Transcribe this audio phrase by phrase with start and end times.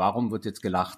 [0.00, 0.96] Warum wird jetzt gelacht?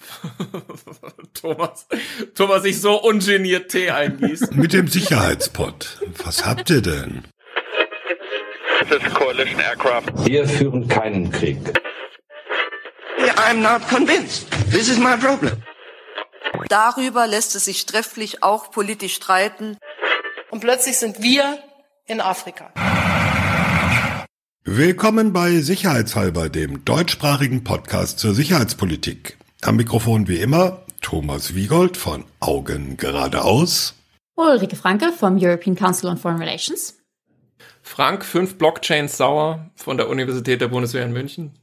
[1.35, 1.89] Thomas,
[2.37, 4.53] Thomas sich so ungeniert Tee eingießt.
[4.55, 5.99] Mit dem Sicherheitspot.
[6.25, 7.25] Was habt ihr denn?
[10.25, 11.59] Wir führen keinen Krieg.
[13.39, 14.49] I'm not convinced.
[14.71, 15.61] This is my problem.
[16.69, 19.79] Darüber lässt es sich trefflich auch politisch streiten.
[20.51, 21.59] Und plötzlich sind wir
[22.07, 22.73] in Afrika.
[24.65, 29.37] Willkommen bei Sicherheitshalber, dem deutschsprachigen Podcast zur Sicherheitspolitik.
[29.61, 33.95] Am Mikrofon wie immer Thomas Wiegold von Augen geradeaus.
[34.37, 36.97] Ulrike Franke vom European Council on Foreign Relations.
[37.83, 41.59] Frank, fünf Blockchains sauer von der Universität der Bundeswehr in München.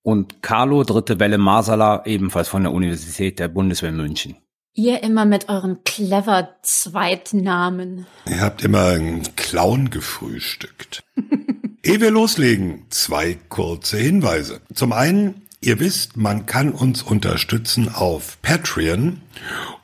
[0.00, 4.36] Und Carlo, dritte Welle Masala, ebenfalls von der Universität der Bundeswehr in München.
[4.72, 8.06] Ihr immer mit euren clever Zweitnamen.
[8.26, 11.02] Ihr habt immer einen Clown gefrühstückt.
[11.84, 14.60] Ehe wir loslegen, zwei kurze Hinweise.
[14.72, 19.20] Zum einen, ihr wisst, man kann uns unterstützen auf Patreon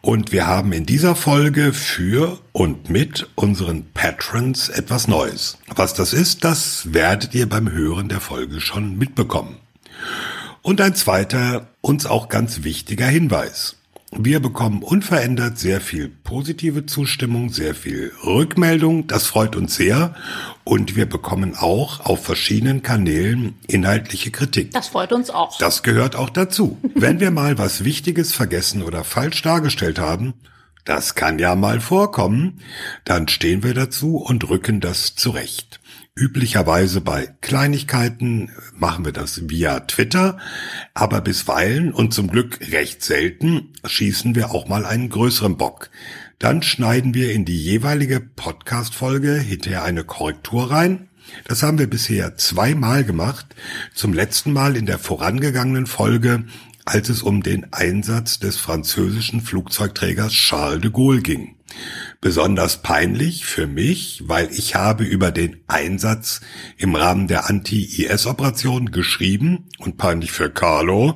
[0.01, 5.59] und wir haben in dieser Folge für und mit unseren Patrons etwas Neues.
[5.75, 9.57] Was das ist, das werdet ihr beim Hören der Folge schon mitbekommen.
[10.63, 13.75] Und ein zweiter, uns auch ganz wichtiger Hinweis.
[14.13, 19.07] Wir bekommen unverändert sehr viel positive Zustimmung, sehr viel Rückmeldung.
[19.07, 20.15] Das freut uns sehr.
[20.65, 24.71] Und wir bekommen auch auf verschiedenen Kanälen inhaltliche Kritik.
[24.73, 25.59] Das freut uns auch.
[25.59, 26.79] Das gehört auch dazu.
[26.95, 30.33] Wenn wir mal was Wichtiges vergessen oder falsch dargestellt haben,
[30.87, 32.63] das kann ja mal vorkommen,
[33.05, 35.78] dann stehen wir dazu und rücken das zurecht.
[36.19, 40.39] Üblicherweise bei Kleinigkeiten machen wir das via Twitter,
[40.93, 45.91] aber bisweilen und zum Glück recht selten schießen wir auch mal einen größeren Bock.
[46.41, 51.09] Dann schneiden wir in die jeweilige Podcast-Folge hinterher eine Korrektur rein.
[51.45, 53.55] Das haben wir bisher zweimal gemacht.
[53.95, 56.43] Zum letzten Mal in der vorangegangenen Folge,
[56.89, 61.55] als es um den Einsatz des französischen Flugzeugträgers Charles de Gaulle ging.
[62.23, 66.41] Besonders peinlich für mich, weil ich habe über den Einsatz
[66.79, 71.15] im Rahmen der Anti-IS-Operation geschrieben und peinlich für Carlo.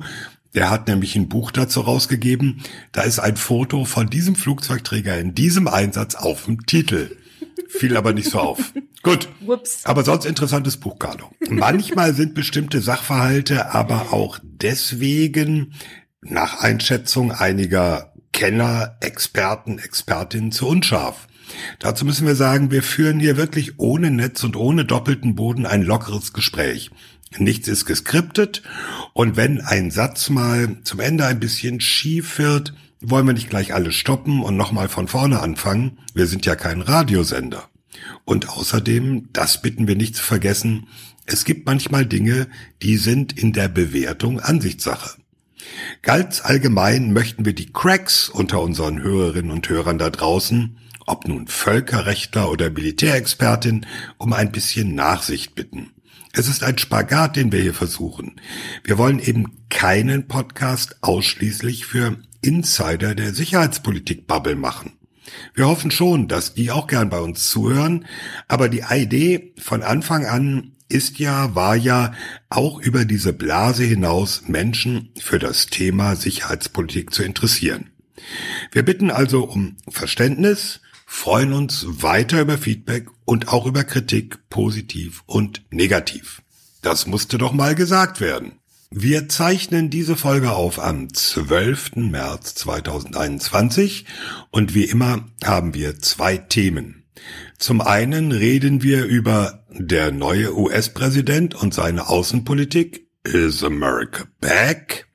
[0.53, 2.61] Der hat nämlich ein Buch dazu rausgegeben.
[2.91, 7.17] Da ist ein Foto von diesem Flugzeugträger in diesem Einsatz auf dem Titel.
[7.73, 8.71] Fiel aber nicht so auf.
[9.01, 9.27] Gut.
[9.41, 9.85] Whoops.
[9.85, 11.31] Aber sonst interessantes Buch, Carlo.
[11.49, 15.73] Manchmal sind bestimmte Sachverhalte aber auch deswegen
[16.21, 21.27] nach Einschätzung einiger Kenner, Experten, Expertinnen zu unscharf.
[21.79, 25.81] Dazu müssen wir sagen, wir führen hier wirklich ohne Netz und ohne doppelten Boden ein
[25.81, 26.91] lockeres Gespräch.
[27.37, 28.61] Nichts ist geskriptet
[29.13, 32.73] und wenn ein Satz mal zum Ende ein bisschen schief wird,
[33.09, 35.99] wollen wir nicht gleich alles stoppen und nochmal von vorne anfangen.
[36.13, 37.69] Wir sind ja kein Radiosender.
[38.25, 40.87] Und außerdem, das bitten wir nicht zu vergessen,
[41.25, 42.47] es gibt manchmal Dinge,
[42.81, 45.17] die sind in der Bewertung Ansichtssache.
[46.01, 51.47] Ganz allgemein möchten wir die Cracks unter unseren Hörerinnen und Hörern da draußen, ob nun
[51.47, 53.85] Völkerrechtler oder Militärexpertin,
[54.17, 55.91] um ein bisschen Nachsicht bitten.
[56.33, 58.41] Es ist ein Spagat, den wir hier versuchen.
[58.83, 64.93] Wir wollen eben keinen Podcast ausschließlich für Insider der Sicherheitspolitik-Bubble machen.
[65.53, 68.05] Wir hoffen schon, dass die auch gern bei uns zuhören,
[68.47, 72.13] aber die Idee von Anfang an ist ja, war ja
[72.49, 77.89] auch über diese Blase hinaus Menschen für das Thema Sicherheitspolitik zu interessieren.
[78.71, 85.23] Wir bitten also um Verständnis, freuen uns weiter über Feedback und auch über Kritik, positiv
[85.25, 86.41] und negativ.
[86.81, 88.59] Das musste doch mal gesagt werden.
[88.95, 91.95] Wir zeichnen diese Folge auf am 12.
[91.95, 94.05] März 2021
[94.51, 97.03] und wie immer haben wir zwei Themen.
[97.57, 103.09] Zum einen reden wir über der neue US-Präsident und seine Außenpolitik.
[103.23, 105.07] Is America back?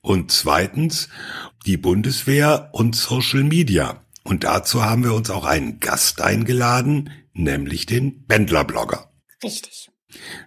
[0.00, 1.10] Und zweitens
[1.66, 4.02] die Bundeswehr und Social Media.
[4.24, 9.12] Und dazu haben wir uns auch einen Gast eingeladen, nämlich den Bändler-Blogger.
[9.44, 9.85] Richtig.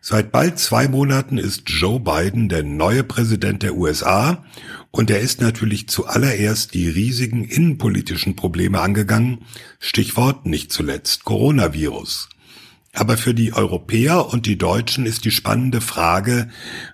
[0.02, 4.46] Seit bald zwei Monaten ist Joe Biden der neue Präsident der USA
[4.91, 9.45] und er ist natürlich zuallererst die riesigen innenpolitischen Probleme angegangen,
[9.80, 12.30] Stichwort nicht zuletzt Coronavirus.
[12.94, 16.50] Aber für die Europäer und die Deutschen ist die spannende Frage,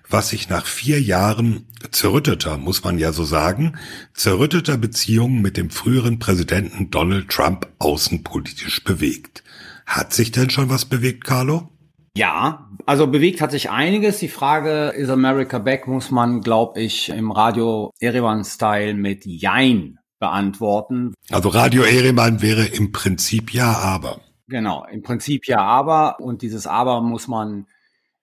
[0.08, 3.78] was sich nach vier Jahren zerrütteter, muss man ja so sagen,
[4.12, 9.42] zerrütteter Beziehungen mit dem früheren Präsidenten Donald Trump außenpolitisch bewegt.
[9.86, 11.70] Hat sich denn schon was bewegt, Carlo?
[12.16, 14.20] Ja, also bewegt hat sich einiges.
[14.20, 21.12] Die Frage, is America back, muss man, glaube ich, im Radio Erevan-Style mit Jein beantworten.
[21.30, 24.22] Also Radio Erevan wäre im Prinzip ja, aber.
[24.48, 26.18] Genau, im Prinzip ja, aber.
[26.18, 27.66] Und dieses aber muss man,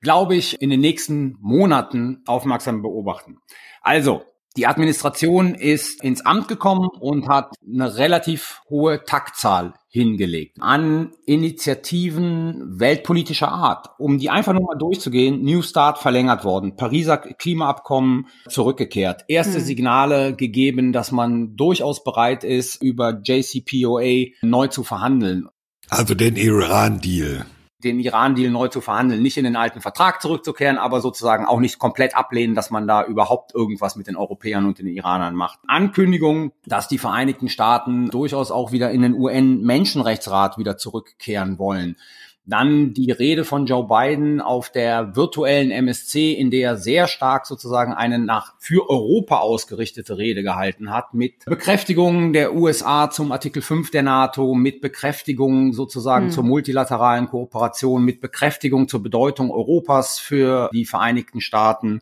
[0.01, 3.37] glaube ich, in den nächsten Monaten aufmerksam beobachten.
[3.83, 4.23] Also,
[4.55, 12.79] Die Administration ist ins Amt gekommen und hat eine relativ hohe Taktzahl hingelegt an Initiativen
[12.79, 13.89] weltpolitischer Art.
[13.97, 19.63] Um die einfach nur mal durchzugehen, New Start verlängert worden, Pariser Klimaabkommen zurückgekehrt, erste hm.
[19.63, 25.47] Signale gegeben, dass man durchaus bereit ist, über JCPOA neu zu verhandeln.
[25.89, 27.45] Also den Iran-Deal
[27.83, 31.79] den Iran-Deal neu zu verhandeln, nicht in den alten Vertrag zurückzukehren, aber sozusagen auch nicht
[31.79, 35.59] komplett ablehnen, dass man da überhaupt irgendwas mit den Europäern und den Iranern macht.
[35.67, 41.97] Ankündigung, dass die Vereinigten Staaten durchaus auch wieder in den UN-Menschenrechtsrat wieder zurückkehren wollen.
[42.45, 47.45] Dann die Rede von Joe Biden auf der virtuellen MSC, in der er sehr stark
[47.45, 53.61] sozusagen eine nach für Europa ausgerichtete Rede gehalten hat, mit Bekräftigung der USA zum Artikel
[53.61, 56.31] 5 der NATO, mit Bekräftigung sozusagen hm.
[56.31, 62.01] zur multilateralen Kooperation, mit Bekräftigung zur Bedeutung Europas für die Vereinigten Staaten.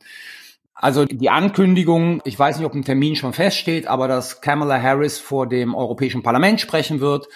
[0.74, 5.20] Also die Ankündigung, ich weiß nicht, ob ein Termin schon feststeht, aber dass Kamala Harris
[5.20, 7.28] vor dem Europäischen Parlament sprechen wird,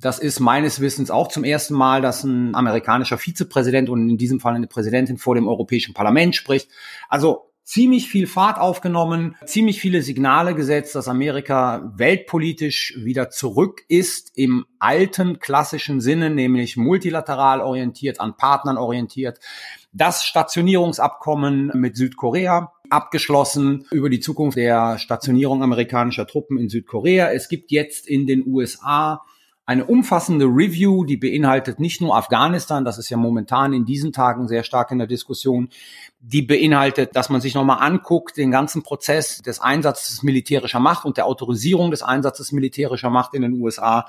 [0.00, 4.40] das ist meines Wissens auch zum ersten Mal, dass ein amerikanischer Vizepräsident und in diesem
[4.40, 6.70] Fall eine Präsidentin vor dem Europäischen Parlament spricht.
[7.08, 14.32] Also ziemlich viel Fahrt aufgenommen, ziemlich viele Signale gesetzt, dass Amerika weltpolitisch wieder zurück ist
[14.34, 19.38] im alten klassischen Sinne, nämlich multilateral orientiert, an Partnern orientiert.
[19.92, 27.30] Das Stationierungsabkommen mit Südkorea abgeschlossen über die Zukunft der Stationierung amerikanischer Truppen in Südkorea.
[27.30, 29.22] Es gibt jetzt in den USA
[29.70, 34.48] eine umfassende Review, die beinhaltet nicht nur Afghanistan, das ist ja momentan in diesen Tagen
[34.48, 35.68] sehr stark in der Diskussion,
[36.18, 41.18] die beinhaltet, dass man sich nochmal anguckt, den ganzen Prozess des Einsatzes militärischer Macht und
[41.18, 44.08] der Autorisierung des Einsatzes militärischer Macht in den USA.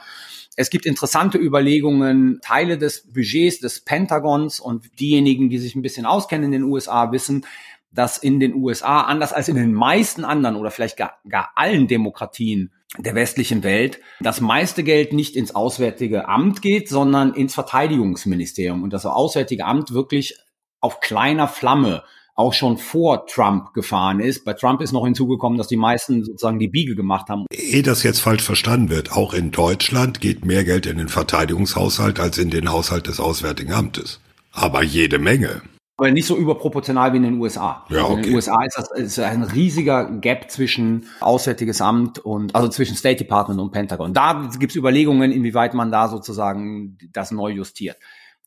[0.55, 6.07] Es gibt interessante Überlegungen, Teile des Budgets des Pentagons und diejenigen, die sich ein bisschen
[6.07, 7.45] auskennen in den USA, wissen,
[7.91, 11.87] dass in den USA, anders als in den meisten anderen oder vielleicht gar, gar allen
[11.87, 18.83] Demokratien, der westlichen Welt das meiste Geld nicht ins Auswärtige Amt geht, sondern ins Verteidigungsministerium
[18.83, 20.37] und das Auswärtige Amt wirklich
[20.81, 22.03] auf kleiner Flamme
[22.35, 24.45] auch schon vor Trump gefahren ist.
[24.45, 27.45] Bei Trump ist noch hinzugekommen, dass die meisten sozusagen die Biege gemacht haben.
[27.53, 32.19] Ehe das jetzt falsch verstanden wird, auch in Deutschland geht mehr Geld in den Verteidigungshaushalt
[32.19, 34.19] als in den Haushalt des Auswärtigen Amtes.
[34.51, 35.61] Aber jede Menge
[36.01, 37.85] aber nicht so überproportional wie in den USA.
[37.89, 38.13] Ja, okay.
[38.15, 42.95] In den USA ist das ist ein riesiger Gap zwischen Auswärtiges Amt und also zwischen
[42.95, 44.11] State Department und Pentagon.
[44.11, 47.97] Da gibt es Überlegungen, inwieweit man da sozusagen das neu justiert.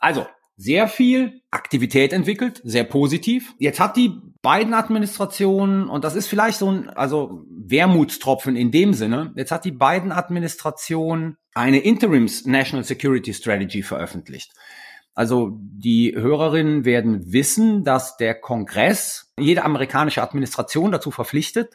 [0.01, 3.55] Also sehr viel Aktivität entwickelt, sehr positiv.
[3.59, 8.95] Jetzt hat die beiden Administrationen, und das ist vielleicht so ein, also Wermutstropfen in dem
[8.95, 14.53] Sinne, jetzt hat die beiden Administrationen eine Interims National Security Strategy veröffentlicht.
[15.15, 21.75] Also die Hörerinnen werden wissen, dass der Kongress jede amerikanische Administration dazu verpflichtet,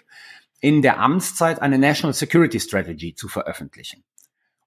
[0.59, 4.03] in der Amtszeit eine National Security Strategy zu veröffentlichen.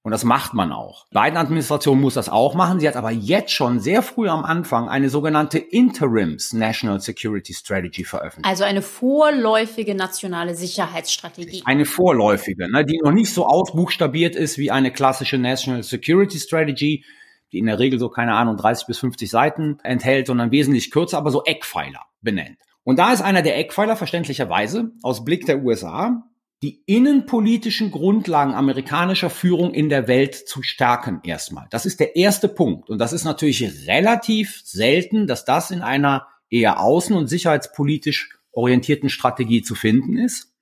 [0.04, 1.06] Und das macht man auch.
[1.10, 2.80] Biden Administration muss das auch machen.
[2.80, 8.04] Sie hat aber jetzt schon sehr früh am Anfang eine sogenannte Interims National Security Strategy
[8.04, 8.48] veröffentlicht.
[8.48, 11.62] Also eine vorläufige nationale Sicherheitsstrategie.
[11.66, 17.04] Eine vorläufige, ne, die noch nicht so ausbuchstabiert ist wie eine klassische National Security Strategy,
[17.52, 21.18] die in der Regel so, keine Ahnung, 30 bis 50 Seiten enthält, sondern wesentlich kürzer,
[21.18, 22.58] aber so Eckpfeiler benennt.
[22.84, 26.24] Und da ist einer der Eckpfeiler verständlicherweise aus Blick der USA,
[26.62, 31.66] die innenpolitischen Grundlagen amerikanischer Führung in der Welt zu stärken erstmal.
[31.70, 32.88] Das ist der erste Punkt.
[32.88, 39.08] Und das ist natürlich relativ selten, dass das in einer eher außen- und sicherheitspolitisch orientierten
[39.08, 40.52] Strategie zu finden ist.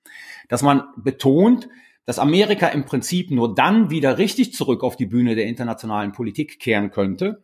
[0.49, 1.69] Dass man betont,
[2.05, 6.59] dass Amerika im Prinzip nur dann wieder richtig zurück auf die Bühne der internationalen Politik
[6.59, 7.43] kehren könnte,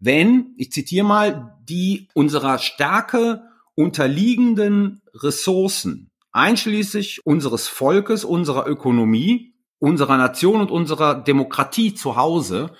[0.00, 3.42] wenn, ich zitiere mal, die unserer Stärke
[3.74, 12.70] unterliegenden Ressourcen, einschließlich unseres Volkes, unserer Ökonomie, unserer Nation und unserer Demokratie zu Hause,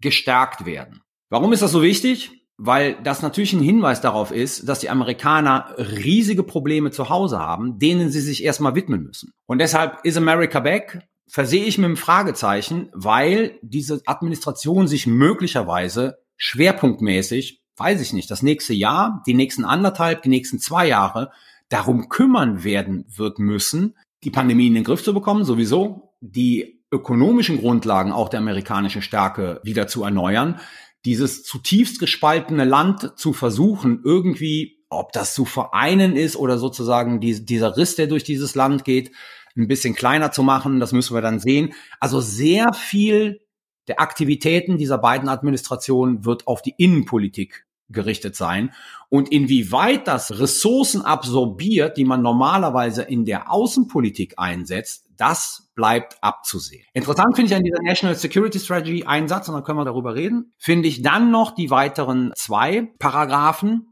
[0.00, 1.02] gestärkt werden.
[1.28, 2.35] Warum ist das so wichtig?
[2.58, 7.78] Weil das natürlich ein Hinweis darauf ist, dass die Amerikaner riesige Probleme zu Hause haben,
[7.78, 9.32] denen sie sich erstmal widmen müssen.
[9.46, 16.18] Und deshalb ist America Back versehe ich mit einem Fragezeichen, weil diese Administration sich möglicherweise
[16.36, 21.30] schwerpunktmäßig, weiß ich nicht, das nächste Jahr, die nächsten anderthalb, die nächsten zwei Jahre
[21.68, 27.58] darum kümmern werden wird müssen, die Pandemie in den Griff zu bekommen, sowieso, die ökonomischen
[27.58, 30.60] Grundlagen auch der amerikanischen Stärke wieder zu erneuern,
[31.04, 37.44] dieses zutiefst gespaltene Land zu versuchen, irgendwie, ob das zu vereinen ist oder sozusagen die,
[37.44, 39.12] dieser Riss, der durch dieses Land geht,
[39.56, 41.72] ein bisschen kleiner zu machen, das müssen wir dann sehen.
[42.00, 43.40] Also sehr viel
[43.88, 48.72] der Aktivitäten dieser beiden Administrationen wird auf die Innenpolitik gerichtet sein.
[49.08, 56.84] Und inwieweit das Ressourcen absorbiert, die man normalerweise in der Außenpolitik einsetzt, das bleibt abzusehen.
[56.92, 60.14] Interessant finde ich an dieser National Security Strategy einen Satz, und dann können wir darüber
[60.14, 63.88] reden, finde ich dann noch die weiteren zwei Paragraphen.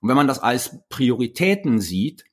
[0.00, 2.24] Und wenn man das als Prioritäten sieht,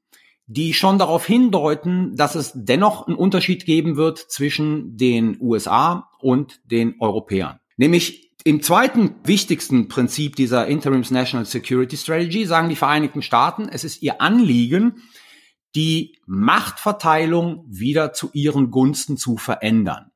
[0.47, 6.59] die schon darauf hindeuten, dass es dennoch einen Unterschied geben wird zwischen den USA und
[6.65, 7.59] den Europäern.
[7.77, 13.83] Nämlich im zweiten wichtigsten Prinzip dieser Interims National Security Strategy sagen die Vereinigten Staaten, es
[13.83, 15.03] ist ihr Anliegen,
[15.75, 20.11] die Machtverteilung wieder zu ihren Gunsten zu verändern.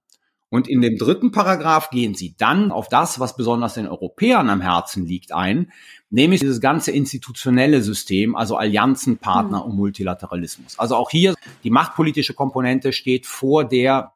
[0.49, 4.61] Und in dem dritten Paragraph gehen sie dann auf das, was besonders den Europäern am
[4.61, 5.71] Herzen liegt, ein,
[6.09, 9.71] nämlich dieses ganze institutionelle System, also Allianzen, Partner mhm.
[9.71, 10.79] und Multilateralismus.
[10.79, 14.13] Also auch hier die machtpolitische Komponente steht vor der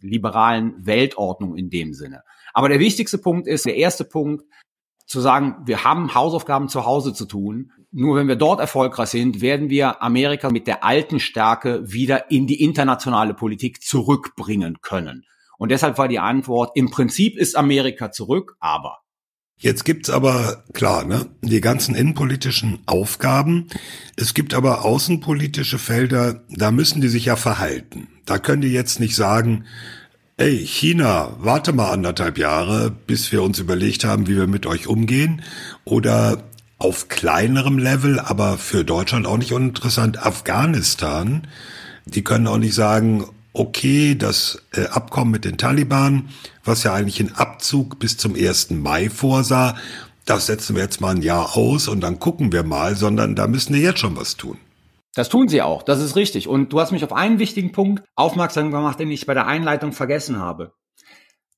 [0.00, 2.22] liberalen Weltordnung in dem Sinne.
[2.52, 4.44] Aber der wichtigste Punkt ist, der erste Punkt,
[5.10, 7.72] zu sagen, wir haben Hausaufgaben zu Hause zu tun.
[7.90, 12.46] Nur wenn wir dort erfolgreich sind, werden wir Amerika mit der alten Stärke wieder in
[12.46, 15.24] die internationale Politik zurückbringen können.
[15.58, 18.98] Und deshalb war die Antwort, im Prinzip ist Amerika zurück, aber.
[19.58, 23.66] Jetzt gibt's aber, klar, ne, die ganzen innenpolitischen Aufgaben.
[24.16, 28.08] Es gibt aber außenpolitische Felder, da müssen die sich ja verhalten.
[28.26, 29.66] Da können die jetzt nicht sagen,
[30.40, 34.86] ey, China, warte mal anderthalb Jahre, bis wir uns überlegt haben, wie wir mit euch
[34.86, 35.42] umgehen.
[35.84, 36.44] Oder
[36.78, 41.46] auf kleinerem Level, aber für Deutschland auch nicht uninteressant, Afghanistan.
[42.06, 46.30] Die können auch nicht sagen, okay, das äh, Abkommen mit den Taliban,
[46.64, 48.70] was ja eigentlich einen Abzug bis zum 1.
[48.70, 49.76] Mai vorsah,
[50.24, 53.46] das setzen wir jetzt mal ein Jahr aus und dann gucken wir mal, sondern da
[53.46, 54.56] müssen wir jetzt schon was tun.
[55.14, 56.46] Das tun sie auch, das ist richtig.
[56.46, 59.92] Und du hast mich auf einen wichtigen Punkt aufmerksam gemacht, den ich bei der Einleitung
[59.92, 60.74] vergessen habe.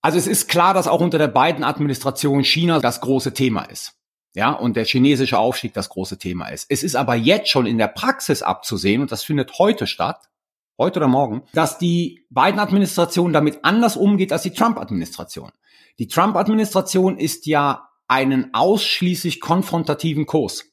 [0.01, 3.95] Also es ist klar, dass auch unter der beiden Administration China das große Thema ist.
[4.35, 6.67] Ja, und der chinesische Aufstieg das große Thema ist.
[6.71, 10.31] Es ist aber jetzt schon in der Praxis abzusehen, und das findet heute statt,
[10.79, 15.53] heute oder morgen, dass die beiden Administrationen damit anders umgeht als die Trump-Administration.
[15.99, 20.73] Die Trump-Administration ist ja einen ausschließlich konfrontativen Kurs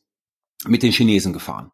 [0.65, 1.71] mit den Chinesen gefahren.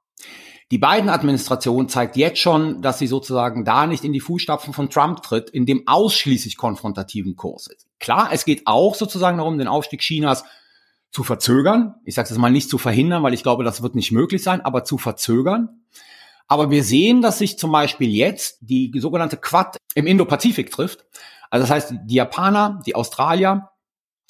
[0.72, 4.89] Die beiden Administration zeigt jetzt schon, dass sie sozusagen da nicht in die Fußstapfen von
[4.89, 7.88] Trump tritt, in dem ausschließlich konfrontativen Kurs ist.
[8.00, 10.43] Klar, es geht auch sozusagen darum, den Aufstieg Chinas
[11.12, 11.95] zu verzögern.
[12.03, 14.62] Ich sage es mal nicht zu verhindern, weil ich glaube, das wird nicht möglich sein,
[14.62, 15.81] aber zu verzögern.
[16.48, 21.05] Aber wir sehen, dass sich zum Beispiel jetzt die sogenannte Quad im Indo-Pazifik trifft.
[21.50, 23.69] Also das heißt, die Japaner, die Australier,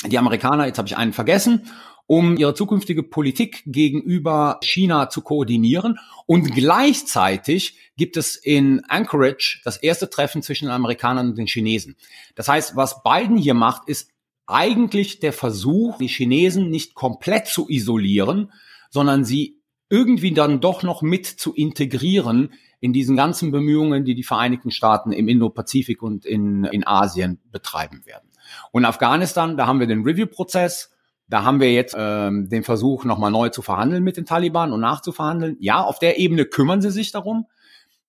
[0.06, 1.72] die Amerikaner, jetzt habe ich einen vergessen,
[2.08, 5.98] um ihre zukünftige Politik gegenüber China zu koordinieren.
[6.26, 11.96] Und gleichzeitig gibt es in Anchorage das erste Treffen zwischen den Amerikanern und den Chinesen.
[12.36, 14.12] Das heißt, was Biden hier macht, ist
[14.48, 18.52] eigentlich der Versuch, die Chinesen nicht komplett zu isolieren,
[18.90, 19.60] sondern sie
[19.90, 25.12] irgendwie dann doch noch mit zu integrieren in diesen ganzen Bemühungen, die die Vereinigten Staaten
[25.12, 28.30] im Indo-Pazifik und in, in Asien betreiben werden.
[28.72, 30.92] Und Afghanistan, da haben wir den Review-Prozess.
[31.28, 34.82] Da haben wir jetzt ähm, den Versuch, nochmal neu zu verhandeln mit den Taliban und
[34.82, 35.58] nachzuverhandeln.
[35.60, 37.48] Ja, auf der Ebene kümmern sie sich darum.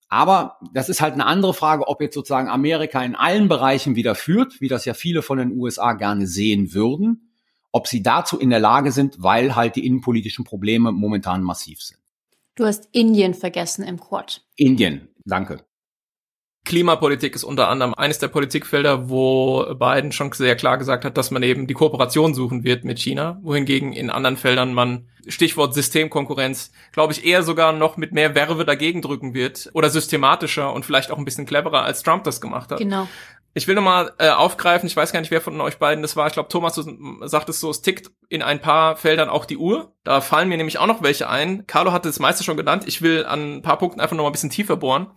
[0.09, 4.15] Aber das ist halt eine andere Frage, ob jetzt sozusagen Amerika in allen Bereichen wieder
[4.15, 7.31] führt, wie das ja viele von den USA gerne sehen würden,
[7.71, 11.99] ob sie dazu in der Lage sind, weil halt die innenpolitischen Probleme momentan massiv sind.
[12.55, 14.43] Du hast Indien vergessen im Quad.
[14.55, 15.66] Indien, danke.
[16.67, 21.31] Klimapolitik ist unter anderem eines der Politikfelder, wo Biden schon sehr klar gesagt hat, dass
[21.31, 26.73] man eben die Kooperation suchen wird mit China, wohingegen in anderen Feldern man Stichwort Systemkonkurrenz,
[26.91, 31.09] glaube ich, eher sogar noch mit mehr Werbe dagegen drücken wird oder systematischer und vielleicht
[31.09, 32.79] auch ein bisschen cleverer, als Trump das gemacht hat.
[32.79, 33.07] Genau.
[33.53, 36.27] Ich will nochmal äh, aufgreifen, ich weiß gar nicht, wer von euch beiden das war.
[36.27, 36.83] Ich glaube, Thomas, du
[37.25, 39.93] sagtest so, es tickt in ein paar Feldern auch die Uhr.
[40.03, 41.65] Da fallen mir nämlich auch noch welche ein.
[41.65, 42.83] Carlo hatte das meiste schon genannt.
[42.87, 45.07] Ich will an ein paar Punkten einfach nochmal ein bisschen tiefer bohren.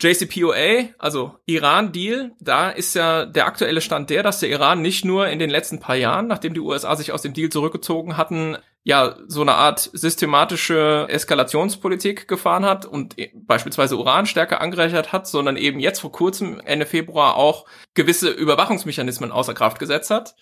[0.00, 5.28] JCPOA, also Iran-Deal, da ist ja der aktuelle Stand der, dass der Iran nicht nur
[5.28, 9.16] in den letzten paar Jahren, nachdem die USA sich aus dem Deal zurückgezogen hatten, ja,
[9.26, 15.56] so eine Art systematische Eskalationspolitik gefahren hat und e, beispielsweise Uran stärker angereichert hat, sondern
[15.56, 20.36] eben jetzt vor kurzem, Ende Februar, auch gewisse Überwachungsmechanismen außer Kraft gesetzt hat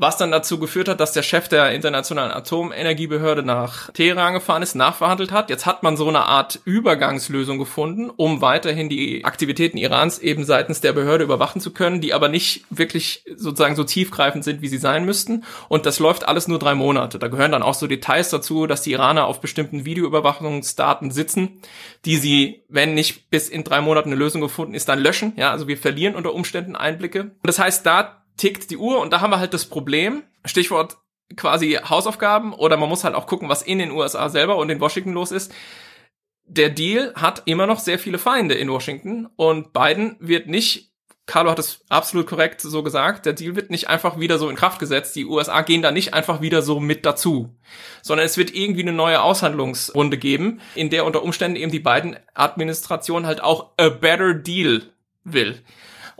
[0.00, 4.74] was dann dazu geführt hat, dass der Chef der Internationalen Atomenergiebehörde nach Teheran gefahren ist,
[4.74, 5.50] nachverhandelt hat.
[5.50, 10.80] Jetzt hat man so eine Art Übergangslösung gefunden, um weiterhin die Aktivitäten Irans eben seitens
[10.80, 14.78] der Behörde überwachen zu können, die aber nicht wirklich sozusagen so tiefgreifend sind, wie sie
[14.78, 15.44] sein müssten.
[15.68, 17.18] Und das läuft alles nur drei Monate.
[17.18, 21.60] Da gehören dann auch so Details dazu, dass die Iraner auf bestimmten Videoüberwachungsdaten sitzen,
[22.06, 25.34] die sie, wenn nicht bis in drei Monaten eine Lösung gefunden ist, dann löschen.
[25.36, 27.20] Ja, also wir verlieren unter Umständen Einblicke.
[27.20, 30.96] Und das heißt, da tickt die Uhr und da haben wir halt das Problem, Stichwort
[31.36, 34.80] quasi Hausaufgaben oder man muss halt auch gucken, was in den USA selber und in
[34.80, 35.52] Washington los ist.
[36.44, 40.90] Der Deal hat immer noch sehr viele Feinde in Washington und Biden wird nicht,
[41.26, 44.56] Carlo hat es absolut korrekt so gesagt, der Deal wird nicht einfach wieder so in
[44.56, 45.14] Kraft gesetzt.
[45.14, 47.54] Die USA gehen da nicht einfach wieder so mit dazu,
[48.02, 52.16] sondern es wird irgendwie eine neue Aushandlungsrunde geben, in der unter Umständen eben die beiden
[52.34, 54.82] Administration halt auch a better deal
[55.22, 55.62] will.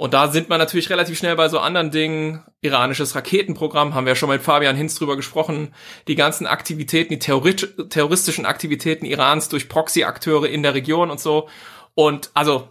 [0.00, 2.42] Und da sind wir natürlich relativ schnell bei so anderen Dingen.
[2.62, 5.74] Iranisches Raketenprogramm, haben wir ja schon mit Fabian Hinz drüber gesprochen.
[6.08, 11.50] Die ganzen Aktivitäten, die terroristischen Aktivitäten Irans durch Proxy-Akteure in der Region und so.
[11.94, 12.70] Und also,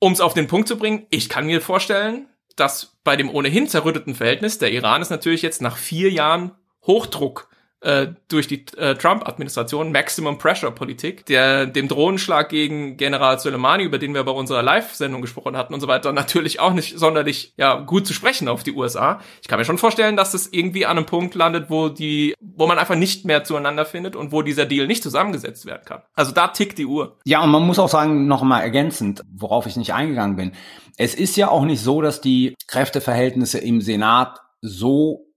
[0.00, 3.66] um es auf den Punkt zu bringen, ich kann mir vorstellen, dass bei dem ohnehin
[3.66, 6.52] zerrütteten Verhältnis der Iran ist natürlich jetzt nach vier Jahren
[6.86, 7.48] Hochdruck
[7.80, 14.14] äh, durch die äh, Trump-Administration, Maximum Pressure-Politik, der dem Drohnenschlag gegen General Soleimani, über den
[14.14, 18.06] wir bei unserer Live-Sendung gesprochen hatten und so weiter, natürlich auch nicht sonderlich ja gut
[18.06, 19.20] zu sprechen auf die USA.
[19.42, 22.66] Ich kann mir schon vorstellen, dass das irgendwie an einem Punkt landet, wo die, wo
[22.66, 26.02] man einfach nicht mehr zueinander findet und wo dieser Deal nicht zusammengesetzt werden kann.
[26.14, 27.18] Also da tickt die Uhr.
[27.24, 30.52] Ja, und man muss auch sagen, noch mal ergänzend, worauf ich nicht eingegangen bin.
[30.96, 35.27] Es ist ja auch nicht so, dass die Kräfteverhältnisse im Senat so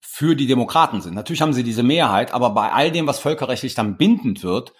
[0.00, 1.14] für die Demokraten sind.
[1.14, 4.72] Natürlich haben sie diese Mehrheit, aber bei all dem, was völkerrechtlich dann bindend wird,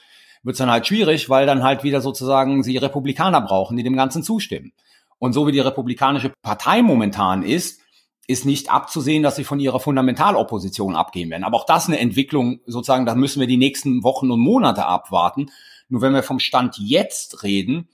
[0.42, 3.96] wird es dann halt schwierig, weil dann halt wieder sozusagen sie Republikaner brauchen, die dem
[3.96, 4.72] Ganzen zustimmen.
[5.18, 7.80] Und so wie die Republikanische Partei momentan ist,
[8.26, 11.44] ist nicht abzusehen, dass sie von ihrer Fundamentalopposition abgehen werden.
[11.44, 15.50] Aber auch das eine Entwicklung, sozusagen, da müssen wir die nächsten Wochen und Monate abwarten.
[15.88, 17.88] Nur wenn wir vom Stand jetzt reden,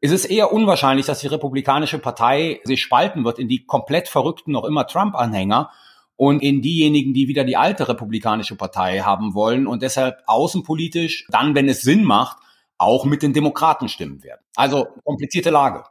[0.00, 4.52] ist es eher unwahrscheinlich, dass die Republikanische Partei sich spalten wird in die komplett verrückten,
[4.52, 5.70] noch immer Trump-Anhänger
[6.16, 11.54] und in diejenigen, die wieder die alte Republikanische Partei haben wollen und deshalb außenpolitisch, dann,
[11.54, 12.38] wenn es Sinn macht,
[12.78, 14.40] auch mit den Demokraten stimmen werden.
[14.56, 15.84] Also komplizierte Lage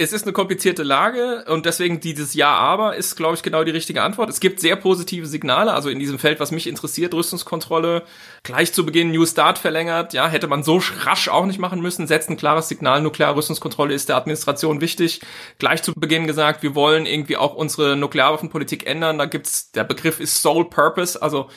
[0.00, 3.70] es ist eine komplizierte Lage und deswegen dieses Ja, aber ist, glaube ich, genau die
[3.70, 4.30] richtige Antwort.
[4.30, 8.04] Es gibt sehr positive Signale, also in diesem Feld, was mich interessiert, Rüstungskontrolle,
[8.42, 12.06] gleich zu Beginn New Start verlängert, ja, hätte man so rasch auch nicht machen müssen,
[12.06, 15.20] setzt ein klares Signal, nukleare Rüstungskontrolle ist der Administration wichtig.
[15.58, 20.18] Gleich zu Beginn gesagt, wir wollen irgendwie auch unsere Nuklearwaffenpolitik ändern, da gibt's, der Begriff
[20.18, 21.50] ist Sole Purpose, also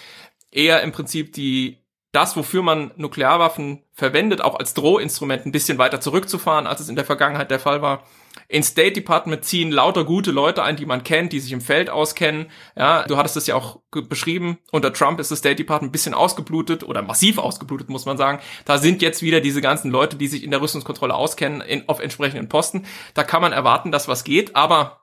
[0.51, 1.77] eher im Prinzip die
[2.11, 6.95] das, wofür man Nuklearwaffen verwendet, auch als Drohinstrument ein bisschen weiter zurückzufahren, als es in
[6.97, 8.03] der Vergangenheit der Fall war.
[8.47, 11.89] In State Department ziehen lauter gute Leute ein, die man kennt, die sich im Feld
[11.89, 12.47] auskennen.
[12.75, 14.57] Ja, du hattest es ja auch beschrieben.
[14.71, 18.39] Unter Trump ist das State Department ein bisschen ausgeblutet oder massiv ausgeblutet, muss man sagen.
[18.65, 21.99] Da sind jetzt wieder diese ganzen Leute, die sich in der Rüstungskontrolle auskennen, in, auf
[21.99, 22.85] entsprechenden Posten.
[23.13, 25.01] Da kann man erwarten, dass was geht, aber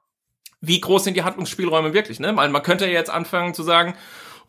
[0.60, 2.20] wie groß sind die Handlungsspielräume wirklich?
[2.20, 2.36] Ne?
[2.36, 3.94] Weil man könnte ja jetzt anfangen zu sagen,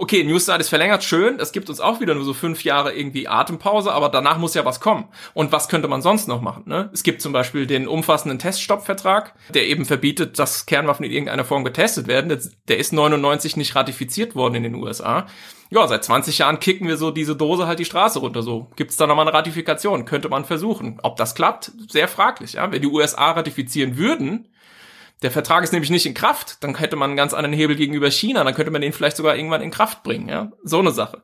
[0.01, 3.27] okay, Newstart ist verlängert, schön, das gibt uns auch wieder nur so fünf Jahre irgendwie
[3.27, 5.05] Atempause, aber danach muss ja was kommen.
[5.35, 6.63] Und was könnte man sonst noch machen?
[6.65, 6.89] Ne?
[6.91, 11.63] Es gibt zum Beispiel den umfassenden Teststoppvertrag, der eben verbietet, dass Kernwaffen in irgendeiner Form
[11.63, 12.35] getestet werden.
[12.67, 15.27] Der ist 99 nicht ratifiziert worden in den USA.
[15.69, 18.41] Ja, seit 20 Jahren kicken wir so diese Dose halt die Straße runter.
[18.41, 20.05] So gibt's da nochmal eine Ratifikation?
[20.05, 20.99] Könnte man versuchen.
[21.03, 22.53] Ob das klappt, sehr fraglich.
[22.53, 24.47] Ja, wenn die USA ratifizieren würden,
[25.21, 28.10] der Vertrag ist nämlich nicht in Kraft, dann hätte man einen ganz anderen Hebel gegenüber
[28.10, 31.21] China, dann könnte man den vielleicht sogar irgendwann in Kraft bringen, ja, so eine Sache.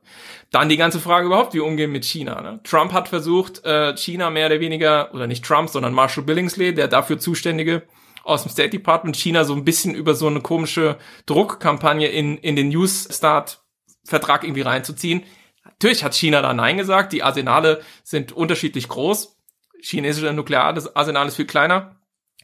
[0.51, 2.41] Dann die ganze Frage überhaupt, wie umgehen mit China.
[2.41, 2.59] Ne?
[2.63, 6.87] Trump hat versucht, äh, China mehr oder weniger, oder nicht Trump, sondern Marshall Billingsley, der
[6.87, 7.83] dafür zuständige
[8.23, 12.55] aus dem State Department, China so ein bisschen über so eine komische Druckkampagne in, in
[12.55, 13.61] den News Start
[14.03, 15.23] Vertrag irgendwie reinzuziehen.
[15.63, 19.37] Natürlich hat China da Nein gesagt, die Arsenale sind unterschiedlich groß.
[19.81, 21.96] Chinesische Nukleararsenal ist viel kleiner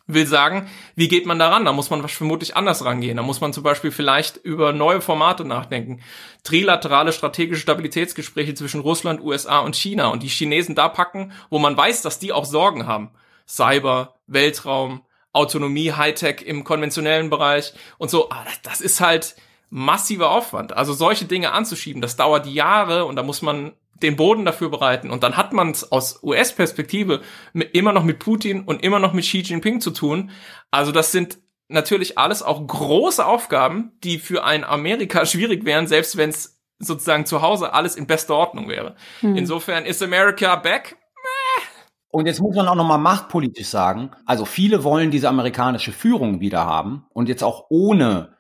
[0.06, 1.66] will sagen, wie geht man daran?
[1.66, 3.18] Da muss man vermutlich anders rangehen.
[3.18, 6.02] Da muss man zum Beispiel vielleicht über neue Formate nachdenken.
[6.44, 11.78] Trilaterale strategische Stabilitätsgespräche zwischen Russland, USA und China und die Chinesen da packen, wo man
[11.78, 13.12] weiß, dass die auch Sorgen haben.
[13.48, 18.30] Cyber, Weltraum, Autonomie, Hightech im konventionellen Bereich und so.
[18.30, 19.36] Aber das, das ist halt
[19.70, 20.74] massiver Aufwand.
[20.74, 25.10] Also solche Dinge anzuschieben, das dauert Jahre und da muss man den Boden dafür bereiten.
[25.10, 27.22] Und dann hat man es aus US-Perspektive
[27.54, 30.32] immer noch mit Putin und immer noch mit Xi Jinping zu tun.
[30.70, 31.40] Also das sind
[31.70, 37.26] natürlich alles auch große Aufgaben, die für ein Amerika schwierig wären, selbst wenn es sozusagen
[37.26, 38.96] zu Hause alles in bester Ordnung wäre.
[39.22, 39.36] Hm.
[39.36, 40.98] Insofern ist America back.
[42.10, 46.64] Und jetzt muss man auch nochmal machtpolitisch sagen, also viele wollen diese amerikanische Führung wieder
[46.64, 48.33] haben und jetzt auch ohne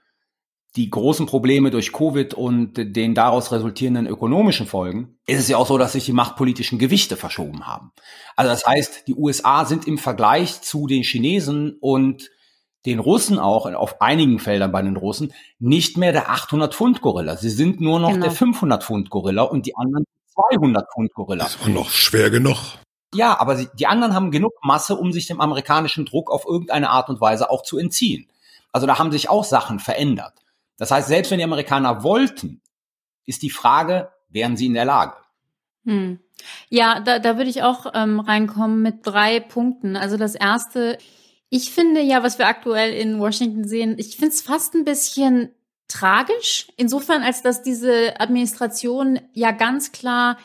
[0.75, 5.67] die großen Probleme durch Covid und den daraus resultierenden ökonomischen Folgen, ist es ja auch
[5.67, 7.91] so, dass sich die machtpolitischen Gewichte verschoben haben.
[8.35, 12.31] Also das heißt, die USA sind im Vergleich zu den Chinesen und
[12.85, 17.37] den Russen auch, auf einigen Feldern bei den Russen, nicht mehr der 800-Pfund-Gorilla.
[17.37, 18.25] Sie sind nur noch genau.
[18.25, 20.05] der 500-Pfund-Gorilla und die anderen
[20.35, 21.43] 200-Pfund-Gorilla.
[21.43, 22.57] Das war noch schwer genug.
[23.13, 26.89] Ja, aber sie, die anderen haben genug Masse, um sich dem amerikanischen Druck auf irgendeine
[26.89, 28.27] Art und Weise auch zu entziehen.
[28.71, 30.33] Also da haben sich auch Sachen verändert.
[30.83, 32.61] Das heißt, selbst wenn die Amerikaner wollten,
[33.25, 35.15] ist die Frage, wären sie in der Lage?
[35.85, 36.19] Hm.
[36.67, 39.95] Ja, da, da würde ich auch ähm, reinkommen mit drei Punkten.
[39.95, 40.97] Also das erste,
[41.47, 45.51] ich finde ja, was wir aktuell in Washington sehen, ich finde es fast ein bisschen
[45.87, 50.37] tragisch, insofern als dass diese Administration ja ganz klar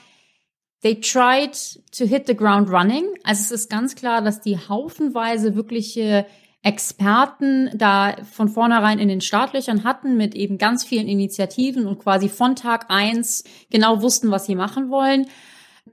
[0.83, 1.59] They tried
[1.97, 3.09] to hit the ground running.
[3.25, 6.27] Also es ist ganz klar, dass die haufenweise wirkliche
[6.63, 12.29] Experten da von vornherein in den Startlöchern hatten mit eben ganz vielen Initiativen und quasi
[12.29, 15.27] von Tag eins genau wussten, was sie machen wollen.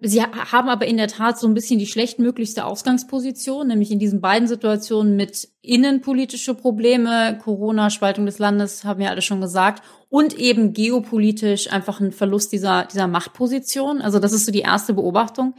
[0.01, 4.21] Sie haben aber in der Tat so ein bisschen die schlechtmöglichste Ausgangsposition, nämlich in diesen
[4.21, 10.33] beiden Situationen mit innenpolitische Probleme, Corona, Spaltung des Landes, haben wir alle schon gesagt, und
[10.37, 14.01] eben geopolitisch einfach ein Verlust dieser, dieser Machtposition.
[14.01, 15.53] Also das ist so die erste Beobachtung.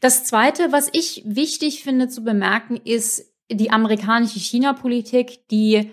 [0.00, 5.90] Das zweite, was ich wichtig finde zu bemerken, ist die amerikanische China-Politik, die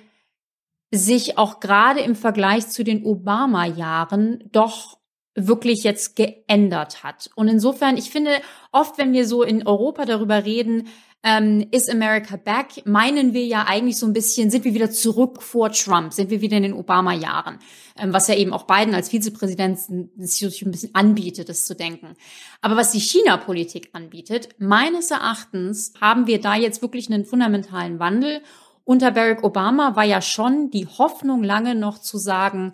[0.91, 4.97] sich auch gerade im Vergleich zu den Obama-Jahren doch
[5.35, 7.29] wirklich jetzt geändert hat.
[7.35, 8.31] Und insofern, ich finde,
[8.71, 10.87] oft, wenn wir so in Europa darüber reden,
[11.21, 15.41] ähm, ist America back, meinen wir ja eigentlich so ein bisschen, sind wir wieder zurück
[15.41, 17.59] vor Trump, sind wir wieder in den Obama-Jahren,
[17.97, 19.79] ähm, was ja eben auch Biden als Vizepräsident
[20.17, 22.13] sich ein bisschen anbietet, das zu denken.
[22.61, 28.41] Aber was die China-Politik anbietet, meines Erachtens haben wir da jetzt wirklich einen fundamentalen Wandel.
[28.85, 32.73] Unter Barack Obama war ja schon die Hoffnung lange noch zu sagen,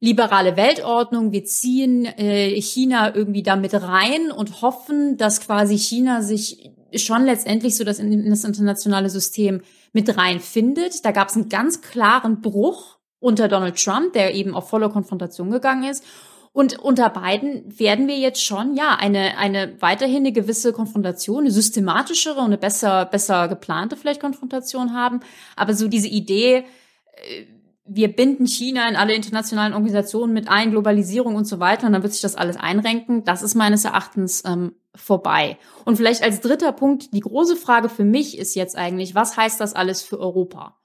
[0.00, 6.70] liberale Weltordnung, wir ziehen äh, China irgendwie damit rein und hoffen, dass quasi China sich
[6.94, 11.04] schon letztendlich so das in, das internationale System mit reinfindet.
[11.04, 15.50] Da gab es einen ganz klaren Bruch unter Donald Trump, der eben auf volle Konfrontation
[15.50, 16.04] gegangen ist.
[16.52, 21.50] Und unter beiden werden wir jetzt schon, ja, eine, eine weiterhin eine gewisse Konfrontation, eine
[21.50, 25.20] systematischere und eine besser, besser geplante vielleicht Konfrontation haben.
[25.54, 26.64] Aber so diese Idee,
[27.12, 27.44] äh,
[27.84, 32.02] wir binden China in alle internationalen Organisationen mit ein, Globalisierung und so weiter, und dann
[32.02, 33.24] wird sich das alles einrenken.
[33.24, 35.58] Das ist meines Erachtens ähm, vorbei.
[35.84, 39.60] Und vielleicht als dritter Punkt, die große Frage für mich ist jetzt eigentlich, was heißt
[39.60, 40.76] das alles für Europa?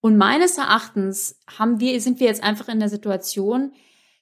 [0.00, 3.72] Und meines Erachtens haben wir, sind wir jetzt einfach in der Situation,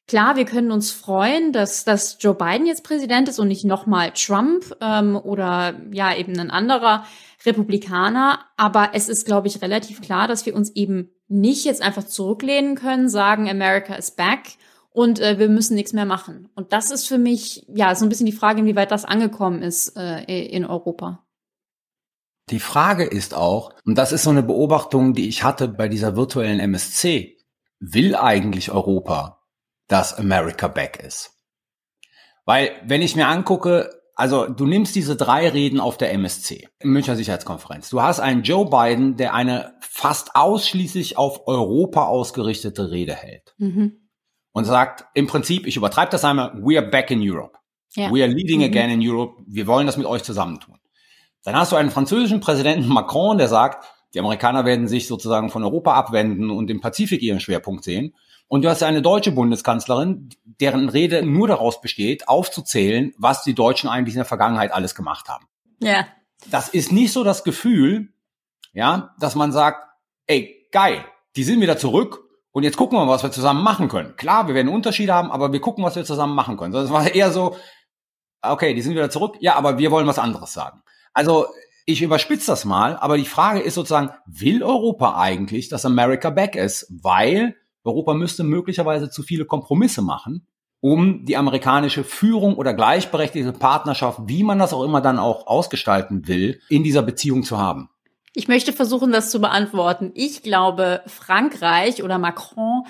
[0.07, 4.13] klar, wir können uns freuen, dass, dass Joe Biden jetzt Präsident ist und nicht nochmal
[4.13, 7.05] Trump ähm, oder ja eben ein anderer
[7.45, 8.41] Republikaner.
[8.57, 12.77] Aber es ist, glaube ich, relativ klar, dass wir uns eben nicht jetzt einfach zurücklehnen
[12.77, 14.57] können, sagen, America is back
[14.95, 16.49] und äh, wir müssen nichts mehr machen.
[16.55, 19.97] Und das ist für mich ja so ein bisschen die Frage, inwieweit das angekommen ist
[19.97, 21.27] äh, in Europa.
[22.51, 26.15] Die Frage ist auch, und das ist so eine Beobachtung, die ich hatte bei dieser
[26.15, 27.37] virtuellen MSC,
[27.81, 29.43] will eigentlich Europa,
[29.89, 31.33] dass America back ist?
[32.45, 37.17] Weil, wenn ich mir angucke, also du nimmst diese drei Reden auf der MSC, Münchner
[37.17, 37.91] Sicherheitskonferenz.
[37.91, 43.55] Du hast einen Joe Biden, der eine fast ausschließlich auf Europa ausgerichtete Rede hält.
[43.59, 44.04] Mhm.
[44.55, 47.59] Und sagt im Prinzip, ich übertreibe das einmal, we are back in Europe.
[47.97, 48.13] Ja.
[48.13, 48.67] We are leading mhm.
[48.67, 49.43] again in Europe.
[49.47, 50.79] Wir wollen das mit euch zusammentun.
[51.43, 55.65] Dann hast du einen französischen Präsidenten Macron, der sagt, die Amerikaner werden sich sozusagen von
[55.65, 58.15] Europa abwenden und im Pazifik ihren Schwerpunkt sehen.
[58.47, 63.91] Und du hast eine deutsche Bundeskanzlerin, deren Rede nur daraus besteht, aufzuzählen, was die Deutschen
[63.91, 65.47] eigentlich in der Vergangenheit alles gemacht haben.
[65.81, 66.07] Ja.
[66.49, 68.13] Das ist nicht so das Gefühl,
[68.73, 69.89] ja, dass man sagt,
[70.27, 72.24] ey, geil, die sind wieder zurück
[72.55, 74.15] und jetzt gucken wir mal, was wir zusammen machen können.
[74.17, 76.73] Klar, wir werden Unterschiede haben, aber wir gucken, was wir zusammen machen können.
[76.73, 77.57] Das war eher so,
[78.43, 80.81] okay, die sind wieder zurück, ja, aber wir wollen was anderes sagen.
[81.13, 81.47] Also
[81.85, 86.55] ich überspitze das mal, aber die Frage ist sozusagen, will Europa eigentlich, dass America back
[86.55, 86.87] ist?
[87.03, 90.47] Weil Europa müsste möglicherweise zu viele Kompromisse machen,
[90.79, 96.29] um die amerikanische Führung oder gleichberechtigte Partnerschaft, wie man das auch immer dann auch ausgestalten
[96.29, 97.89] will, in dieser Beziehung zu haben.
[98.37, 100.11] Ich möchte versuchen, das zu beantworten.
[100.15, 102.83] Ich glaube, Frankreich oder Macron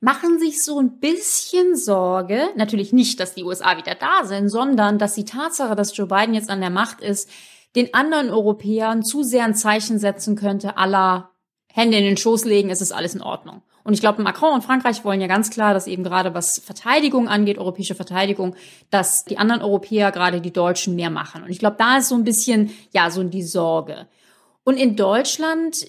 [0.00, 4.98] machen sich so ein bisschen Sorge, natürlich nicht, dass die USA wieder da sind, sondern
[4.98, 7.28] dass die Tatsache, dass Joe Biden jetzt an der Macht ist,
[7.74, 11.30] den anderen Europäern zu sehr ein Zeichen setzen könnte, aller
[11.72, 13.62] Hände in den Schoß legen, es ist alles in Ordnung.
[13.82, 17.26] Und ich glaube, Macron und Frankreich wollen ja ganz klar, dass eben gerade was Verteidigung
[17.26, 18.54] angeht, europäische Verteidigung,
[18.90, 21.42] dass die anderen Europäer, gerade die Deutschen, mehr machen.
[21.42, 24.06] Und ich glaube, da ist so ein bisschen, ja, so die Sorge.
[24.64, 25.86] Und in Deutschland,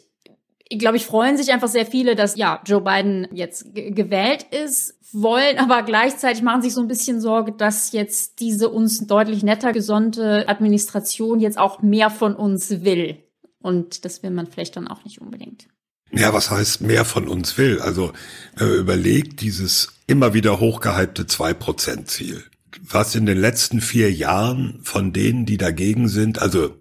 [0.67, 4.95] ich glaube ich, freuen sich einfach sehr viele, dass ja Joe Biden jetzt gewählt ist,
[5.11, 9.71] wollen aber gleichzeitig machen sich so ein bisschen Sorge, dass jetzt diese uns deutlich netter
[9.71, 13.19] gesonnte Administration jetzt auch mehr von uns will.
[13.61, 15.67] Und das will man vielleicht dann auch nicht unbedingt.
[16.11, 17.79] Ja, was heißt mehr von uns will?
[17.79, 18.13] Also
[18.55, 22.43] wenn man überlegt, dieses immer wieder hochgehypte 2%-Ziel,
[22.81, 26.75] was in den letzten vier Jahren von denen, die dagegen sind, also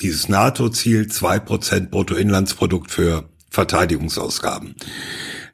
[0.00, 4.74] dieses NATO-Ziel 2% Bruttoinlandsprodukt für Verteidigungsausgaben.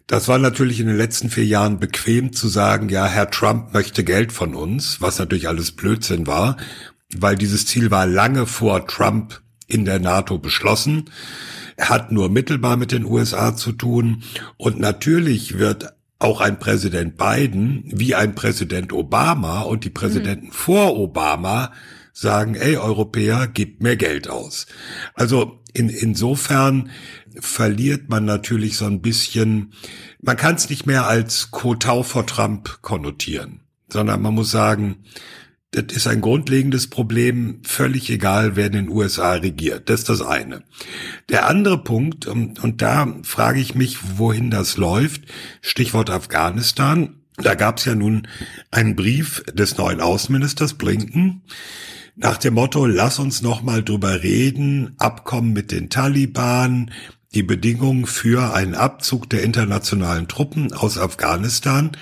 [0.06, 4.04] Das war natürlich in den letzten vier Jahren bequem zu sagen, ja, Herr Trump möchte
[4.04, 6.58] Geld von uns, was natürlich alles Blödsinn war,
[7.16, 11.10] weil dieses Ziel war lange vor Trump in der NATO beschlossen,
[11.80, 14.22] hat nur mittelbar mit den USA zu tun
[14.58, 20.52] und natürlich wird auch ein Präsident Biden wie ein Präsident Obama und die Präsidenten mhm.
[20.52, 21.72] vor Obama
[22.14, 24.66] sagen, ey Europäer, gebt mehr Geld aus.
[25.14, 26.90] Also in, insofern
[27.40, 29.72] verliert man natürlich so ein bisschen,
[30.22, 35.04] man kann es nicht mehr als Kotau vor Trump konnotieren, sondern man muss sagen,
[35.72, 39.90] das ist ein grundlegendes Problem, völlig egal, wer in den USA regiert.
[39.90, 40.62] Das ist das eine.
[41.28, 45.22] Der andere Punkt, und, und da frage ich mich, wohin das läuft,
[45.62, 47.16] Stichwort Afghanistan.
[47.38, 48.28] Da gab es ja nun
[48.70, 51.42] einen Brief des neuen Außenministers Blinken,
[52.16, 56.90] nach dem Motto, lass uns noch mal drüber reden, Abkommen mit den Taliban,
[57.34, 61.92] die Bedingungen für einen Abzug der internationalen Truppen aus Afghanistan.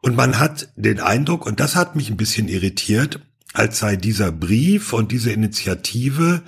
[0.00, 3.20] Und man hat den Eindruck, und das hat mich ein bisschen irritiert,
[3.52, 6.42] als sei dieser Brief und diese Initiative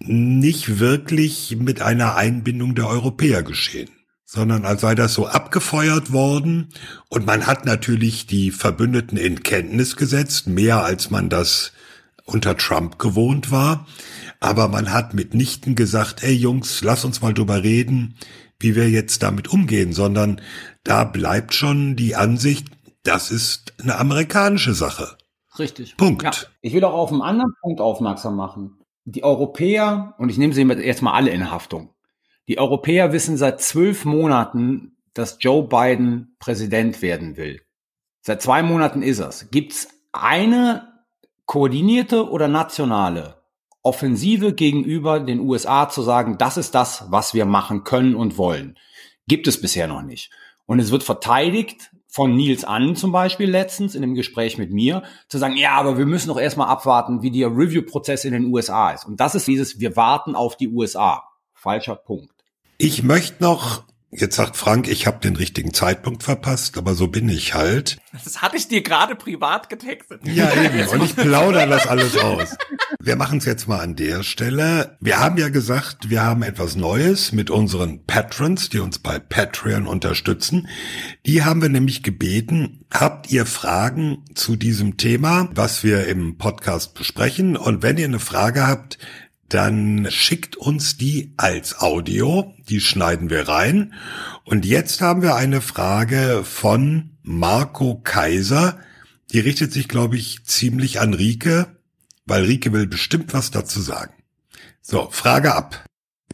[0.00, 3.88] nicht wirklich mit einer Einbindung der Europäer geschehen,
[4.24, 6.68] sondern als sei das so abgefeuert worden
[7.08, 11.72] und man hat natürlich die Verbündeten in Kenntnis gesetzt, mehr als man das
[12.26, 13.86] unter Trump gewohnt war,
[14.40, 18.16] aber man hat mitnichten gesagt, ey Jungs, lass uns mal drüber reden,
[18.58, 20.40] wie wir jetzt damit umgehen, sondern
[20.84, 22.68] da bleibt schon die Ansicht,
[23.04, 25.16] das ist eine amerikanische Sache.
[25.58, 25.96] Richtig.
[25.96, 26.22] Punkt.
[26.22, 26.32] Ja.
[26.60, 28.78] Ich will auch auf einen anderen Punkt aufmerksam machen.
[29.04, 31.94] Die Europäer, und ich nehme sie jetzt mal alle in Haftung,
[32.48, 37.60] die Europäer wissen seit zwölf Monaten, dass Joe Biden Präsident werden will.
[38.20, 39.50] Seit zwei Monaten ist es.
[39.50, 40.95] Gibt's eine
[41.46, 43.42] koordinierte oder nationale
[43.82, 48.76] Offensive gegenüber den USA zu sagen, das ist das, was wir machen können und wollen.
[49.28, 50.30] Gibt es bisher noch nicht.
[50.66, 55.02] Und es wird verteidigt von Nils Annen zum Beispiel letztens in dem Gespräch mit mir,
[55.28, 58.90] zu sagen, ja, aber wir müssen doch erstmal abwarten, wie der Review-Prozess in den USA
[58.90, 59.04] ist.
[59.04, 61.22] Und das ist dieses, wir warten auf die USA.
[61.52, 62.32] Falscher Punkt.
[62.78, 63.84] Ich möchte noch
[64.20, 67.98] Jetzt sagt Frank, ich habe den richtigen Zeitpunkt verpasst, aber so bin ich halt.
[68.12, 70.20] Das hatte ich dir gerade privat getextet.
[70.24, 70.88] Ja, eben.
[70.88, 72.56] Und ich plaudere das alles aus.
[72.98, 74.96] Wir machen es jetzt mal an der Stelle.
[75.00, 79.86] Wir haben ja gesagt, wir haben etwas Neues mit unseren Patrons, die uns bei Patreon
[79.86, 80.68] unterstützen.
[81.26, 86.94] Die haben wir nämlich gebeten, habt ihr Fragen zu diesem Thema, was wir im Podcast
[86.94, 87.56] besprechen?
[87.56, 88.98] Und wenn ihr eine Frage habt,
[89.48, 93.94] dann schickt uns die als Audio, die schneiden wir rein.
[94.44, 98.78] Und jetzt haben wir eine Frage von Marco Kaiser,
[99.32, 101.66] die richtet sich, glaube ich, ziemlich an Rike,
[102.26, 104.12] weil Rike will bestimmt was dazu sagen.
[104.82, 105.84] So, Frage ab.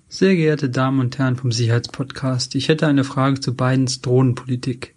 [0.08, 4.94] Sehr geehrte Damen und Herren vom Sicherheitspodcast, ich hätte eine Frage zu Bidens Drohnenpolitik.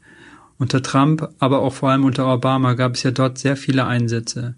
[0.58, 4.56] Unter Trump, aber auch vor allem unter Obama gab es ja dort sehr viele Einsätze.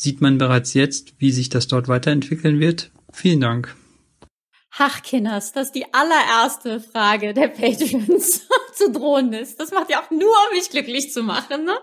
[0.00, 2.92] Sieht man bereits jetzt, wie sich das dort weiterentwickeln wird?
[3.12, 3.74] Vielen Dank.
[4.78, 9.58] Ach, Kinders, das ist die allererste Frage der Patrons zu Drohnen ist.
[9.58, 11.76] Das macht ja auch nur, um mich glücklich zu machen, ne?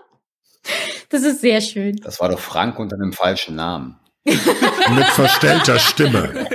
[1.10, 1.96] Das ist sehr schön.
[1.96, 4.00] Das war doch Frank unter einem falschen Namen.
[4.24, 6.40] Mit verstellter Stimme.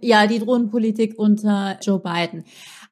[0.00, 2.44] ja, die Drohnenpolitik unter Joe Biden.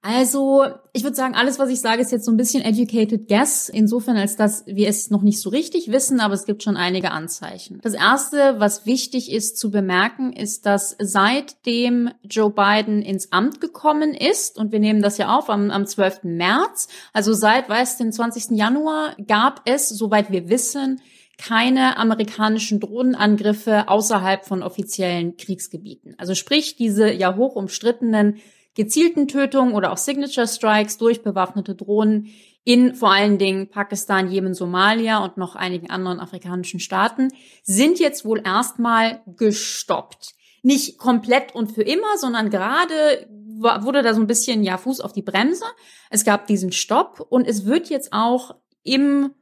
[0.07, 3.71] Also, ich würde sagen, alles, was ich sage, ist jetzt so ein bisschen educated guess,
[3.71, 7.11] insofern als dass wir es noch nicht so richtig wissen, aber es gibt schon einige
[7.11, 7.81] Anzeichen.
[7.83, 14.13] Das erste, was wichtig ist zu bemerken, ist, dass seitdem Joe Biden ins Amt gekommen
[14.13, 16.25] ist, und wir nehmen das ja auf am, am 12.
[16.25, 18.59] März, also seit, weiß, den 20.
[18.59, 21.01] Januar, gab es, soweit wir wissen,
[21.39, 26.15] keine amerikanischen Drohnenangriffe außerhalb von offiziellen Kriegsgebieten.
[26.19, 28.37] Also sprich, diese ja hoch umstrittenen
[28.75, 32.29] gezielten Tötungen oder auch Signature Strikes durch bewaffnete Drohnen
[32.65, 37.29] in vor allen Dingen Pakistan, Jemen, Somalia und noch einigen anderen afrikanischen Staaten
[37.63, 40.35] sind jetzt wohl erstmal gestoppt.
[40.63, 45.13] Nicht komplett und für immer, sondern gerade wurde da so ein bisschen ja Fuß auf
[45.13, 45.65] die Bremse.
[46.11, 49.33] Es gab diesen Stopp und es wird jetzt auch im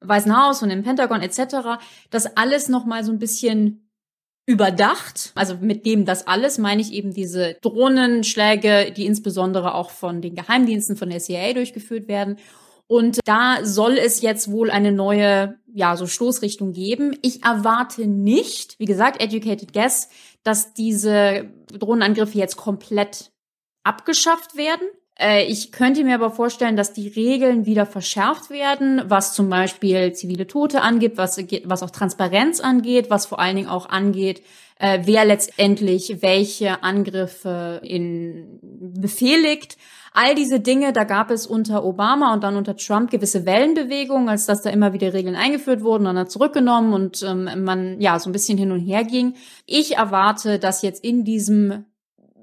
[0.00, 1.78] Weißen Haus und im Pentagon etc.
[2.08, 3.89] das alles noch mal so ein bisschen
[4.46, 5.32] überdacht.
[5.34, 10.34] Also mit dem das alles meine ich eben diese Drohnenschläge, die insbesondere auch von den
[10.34, 12.36] Geheimdiensten von der CIA durchgeführt werden.
[12.86, 17.16] Und da soll es jetzt wohl eine neue, ja, so Stoßrichtung geben.
[17.22, 20.08] Ich erwarte nicht, wie gesagt, educated guess,
[20.42, 23.30] dass diese Drohnenangriffe jetzt komplett
[23.84, 24.88] abgeschafft werden.
[25.20, 30.12] Äh, ich könnte mir aber vorstellen, dass die Regeln wieder verschärft werden, was zum Beispiel
[30.12, 34.42] zivile Tote angeht, was, was auch Transparenz angeht, was vor allen Dingen auch angeht,
[34.78, 39.76] äh, wer letztendlich welche Angriffe in befehligt.
[40.12, 44.46] All diese Dinge, da gab es unter Obama und dann unter Trump gewisse Wellenbewegungen, als
[44.46, 48.28] dass da immer wieder Regeln eingeführt wurden und dann zurückgenommen und ähm, man ja so
[48.28, 49.34] ein bisschen hin und her ging.
[49.66, 51.84] Ich erwarte, dass jetzt in diesem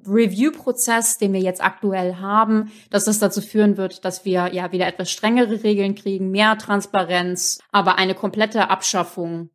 [0.08, 4.88] Review-Prozess, den wir jetzt aktuell haben, dass das dazu führen wird, dass wir ja wieder
[4.88, 9.50] etwas strengere Regeln kriegen, mehr Transparenz, aber eine komplette Abschaffung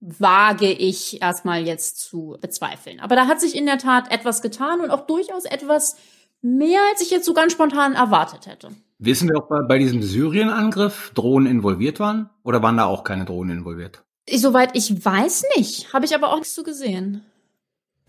[0.00, 3.00] wage ich erstmal jetzt zu bezweifeln.
[3.00, 5.96] Aber da hat sich in der Tat etwas getan und auch durchaus etwas
[6.42, 8.70] mehr, als ich jetzt so ganz spontan erwartet hätte.
[8.98, 12.30] Wissen wir, ob bei, bei diesem Syrien-Angriff Drohnen involviert waren?
[12.42, 14.02] Oder waren da auch keine Drohnen involviert?
[14.30, 17.24] Soweit ich weiß nicht, habe ich aber auch nichts zu gesehen.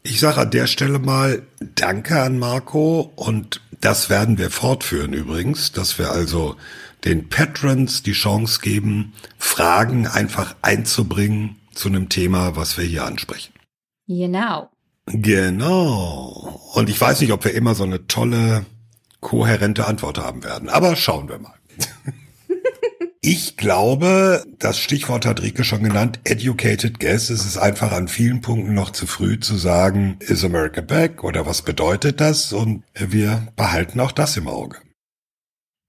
[0.04, 5.72] Ich sage an der Stelle mal Danke an Marco und das werden wir fortführen übrigens,
[5.72, 6.56] dass wir also
[7.06, 13.54] den Patrons die Chance geben, Fragen einfach einzubringen zu einem Thema, was wir hier ansprechen.
[14.08, 14.70] Genau.
[15.06, 16.62] Genau.
[16.74, 18.66] Und ich weiß nicht, ob wir immer so eine tolle,
[19.20, 21.56] kohärente Antwort haben werden, aber schauen wir mal.
[23.24, 27.30] Ich glaube, das Stichwort hat Rike schon genannt, educated guess.
[27.30, 31.46] Es ist einfach an vielen Punkten noch zu früh zu sagen, is America back oder
[31.46, 32.52] was bedeutet das?
[32.52, 34.80] Und wir behalten auch das im Auge.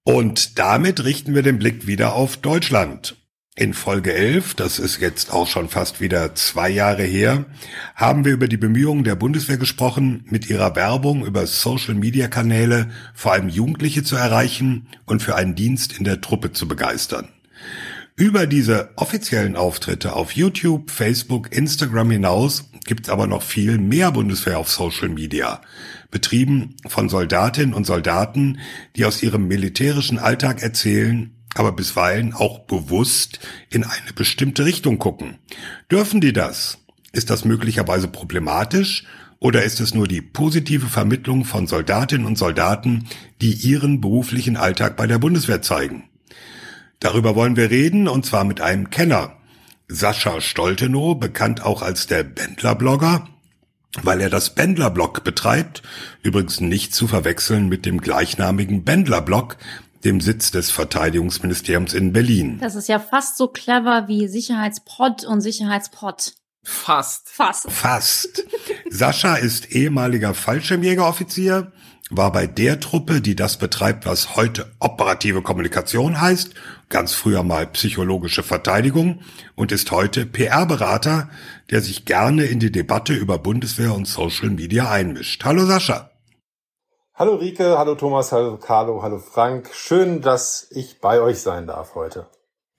[0.05, 3.17] Und damit richten wir den Blick wieder auf Deutschland.
[3.55, 7.45] In Folge 11, das ist jetzt auch schon fast wieder zwei Jahre her,
[7.95, 13.51] haben wir über die Bemühungen der Bundeswehr gesprochen, mit ihrer Werbung über Social-Media-Kanäle vor allem
[13.51, 17.29] Jugendliche zu erreichen und für einen Dienst in der Truppe zu begeistern.
[18.17, 24.13] Über diese offiziellen Auftritte auf YouTube, Facebook, Instagram hinaus gibt es aber noch viel mehr
[24.13, 25.61] Bundeswehr auf Social Media,
[26.11, 28.61] betrieben von Soldatinnen und Soldaten,
[28.97, 35.39] die aus ihrem militärischen Alltag erzählen aber bisweilen auch bewusst in eine bestimmte Richtung gucken.
[35.91, 36.79] Dürfen die das?
[37.13, 39.05] Ist das möglicherweise problematisch
[39.39, 43.09] oder ist es nur die positive Vermittlung von Soldatinnen und Soldaten,
[43.41, 46.05] die ihren beruflichen Alltag bei der Bundeswehr zeigen?
[47.01, 49.37] Darüber wollen wir reden und zwar mit einem Kenner.
[49.89, 53.29] Sascha Stoltenow, bekannt auch als der Bändler-Blogger,
[54.03, 55.83] weil er das Bändler-Blog betreibt,
[56.23, 59.59] übrigens nicht zu verwechseln mit dem gleichnamigen Bändler-Blog,
[60.05, 62.59] dem Sitz des Verteidigungsministeriums in Berlin.
[62.61, 66.35] Das ist ja fast so clever wie Sicherheitspod und Sicherheitspod.
[66.65, 67.29] Fast.
[67.29, 67.71] Fast.
[67.71, 68.45] Fast.
[68.91, 71.73] Sascha ist ehemaliger Fallschirmjägeroffizier,
[72.11, 76.55] war bei der Truppe, die das betreibt, was heute operative Kommunikation heißt,
[76.89, 79.23] ganz früher mal psychologische Verteidigung
[79.55, 81.31] und ist heute PR-Berater,
[81.71, 85.45] der sich gerne in die Debatte über Bundeswehr und Social Media einmischt.
[85.45, 86.12] Hallo Sascha.
[87.15, 89.69] Hallo Rike, hallo Thomas, hallo Carlo, hallo Frank.
[89.75, 92.27] Schön, dass ich bei euch sein darf heute.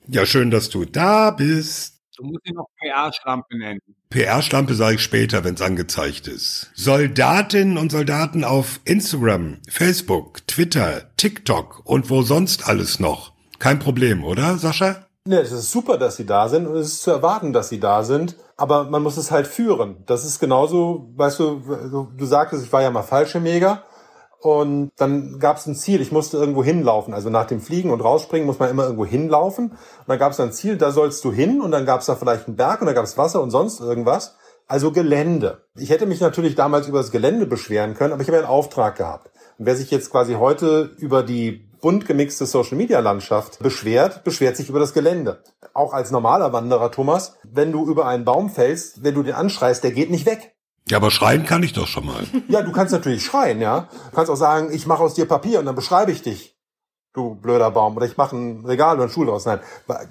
[0.08, 2.02] Ja, schön, dass du da bist.
[2.18, 3.80] Du musst ihn noch PR-Schlampe nennen.
[4.10, 6.72] PR-Schlampe sage ich später, wenn es angezeigt ist.
[6.74, 13.34] Soldatinnen und Soldaten auf Instagram, Facebook, Twitter, TikTok und wo sonst alles noch.
[13.60, 15.06] Kein Problem, oder, Sascha?
[15.28, 17.80] Ne, es ist super, dass sie da sind und es ist zu erwarten, dass sie
[17.80, 18.36] da sind.
[18.58, 20.04] Aber man muss es halt führen.
[20.08, 23.84] Das ist genauso, weißt du, du sagtest, ich war ja mal Fallschirmjäger.
[24.44, 27.14] Und dann gab es ein Ziel, ich musste irgendwo hinlaufen.
[27.14, 29.70] Also nach dem Fliegen und Rausspringen muss man immer irgendwo hinlaufen.
[29.70, 31.62] Und dann gab es ein Ziel, da sollst du hin.
[31.62, 33.80] Und dann gab es da vielleicht einen Berg und da gab es Wasser und sonst
[33.80, 34.36] irgendwas.
[34.68, 35.64] Also Gelände.
[35.78, 38.98] Ich hätte mich natürlich damals über das Gelände beschweren können, aber ich habe einen Auftrag
[38.98, 39.32] gehabt.
[39.58, 44.80] Und wer sich jetzt quasi heute über die bunt gemixte Social-Media-Landschaft beschwert, beschwert sich über
[44.80, 45.42] das Gelände.
[45.74, 49.86] Auch als normaler Wanderer, Thomas, wenn du über einen Baum fällst, wenn du den anschreist,
[49.86, 50.54] der geht nicht weg.
[50.90, 52.24] Ja, aber schreien kann ich doch schon mal.
[52.50, 53.88] Ja, du kannst natürlich schreien, ja.
[54.10, 56.56] Du kannst auch sagen, ich mache aus dir Papier und dann beschreibe ich dich,
[57.14, 57.96] du blöder Baum.
[57.96, 59.46] Oder ich mache ein Regal oder einen Stuhl draus.
[59.46, 59.60] Nein,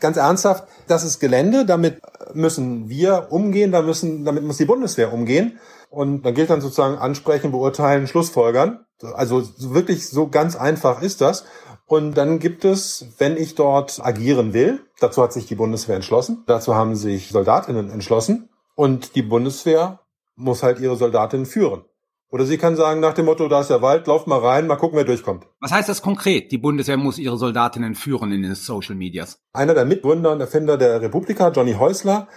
[0.00, 2.00] ganz ernsthaft, das ist Gelände, damit
[2.32, 5.58] müssen wir umgehen, da müssen, damit muss die Bundeswehr umgehen.
[5.90, 8.87] Und dann gilt dann sozusagen ansprechen, beurteilen, Schlussfolgern.
[9.02, 11.44] Also wirklich so ganz einfach ist das.
[11.85, 16.44] Und dann gibt es, wenn ich dort agieren will, dazu hat sich die Bundeswehr entschlossen,
[16.46, 20.00] dazu haben sich Soldatinnen entschlossen und die Bundeswehr
[20.37, 21.85] muss halt ihre Soldatinnen führen.
[22.31, 24.77] Oder sie kann sagen nach dem Motto, da ist der Wald, lauft mal rein, mal
[24.77, 25.47] gucken, wer durchkommt.
[25.61, 26.51] Was heißt das konkret?
[26.51, 29.38] Die Bundeswehr muss ihre Soldatinnen führen in den Social Medias.
[29.52, 32.29] Einer der Mitgründer und Erfinder der Republika, Johnny Häusler,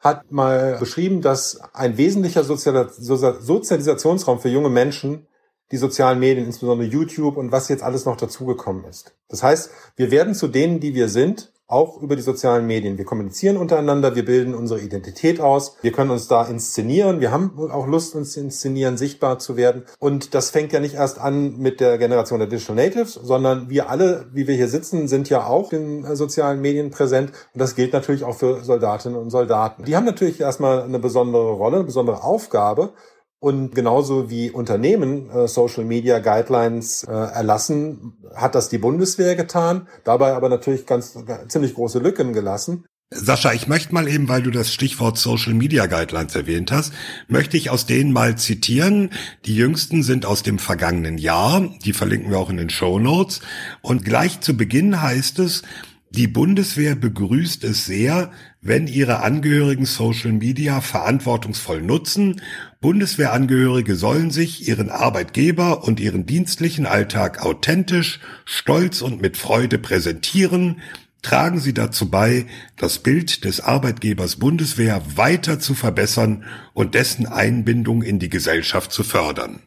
[0.00, 5.26] hat mal beschrieben, dass ein wesentlicher Sozialisationsraum für junge Menschen
[5.72, 9.14] die sozialen Medien, insbesondere YouTube und was jetzt alles noch dazugekommen ist.
[9.28, 12.96] Das heißt, wir werden zu denen, die wir sind, auch über die sozialen Medien.
[12.96, 17.52] Wir kommunizieren untereinander, wir bilden unsere Identität aus, wir können uns da inszenieren, wir haben
[17.70, 19.84] auch Lust, uns zu inszenieren, sichtbar zu werden.
[19.98, 23.90] Und das fängt ja nicht erst an mit der Generation der Digital Natives, sondern wir
[23.90, 27.32] alle, wie wir hier sitzen, sind ja auch in äh, sozialen Medien präsent.
[27.52, 29.84] Und das gilt natürlich auch für Soldatinnen und Soldaten.
[29.84, 32.94] Die haben natürlich erstmal eine besondere Rolle, eine besondere Aufgabe.
[33.40, 39.86] Und genauso wie Unternehmen äh, Social Media Guidelines äh, erlassen, hat das die Bundeswehr getan,
[40.04, 41.16] dabei aber natürlich ganz
[41.48, 42.84] ziemlich große Lücken gelassen.
[43.10, 46.92] Sascha, ich möchte mal eben, weil du das Stichwort Social Media Guidelines erwähnt hast,
[47.26, 49.10] möchte ich aus denen mal zitieren.
[49.46, 53.40] Die jüngsten sind aus dem vergangenen Jahr, die verlinken wir auch in den Show Notes.
[53.80, 55.62] Und gleich zu Beginn heißt es,
[56.10, 58.30] die Bundeswehr begrüßt es sehr,
[58.60, 62.40] wenn ihre Angehörigen Social Media verantwortungsvoll nutzen.
[62.80, 70.80] Bundeswehrangehörige sollen sich ihren Arbeitgeber und ihren dienstlichen Alltag authentisch, stolz und mit Freude präsentieren.
[71.22, 72.46] Tragen Sie dazu bei,
[72.76, 76.44] das Bild des Arbeitgebers Bundeswehr weiter zu verbessern
[76.74, 79.60] und dessen Einbindung in die Gesellschaft zu fördern.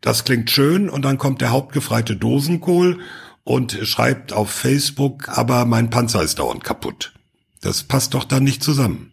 [0.00, 2.98] Das klingt schön und dann kommt der hauptgefreite Dosenkohl
[3.44, 7.17] und schreibt auf Facebook, aber mein Panzer ist dauernd kaputt.
[7.60, 9.12] Das passt doch dann nicht zusammen.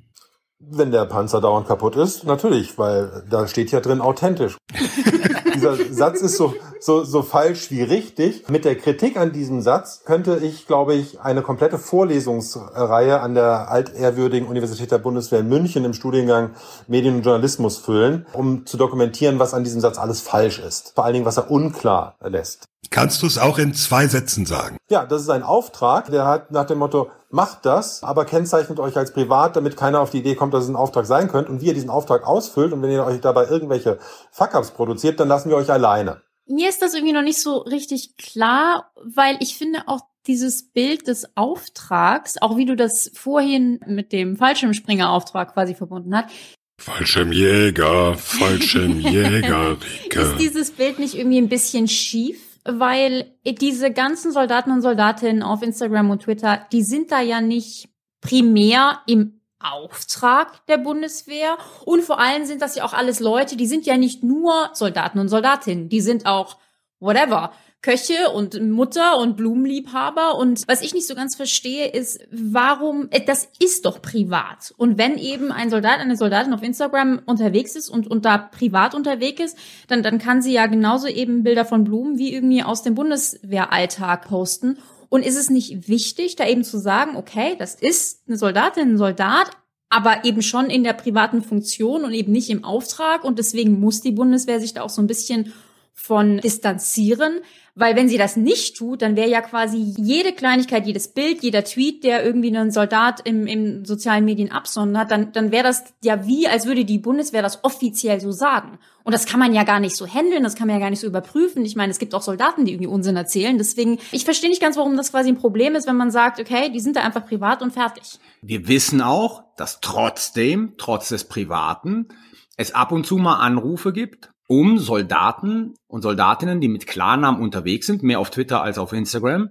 [0.60, 4.58] Wenn der Panzer dauernd kaputt ist, natürlich, weil da steht ja drin authentisch.
[5.54, 6.56] Dieser Satz ist so,
[6.86, 8.48] so, so falsch wie richtig.
[8.48, 13.72] Mit der Kritik an diesem Satz könnte ich, glaube ich, eine komplette Vorlesungsreihe an der
[13.72, 16.52] altehrwürdigen Universität der Bundeswehr in München im Studiengang
[16.88, 20.94] Medien und Journalismus füllen, um zu dokumentieren, was an diesem Satz alles falsch ist.
[20.94, 22.66] Vor allen Dingen, was er unklar lässt.
[22.92, 24.78] Kannst du es auch in zwei Sätzen sagen?
[24.88, 28.96] Ja, das ist ein Auftrag, der hat nach dem Motto, macht das, aber kennzeichnet euch
[28.96, 31.52] als privat, damit keiner auf die Idee kommt, dass es ein Auftrag sein könnte.
[31.52, 33.98] Und wie ihr diesen Auftrag ausfüllt und wenn ihr euch dabei irgendwelche
[34.32, 36.22] Fuck-Ups produziert, dann lassen wir euch alleine.
[36.48, 41.08] Mir ist das irgendwie noch nicht so richtig klar, weil ich finde auch dieses Bild
[41.08, 46.34] des Auftrags, auch wie du das vorhin mit dem Fallschirmspringer-Auftrag quasi verbunden hast,
[46.78, 49.78] Fallschirmjäger, Fallschirmjäger,
[50.10, 52.56] ist dieses Bild nicht irgendwie ein bisschen schief?
[52.66, 57.88] weil diese ganzen Soldaten und Soldatinnen auf Instagram und Twitter, die sind da ja nicht
[58.22, 59.40] primär im
[59.72, 63.98] Auftrag der Bundeswehr und vor allem sind das ja auch alles Leute, die sind ja
[63.98, 66.58] nicht nur Soldaten und Soldatinnen, die sind auch
[67.00, 67.52] whatever,
[67.86, 70.40] Köche und Mutter und Blumenliebhaber.
[70.40, 74.74] Und was ich nicht so ganz verstehe, ist, warum, äh, das ist doch privat.
[74.78, 78.96] Und wenn eben ein Soldat, eine Soldatin auf Instagram unterwegs ist und, und da privat
[78.96, 79.58] unterwegs ist,
[79.88, 84.28] dann, dann kann sie ja genauso eben Bilder von Blumen wie irgendwie aus dem Bundeswehralltag
[84.28, 84.80] posten.
[85.16, 88.98] Und ist es nicht wichtig, da eben zu sagen, okay, das ist eine Soldatin, ein
[88.98, 89.50] Soldat,
[89.88, 93.24] aber eben schon in der privaten Funktion und eben nicht im Auftrag.
[93.24, 95.54] Und deswegen muss die Bundeswehr sich da auch so ein bisschen
[95.94, 97.40] von distanzieren.
[97.78, 101.66] Weil wenn sie das nicht tut, dann wäre ja quasi jede Kleinigkeit, jedes Bild, jeder
[101.66, 106.26] Tweet, der irgendwie einen Soldat im, im sozialen Medien absondert, dann, dann wäre das ja
[106.26, 108.80] wie, als würde die Bundeswehr das offiziell so sagen.
[109.04, 111.02] Und das kann man ja gar nicht so handeln, das kann man ja gar nicht
[111.02, 111.66] so überprüfen.
[111.66, 113.58] Ich meine, es gibt auch Soldaten, die irgendwie Unsinn erzählen.
[113.58, 116.72] Deswegen, ich verstehe nicht ganz, warum das quasi ein Problem ist, wenn man sagt, okay,
[116.72, 118.20] die sind da einfach privat und fertig.
[118.42, 122.08] Wir wissen auch, dass trotzdem, trotz des Privaten,
[122.56, 127.88] es ab und zu mal Anrufe gibt um Soldaten und Soldatinnen, die mit Klarnamen unterwegs
[127.88, 129.50] sind, mehr auf Twitter als auf Instagram,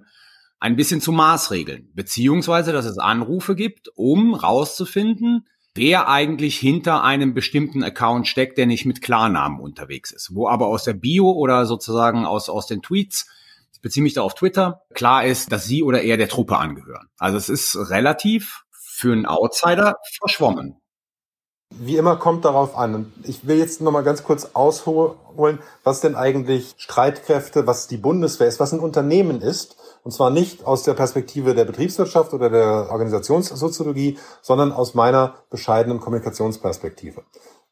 [0.60, 1.90] ein bisschen zu maßregeln.
[1.94, 8.66] Beziehungsweise, dass es Anrufe gibt, um rauszufinden, wer eigentlich hinter einem bestimmten Account steckt, der
[8.66, 10.34] nicht mit Klarnamen unterwegs ist.
[10.34, 13.28] Wo aber aus der Bio oder sozusagen aus, aus den Tweets,
[13.72, 17.08] ich beziehe mich da auf Twitter, klar ist, dass sie oder er der Truppe angehören.
[17.18, 20.76] Also es ist relativ für einen Outsider verschwommen.
[21.78, 23.12] Wie immer kommt darauf an.
[23.24, 28.60] Ich will jetzt nochmal ganz kurz ausholen, was denn eigentlich Streitkräfte, was die Bundeswehr ist,
[28.60, 29.76] was ein Unternehmen ist.
[30.02, 36.00] Und zwar nicht aus der Perspektive der Betriebswirtschaft oder der Organisationssoziologie, sondern aus meiner bescheidenen
[36.00, 37.22] Kommunikationsperspektive.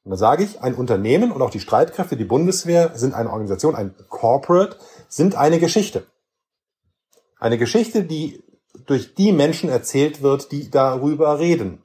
[0.05, 3.77] Und da sage ich, ein Unternehmen und auch die Streitkräfte, die Bundeswehr sind eine Organisation,
[3.77, 4.77] ein Corporate,
[5.09, 6.07] sind eine Geschichte.
[7.39, 8.43] Eine Geschichte, die
[8.87, 11.82] durch die Menschen erzählt wird, die darüber reden.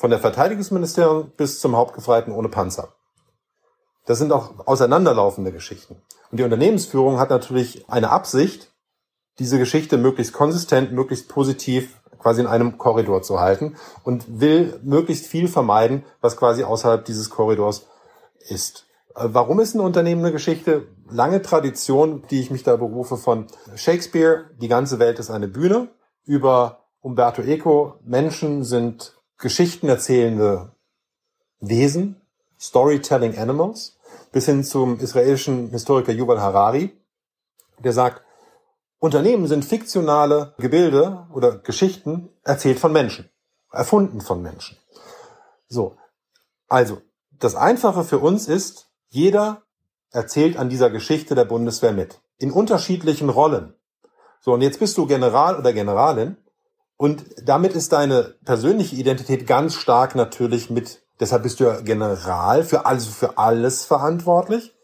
[0.00, 2.94] Von der Verteidigungsministerium bis zum Hauptgefreiten ohne Panzer.
[4.06, 6.00] Das sind auch auseinanderlaufende Geschichten.
[6.30, 8.72] Und die Unternehmensführung hat natürlich eine Absicht,
[9.38, 15.26] diese Geschichte möglichst konsistent, möglichst positiv quasi in einem Korridor zu halten und will möglichst
[15.26, 17.86] viel vermeiden, was quasi außerhalb dieses Korridors
[18.48, 18.86] ist.
[19.14, 20.88] Äh, warum ist ein Unternehmen eine Geschichte?
[21.10, 25.88] Lange Tradition, die ich mich da berufe von Shakespeare, die ganze Welt ist eine Bühne,
[26.24, 30.72] über Umberto Eco, Menschen sind Geschichten erzählende
[31.60, 32.20] Wesen,
[32.60, 33.98] Storytelling Animals,
[34.32, 36.92] bis hin zum israelischen Historiker Yuval Harari,
[37.78, 38.22] der sagt,
[38.98, 43.30] Unternehmen sind fiktionale Gebilde oder Geschichten erzählt von Menschen,
[43.72, 44.76] erfunden von Menschen.
[45.68, 45.96] So.
[46.68, 49.62] Also, das Einfache für uns ist, jeder
[50.10, 52.20] erzählt an dieser Geschichte der Bundeswehr mit.
[52.36, 53.74] In unterschiedlichen Rollen.
[54.40, 56.36] So, und jetzt bist du General oder Generalin
[57.00, 62.62] und damit ist deine persönliche Identität ganz stark natürlich mit, deshalb bist du ja General
[62.62, 64.76] für alles, für alles verantwortlich.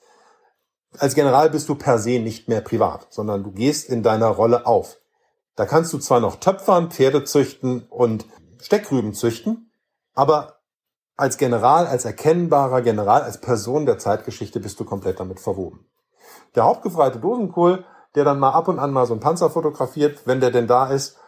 [0.96, 4.64] Als General bist du per se nicht mehr privat, sondern du gehst in deiner Rolle
[4.64, 4.96] auf.
[5.56, 8.24] Da kannst du zwar noch töpfern, Pferde züchten und
[8.62, 9.70] Steckrüben züchten,
[10.14, 10.60] aber
[11.18, 15.84] als General, als erkennbarer General, als Person der Zeitgeschichte bist du komplett damit verwoben.
[16.54, 20.40] Der hauptgefreite Dosenkohl, der dann mal ab und an mal so einen Panzer fotografiert, wenn
[20.40, 21.18] der denn da ist,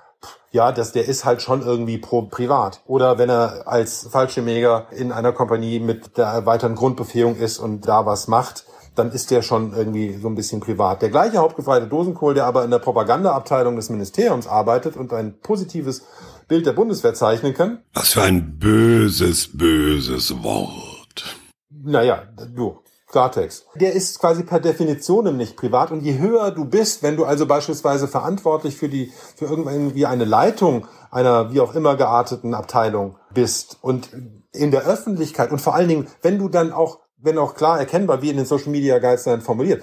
[0.51, 2.81] ja, das, der ist halt schon irgendwie pro privat.
[2.87, 8.07] Oder wenn er als Fallschirmjäger in einer Kompanie mit der erweiterten Grundbefähigung ist und da
[8.07, 8.65] was macht,
[8.95, 11.03] dann ist der schon irgendwie so ein bisschen privat.
[11.03, 16.05] Der gleiche hauptgefreite Dosenkohl, der aber in der Propagandaabteilung des Ministeriums arbeitet und ein positives
[16.49, 17.83] Bild der Bundeswehr zeichnen kann.
[17.95, 21.37] Was für ein böses, böses Wort.
[21.71, 22.23] Naja,
[22.55, 23.67] du, Klartext.
[23.75, 27.47] Der ist quasi per Definition nicht privat und je höher du bist, wenn du also
[27.47, 33.79] beispielsweise verantwortlich für die, für irgendwie eine Leitung einer wie auch immer gearteten Abteilung bist
[33.81, 34.11] und
[34.53, 38.21] in der Öffentlichkeit und vor allen Dingen, wenn du dann auch, wenn auch klar erkennbar,
[38.21, 39.83] wie in den Social Media Guides dann formuliert,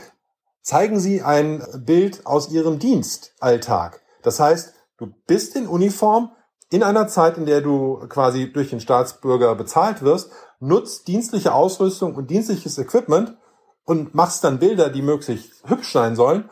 [0.61, 4.01] zeigen sie ein Bild aus ihrem Dienstalltag.
[4.21, 6.31] Das heißt, du bist in Uniform
[6.71, 12.15] in einer Zeit, in der du quasi durch den Staatsbürger bezahlt wirst nutzt dienstliche Ausrüstung
[12.15, 13.37] und dienstliches Equipment
[13.83, 16.49] und machst dann Bilder, die möglichst hübsch sein sollen,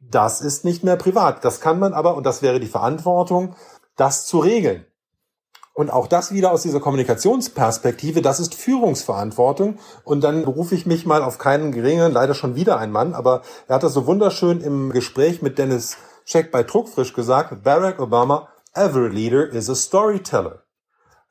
[0.00, 1.44] das ist nicht mehr privat.
[1.44, 3.56] Das kann man aber, und das wäre die Verantwortung,
[3.96, 4.86] das zu regeln.
[5.72, 9.78] Und auch das wieder aus dieser Kommunikationsperspektive, das ist Führungsverantwortung.
[10.04, 13.42] Und dann berufe ich mich mal auf keinen geringen, leider schon wieder ein Mann, aber
[13.66, 18.48] er hat das so wunderschön im Gespräch mit Dennis Scheck bei Druckfrisch gesagt, Barack Obama,
[18.74, 20.64] every leader is a storyteller.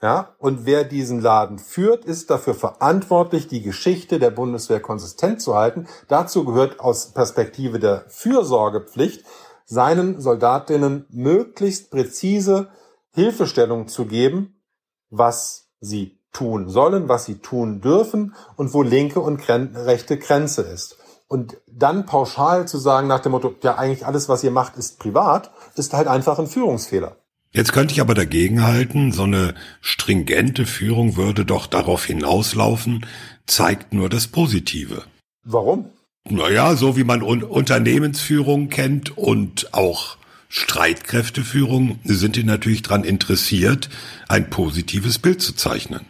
[0.01, 5.55] Ja, und wer diesen Laden führt, ist dafür verantwortlich, die Geschichte der Bundeswehr konsistent zu
[5.55, 5.87] halten.
[6.09, 9.23] Dazu gehört aus Perspektive der Fürsorgepflicht,
[9.65, 12.67] seinen Soldatinnen möglichst präzise
[13.11, 14.61] Hilfestellung zu geben,
[15.09, 20.97] was sie tun sollen, was sie tun dürfen und wo linke und rechte Grenze ist.
[21.29, 24.99] Und dann pauschal zu sagen nach dem Motto, ja eigentlich alles, was ihr macht, ist
[24.99, 27.15] privat, ist halt einfach ein Führungsfehler.
[27.53, 33.05] Jetzt könnte ich aber dagegen halten, so eine stringente Führung würde doch darauf hinauslaufen,
[33.45, 35.03] zeigt nur das Positive.
[35.43, 35.85] Warum?
[36.27, 40.17] Naja, so wie man Unternehmensführung kennt und auch
[40.49, 43.89] Streitkräfteführung, sind die natürlich daran interessiert,
[44.27, 46.05] ein positives Bild zu zeichnen.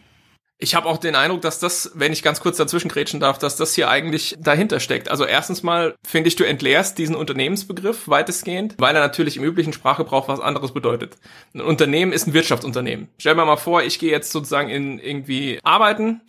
[0.64, 3.58] Ich habe auch den Eindruck, dass das, wenn ich ganz kurz dazwischen grätschen darf, dass
[3.58, 5.12] das hier eigentlich dahinter steckt.
[5.12, 9.74] Also erstens mal finde ich, du entleerst diesen Unternehmensbegriff weitestgehend, weil er natürlich im üblichen
[9.74, 11.18] Sprachgebrauch was anderes bedeutet.
[11.54, 13.10] Ein Unternehmen ist ein Wirtschaftsunternehmen.
[13.18, 16.22] Stell mir mal vor, ich gehe jetzt sozusagen in irgendwie arbeiten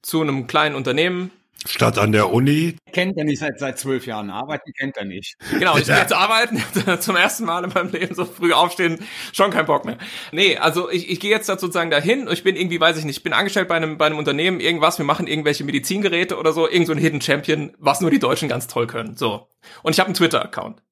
[0.00, 1.30] zu einem kleinen Unternehmen,
[1.66, 2.76] Statt an der Uni.
[2.92, 4.30] Kennt er nicht seit, seit zwölf Jahren.
[4.30, 5.34] Arbeiten kennt er nicht.
[5.58, 6.62] Genau, ich will jetzt arbeiten,
[7.00, 8.98] zum ersten Mal in meinem Leben so früh aufstehen,
[9.32, 9.98] schon kein Bock mehr.
[10.32, 13.04] Nee, also ich, ich gehe jetzt da sozusagen dahin und ich bin irgendwie, weiß ich
[13.04, 16.52] nicht, ich bin angestellt bei einem, bei einem Unternehmen, irgendwas, wir machen irgendwelche Medizingeräte oder
[16.52, 19.16] so, irgend so ein Hidden Champion, was nur die Deutschen ganz toll können.
[19.16, 19.48] So.
[19.82, 20.82] Und ich habe einen Twitter-Account.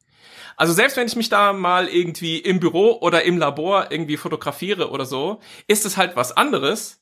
[0.57, 4.91] Also selbst wenn ich mich da mal irgendwie im Büro oder im Labor irgendwie fotografiere
[4.91, 7.01] oder so, ist es halt was anderes,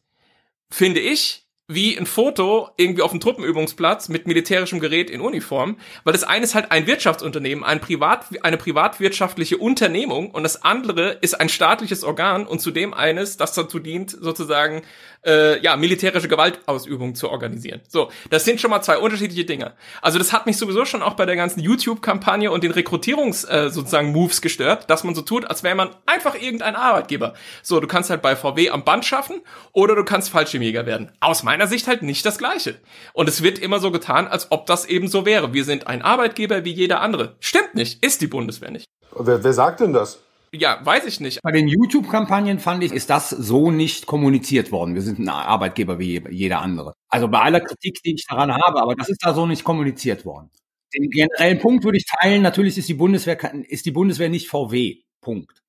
[0.71, 6.15] finde ich, wie ein Foto irgendwie auf dem Truppenübungsplatz mit militärischem Gerät in Uniform, weil
[6.15, 11.39] das eine ist halt ein Wirtschaftsunternehmen, ein Privat, eine privatwirtschaftliche Unternehmung und das andere ist
[11.39, 14.81] ein staatliches Organ und zudem eines, das dazu dient, sozusagen
[15.29, 17.81] äh, ja militärische Gewaltausübung zu organisieren.
[17.89, 19.75] So, das sind schon mal zwei unterschiedliche Dinge.
[20.01, 23.71] Also das hat mich sowieso schon auch bei der ganzen YouTube-Kampagne und den Rekrutierungs äh,
[23.71, 27.35] sozusagen Moves gestört, dass man so tut, als wäre man einfach irgendein Arbeitgeber.
[27.63, 31.13] So, du kannst halt bei VW am Band schaffen oder du kannst Fallschirmjäger werden.
[31.21, 32.77] Aus meiner Sicht halt nicht das Gleiche.
[33.13, 35.53] Und es wird immer so getan, als ob das eben so wäre.
[35.53, 37.37] Wir sind ein Arbeitgeber wie jeder andere.
[37.41, 38.87] Stimmt nicht, ist die Bundeswehr nicht.
[39.17, 40.21] Wer, wer sagt denn das?
[40.53, 41.41] Ja, weiß ich nicht.
[41.43, 44.95] Bei den YouTube-Kampagnen fand ich, ist das so nicht kommuniziert worden.
[44.95, 46.95] Wir sind ein Arbeitgeber wie jeder andere.
[47.09, 50.25] Also bei aller Kritik, die ich daran habe, aber das ist da so nicht kommuniziert
[50.25, 50.51] worden.
[50.95, 52.43] Den generellen Punkt würde ich teilen.
[52.43, 53.39] Natürlich ist die Bundeswehr,
[53.69, 55.03] ist die Bundeswehr nicht VW.
[55.21, 55.63] Punkt.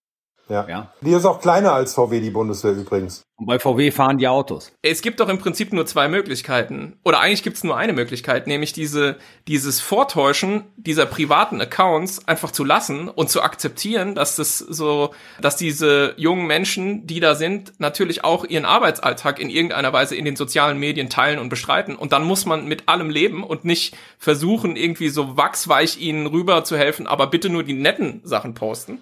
[0.49, 0.65] Ja.
[0.67, 0.91] ja.
[1.01, 3.23] Die ist auch kleiner als VW, die Bundeswehr übrigens.
[3.37, 4.73] Und bei VW fahren die Autos.
[4.81, 6.97] Es gibt doch im Prinzip nur zwei Möglichkeiten.
[7.05, 12.51] Oder eigentlich gibt es nur eine Möglichkeit, nämlich diese, dieses Vortäuschen dieser privaten Accounts einfach
[12.51, 17.73] zu lassen und zu akzeptieren, dass das so, dass diese jungen Menschen, die da sind,
[17.77, 21.95] natürlich auch ihren Arbeitsalltag in irgendeiner Weise in den sozialen Medien teilen und bestreiten.
[21.95, 26.65] Und dann muss man mit allem leben und nicht versuchen, irgendwie so wachsweich ihnen rüber
[26.65, 28.99] zu helfen, aber bitte nur die netten Sachen posten.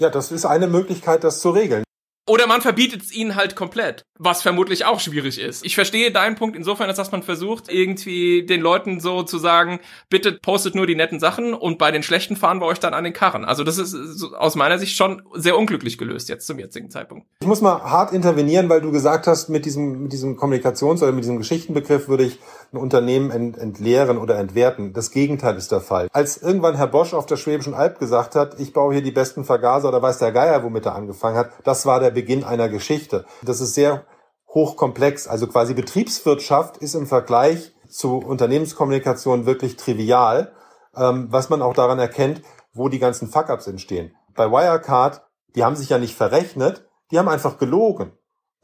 [0.00, 1.84] Ja, das ist eine Möglichkeit, das zu regeln.
[2.30, 5.64] Oder man verbietet es ihnen halt komplett, was vermutlich auch schwierig ist.
[5.64, 9.80] Ich verstehe deinen Punkt insofern, als dass man versucht, irgendwie den Leuten so zu sagen,
[10.10, 13.02] bitte postet nur die netten Sachen und bei den schlechten fahren wir euch dann an
[13.02, 13.44] den Karren.
[13.44, 17.26] Also das ist aus meiner Sicht schon sehr unglücklich gelöst jetzt zum jetzigen Zeitpunkt.
[17.40, 21.10] Ich muss mal hart intervenieren, weil du gesagt hast, mit diesem, mit diesem Kommunikations- oder
[21.10, 22.38] mit diesem Geschichtenbegriff würde ich
[22.72, 24.92] ein Unternehmen ent, entleeren oder entwerten.
[24.92, 26.08] Das Gegenteil ist der Fall.
[26.12, 29.44] Als irgendwann Herr Bosch auf der Schwäbischen Alb gesagt hat, ich baue hier die besten
[29.44, 33.24] Vergaser oder weiß der Geier, womit er angefangen hat, das war der Beginn einer Geschichte.
[33.42, 34.04] Das ist sehr
[34.48, 35.26] hochkomplex.
[35.26, 40.52] Also quasi Betriebswirtschaft ist im Vergleich zu Unternehmenskommunikation wirklich trivial,
[40.96, 42.42] ähm, was man auch daran erkennt,
[42.72, 44.14] wo die ganzen Fuck-ups entstehen.
[44.34, 45.22] Bei Wirecard,
[45.56, 48.12] die haben sich ja nicht verrechnet, die haben einfach gelogen.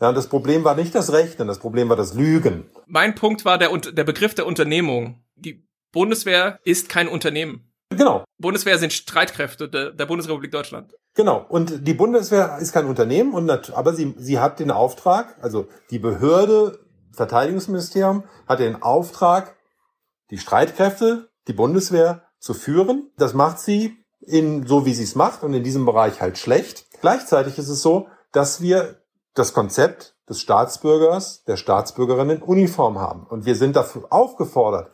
[0.01, 2.71] Ja, das Problem war nicht das Rechnen, das Problem war das Lügen.
[2.87, 5.23] Mein Punkt war der, der Begriff der Unternehmung.
[5.37, 7.73] Die Bundeswehr ist kein Unternehmen.
[7.91, 8.25] Genau.
[8.39, 10.95] Bundeswehr sind Streitkräfte der, der Bundesrepublik Deutschland.
[11.15, 11.47] Genau.
[11.49, 15.99] Und die Bundeswehr ist kein Unternehmen, und aber sie, sie hat den Auftrag, also die
[15.99, 16.79] Behörde,
[17.13, 19.57] Verteidigungsministerium, hat den Auftrag,
[20.31, 23.11] die Streitkräfte, die Bundeswehr zu führen.
[23.17, 26.87] Das macht sie in, so wie sie es macht und in diesem Bereich halt schlecht.
[27.01, 29.01] Gleichzeitig ist es so, dass wir
[29.37, 33.27] das Konzept des Staatsbürgers, der Staatsbürgerin in Uniform haben.
[33.27, 34.91] Und wir sind dafür aufgefordert,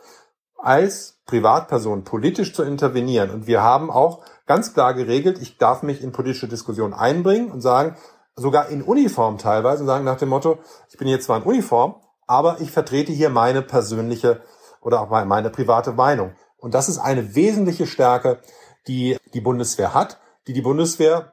[0.58, 3.30] als Privatperson politisch zu intervenieren.
[3.30, 7.60] Und wir haben auch ganz klar geregelt, ich darf mich in politische Diskussionen einbringen und
[7.60, 7.96] sagen,
[8.36, 10.58] sogar in Uniform teilweise, und sagen nach dem Motto,
[10.90, 14.42] ich bin jetzt zwar in Uniform, aber ich vertrete hier meine persönliche
[14.80, 16.34] oder auch meine private Meinung.
[16.58, 18.40] Und das ist eine wesentliche Stärke,
[18.88, 21.32] die die Bundeswehr hat, die die Bundeswehr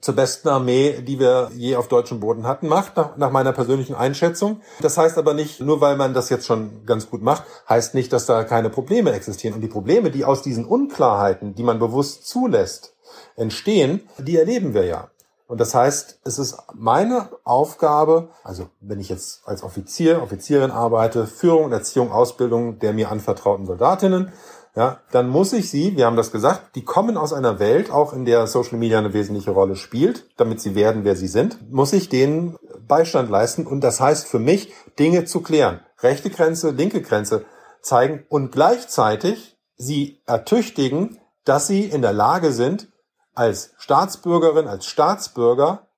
[0.00, 3.94] zur besten Armee, die wir je auf deutschem Boden hatten, macht, nach, nach, meiner persönlichen
[3.94, 4.60] Einschätzung.
[4.80, 8.12] Das heißt aber nicht, nur weil man das jetzt schon ganz gut macht, heißt nicht,
[8.12, 9.54] dass da keine Probleme existieren.
[9.54, 12.94] Und die Probleme, die aus diesen Unklarheiten, die man bewusst zulässt,
[13.36, 15.10] entstehen, die erleben wir ja.
[15.50, 21.26] Und das heißt, es ist meine Aufgabe, also wenn ich jetzt als Offizier, Offizierin arbeite,
[21.26, 24.32] Führung, Erziehung, Ausbildung der mir anvertrauten Soldatinnen,
[24.76, 28.12] ja, dann muss ich sie, wir haben das gesagt, die kommen aus einer Welt, auch
[28.12, 31.92] in der Social Media eine wesentliche Rolle spielt, damit sie werden, wer sie sind, muss
[31.92, 32.56] ich denen
[32.86, 33.66] Beistand leisten.
[33.66, 35.80] Und das heißt für mich, Dinge zu klären.
[36.00, 37.44] Rechte Grenze, linke Grenze
[37.82, 42.88] zeigen und gleichzeitig sie ertüchtigen, dass sie in der Lage sind,
[43.34, 45.88] als Staatsbürgerin, als Staatsbürger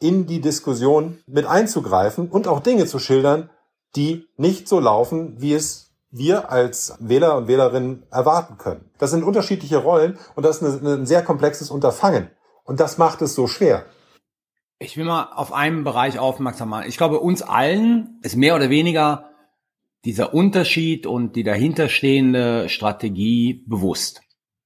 [0.00, 3.50] in die Diskussion mit einzugreifen und auch Dinge zu schildern,
[3.96, 5.83] die nicht so laufen, wie es
[6.16, 8.90] wir als Wähler und Wählerinnen erwarten können.
[8.98, 12.30] Das sind unterschiedliche Rollen und das ist ein sehr komplexes Unterfangen.
[12.62, 13.84] Und das macht es so schwer.
[14.78, 16.88] Ich will mal auf einen Bereich aufmerksam machen.
[16.88, 19.30] Ich glaube, uns allen ist mehr oder weniger
[20.04, 24.20] dieser Unterschied und die dahinterstehende Strategie bewusst.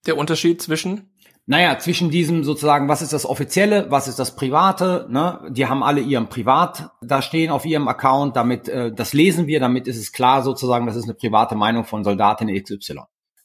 [0.06, 1.10] Der Unterschied zwischen?
[1.50, 5.40] Naja, zwischen diesem sozusagen, was ist das Offizielle, was ist das Private, ne?
[5.48, 9.58] Die haben alle ihren Privat da stehen auf ihrem Account, damit, äh, das lesen wir,
[9.58, 12.98] damit ist es klar sozusagen, das ist eine private Meinung von Soldatin XY.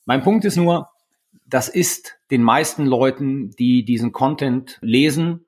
[0.03, 0.89] Mein Punkt ist nur,
[1.45, 5.45] das ist den meisten Leuten, die diesen Content lesen,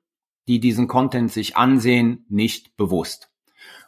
[0.48, 3.28] die diesen Content sich ansehen, nicht bewusst.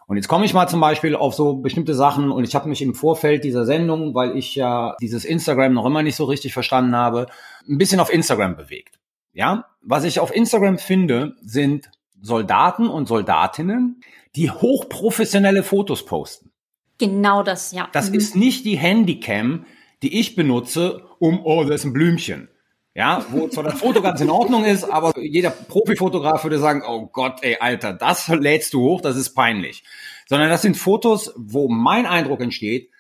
[0.09, 2.81] Und jetzt komme ich mal zum Beispiel auf so bestimmte Sachen und ich habe mich
[2.81, 6.97] im Vorfeld dieser Sendung, weil ich ja dieses Instagram noch immer nicht so richtig verstanden
[6.97, 7.27] habe,
[7.69, 8.99] ein bisschen auf Instagram bewegt.
[9.33, 11.91] Ja, was ich auf Instagram finde, sind
[12.21, 14.01] Soldaten und Soldatinnen,
[14.35, 16.51] die hochprofessionelle Fotos posten.
[16.99, 17.89] Genau das, ja.
[17.93, 18.17] Das mhm.
[18.17, 19.67] ist nicht die Handycam,
[20.03, 22.49] die ich benutze, um, oh, da ist ein Blümchen.
[22.95, 27.07] Ja, wo zwar das Foto ganz in Ordnung ist, aber jeder Profifotograf würde sagen, oh
[27.07, 29.85] Gott, ey, Alter, das lädst du hoch, das ist peinlich.
[30.27, 32.91] Sondern das sind Fotos, wo mein Eindruck entsteht,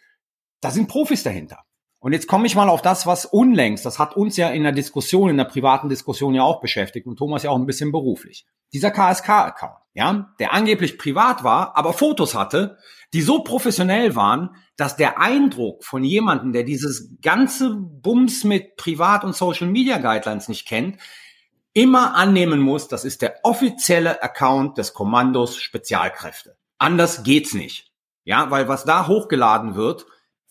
[0.61, 1.65] da sind Profis dahinter.
[2.01, 4.73] Und jetzt komme ich mal auf das, was unlängst, das hat uns ja in der
[4.73, 8.47] Diskussion, in der privaten Diskussion ja auch beschäftigt und Thomas ja auch ein bisschen beruflich.
[8.73, 12.79] Dieser KSK-Account, ja, der angeblich privat war, aber Fotos hatte,
[13.13, 19.25] die so professionell waren, dass der Eindruck von jemandem, der dieses ganze Bums mit Privat-
[19.25, 20.99] und Social-Media Guidelines nicht kennt,
[21.73, 26.57] immer annehmen muss, das ist der offizielle Account des Kommandos Spezialkräfte.
[26.79, 27.91] Anders geht's nicht.
[28.25, 30.07] Ja, weil was da hochgeladen wird,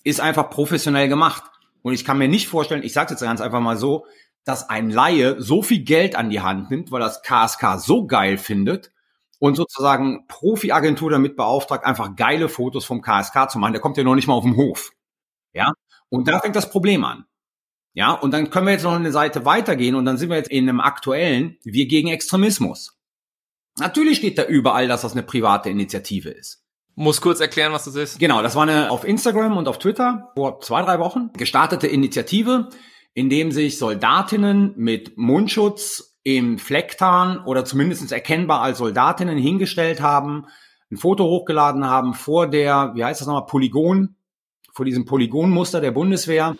[0.07, 1.43] ist einfach professionell gemacht.
[1.81, 4.05] Und ich kann mir nicht vorstellen, ich sage jetzt ganz einfach mal so,
[4.45, 8.37] dass ein Laie so viel Geld an die Hand nimmt, weil das KSK so geil
[8.37, 8.91] findet
[9.39, 13.73] und sozusagen Profi-Agentur damit beauftragt, einfach geile Fotos vom KSK zu machen.
[13.73, 14.91] Der kommt ja noch nicht mal auf den Hof.
[15.53, 15.73] Ja.
[16.09, 17.25] Und da fängt das Problem an.
[17.93, 18.13] Ja.
[18.13, 20.69] Und dann können wir jetzt noch eine Seite weitergehen und dann sind wir jetzt in
[20.69, 22.97] einem aktuellen Wir gegen Extremismus.
[23.79, 26.66] Natürlich steht da überall, dass das eine private Initiative ist.
[26.99, 28.17] Muss kurz erklären, was das ist.
[28.17, 32.69] Genau, das war eine auf Instagram und auf Twitter vor zwei, drei Wochen gestartete Initiative,
[33.13, 40.47] in dem sich Soldatinnen mit Mundschutz im Flecktarn oder zumindest erkennbar als Soldatinnen hingestellt haben,
[40.89, 44.15] ein Foto hochgeladen haben vor der, wie heißt das nochmal, Polygon,
[44.73, 46.57] vor diesem Polygonmuster der Bundeswehr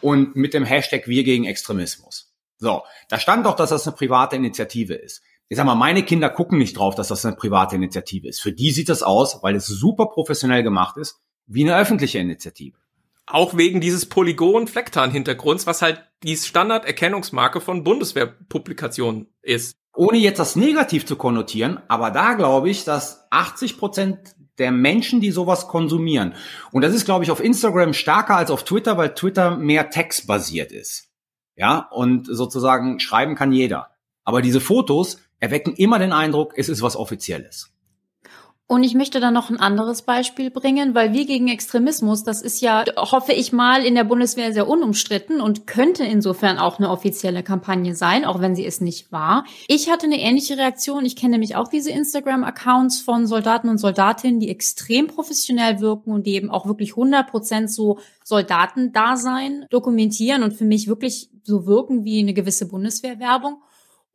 [0.00, 2.32] und mit dem Hashtag Wir gegen Extremismus.
[2.56, 6.28] So, da stand doch, dass das eine private Initiative ist ich sag mal, meine Kinder
[6.28, 8.40] gucken nicht drauf, dass das eine private Initiative ist.
[8.40, 12.76] Für die sieht das aus, weil es super professionell gemacht ist, wie eine öffentliche Initiative.
[13.26, 19.76] Auch wegen dieses Polygon-Flecktarn-Hintergrunds, was halt die Standarderkennungsmarke von Bundeswehrpublikationen ist.
[19.94, 25.20] Ohne jetzt das negativ zu konnotieren, aber da glaube ich, dass 80 Prozent der Menschen,
[25.20, 26.34] die sowas konsumieren,
[26.70, 30.72] und das ist, glaube ich, auf Instagram stärker als auf Twitter, weil Twitter mehr textbasiert
[30.72, 31.08] ist.
[31.56, 33.95] Ja, und sozusagen schreiben kann jeder.
[34.26, 37.72] Aber diese Fotos erwecken immer den Eindruck, es ist was Offizielles.
[38.68, 42.60] Und ich möchte da noch ein anderes Beispiel bringen, weil wir gegen Extremismus, das ist
[42.60, 47.44] ja, hoffe ich mal, in der Bundeswehr sehr unumstritten und könnte insofern auch eine offizielle
[47.44, 49.44] Kampagne sein, auch wenn sie es nicht war.
[49.68, 51.04] Ich hatte eine ähnliche Reaktion.
[51.04, 56.26] Ich kenne nämlich auch diese Instagram-Accounts von Soldaten und Soldatinnen, die extrem professionell wirken und
[56.26, 62.04] die eben auch wirklich 100 Prozent so Soldatendasein dokumentieren und für mich wirklich so wirken
[62.04, 63.62] wie eine gewisse Bundeswehrwerbung.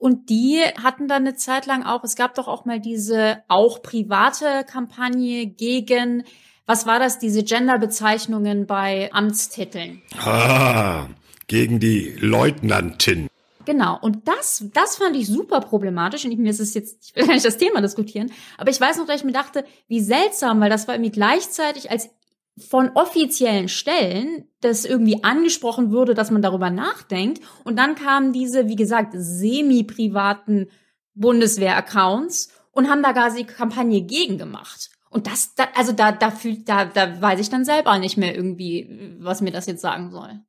[0.02, 3.84] Und die hatten dann eine Zeit lang auch, es gab doch auch mal diese auch
[3.84, 6.24] private Kampagne gegen,
[6.66, 10.02] was war das, diese Genderbezeichnungen bei Amtstiteln.
[10.18, 11.06] Ah,
[11.46, 13.28] gegen die Leutnantin.
[13.66, 16.26] Genau, und das, das fand ich super problematisch.
[16.26, 18.82] Und ich, mir ist es jetzt, ich will gar nicht das Thema diskutieren, aber ich
[18.82, 22.10] weiß noch, dass ich mir dachte, wie seltsam, weil das war irgendwie gleichzeitig als
[22.58, 27.42] von offiziellen Stellen das irgendwie angesprochen würde, dass man darüber nachdenkt.
[27.64, 30.70] Und dann kamen diese, wie gesagt, semi-privaten
[31.16, 34.92] Bundeswehr-Accounts und haben da gar die Kampagne gegen gemacht.
[35.10, 38.36] Und das, da, also da, da fühlt, da, da weiß ich dann selber nicht mehr
[38.36, 40.40] irgendwie, was mir das jetzt sagen soll.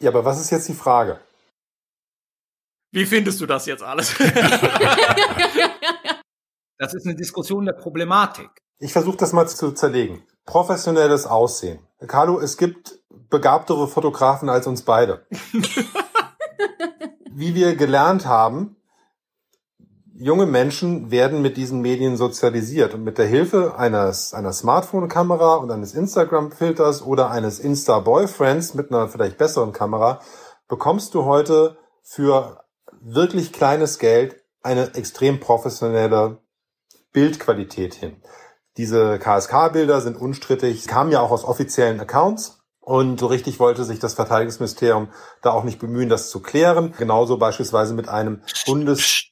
[0.00, 1.20] Ja, aber was ist jetzt die Frage?
[2.92, 4.14] Wie findest du das jetzt alles?
[6.78, 8.50] das ist eine Diskussion der Problematik.
[8.78, 11.80] Ich versuche das mal zu zerlegen professionelles Aussehen.
[12.06, 12.98] Carlo, es gibt
[13.30, 15.26] begabtere Fotografen als uns beide.
[17.30, 18.76] Wie wir gelernt haben,
[20.14, 25.70] junge Menschen werden mit diesen Medien sozialisiert und mit der Hilfe eines, einer Smartphone-Kamera und
[25.70, 30.20] eines Instagram-Filters oder eines Insta-Boyfriends mit einer vielleicht besseren Kamera
[30.68, 32.64] bekommst du heute für
[33.00, 36.38] wirklich kleines Geld eine extrem professionelle
[37.12, 38.22] Bildqualität hin.
[38.76, 42.62] Diese KSK-Bilder sind unstrittig, kamen ja auch aus offiziellen Accounts.
[42.80, 45.08] Und so richtig wollte sich das Verteidigungsministerium
[45.40, 46.92] da auch nicht bemühen, das zu klären.
[46.98, 49.28] Genauso beispielsweise mit einem Bundes...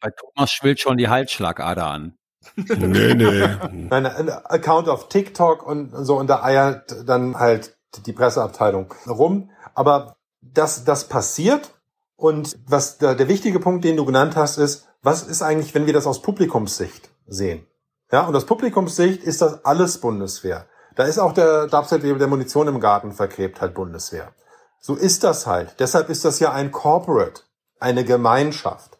[0.00, 2.18] Bei Thomas schwillt schon die Halsschlagader an.
[2.56, 3.42] nee, nee.
[3.90, 7.76] Ein Account auf TikTok und so, und da eiert dann halt
[8.06, 9.50] die Presseabteilung rum.
[9.74, 11.74] Aber das, das passiert.
[12.16, 15.86] Und was der, der wichtige Punkt, den du genannt hast, ist, was ist eigentlich, wenn
[15.86, 17.66] wir das aus Publikumssicht sehen?
[18.12, 20.66] Ja, und aus Publikumssicht ist das alles Bundeswehr.
[20.96, 24.34] Da ist auch der Dubstep, der Munition im Garten vergräbt, halt Bundeswehr.
[24.80, 25.76] So ist das halt.
[25.78, 27.42] Deshalb ist das ja ein Corporate,
[27.78, 28.98] eine Gemeinschaft.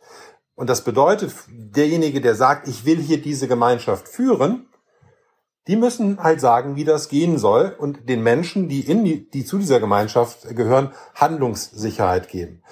[0.54, 4.66] Und das bedeutet, derjenige, der sagt, ich will hier diese Gemeinschaft führen,
[5.66, 9.44] die müssen halt sagen, wie das gehen soll und den Menschen, die in die, die
[9.44, 12.62] zu dieser Gemeinschaft gehören, Handlungssicherheit geben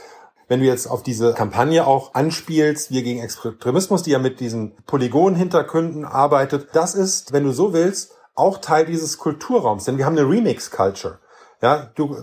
[0.48, 4.74] wenn du jetzt auf diese Kampagne auch anspielst, wir gegen Extremismus, die ja mit diesen
[4.86, 10.16] Polygon-Hintergründen arbeitet, das ist, wenn du so willst, auch Teil dieses Kulturraums, denn wir haben
[10.16, 11.18] eine Remix-Culture.
[11.60, 12.16] Ja, du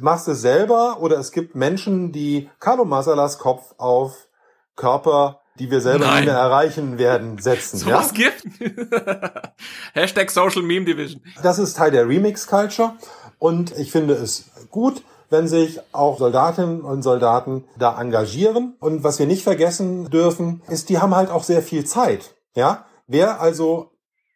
[0.00, 4.28] machst es selber oder es gibt Menschen, die Carlo Masalas Kopf auf
[4.76, 6.24] Körper, die wir selber Nein.
[6.24, 7.78] nicht mehr erreichen werden, setzen.
[7.78, 7.98] So ja?
[7.98, 8.44] was gibt?
[9.94, 11.22] Hashtag Social Meme Division.
[11.42, 12.94] Das ist Teil der Remix-Culture
[13.38, 15.02] und ich finde es gut,
[15.34, 18.76] wenn sich auch Soldatinnen und Soldaten da engagieren.
[18.78, 22.36] Und was wir nicht vergessen dürfen, ist, die haben halt auch sehr viel Zeit.
[22.54, 23.90] Ja, wer also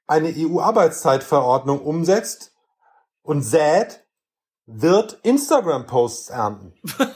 [0.08, 2.52] eine EU-Arbeitszeitverordnung umsetzt
[3.22, 4.04] und sät,
[4.66, 6.74] wird Instagram-Posts ernten.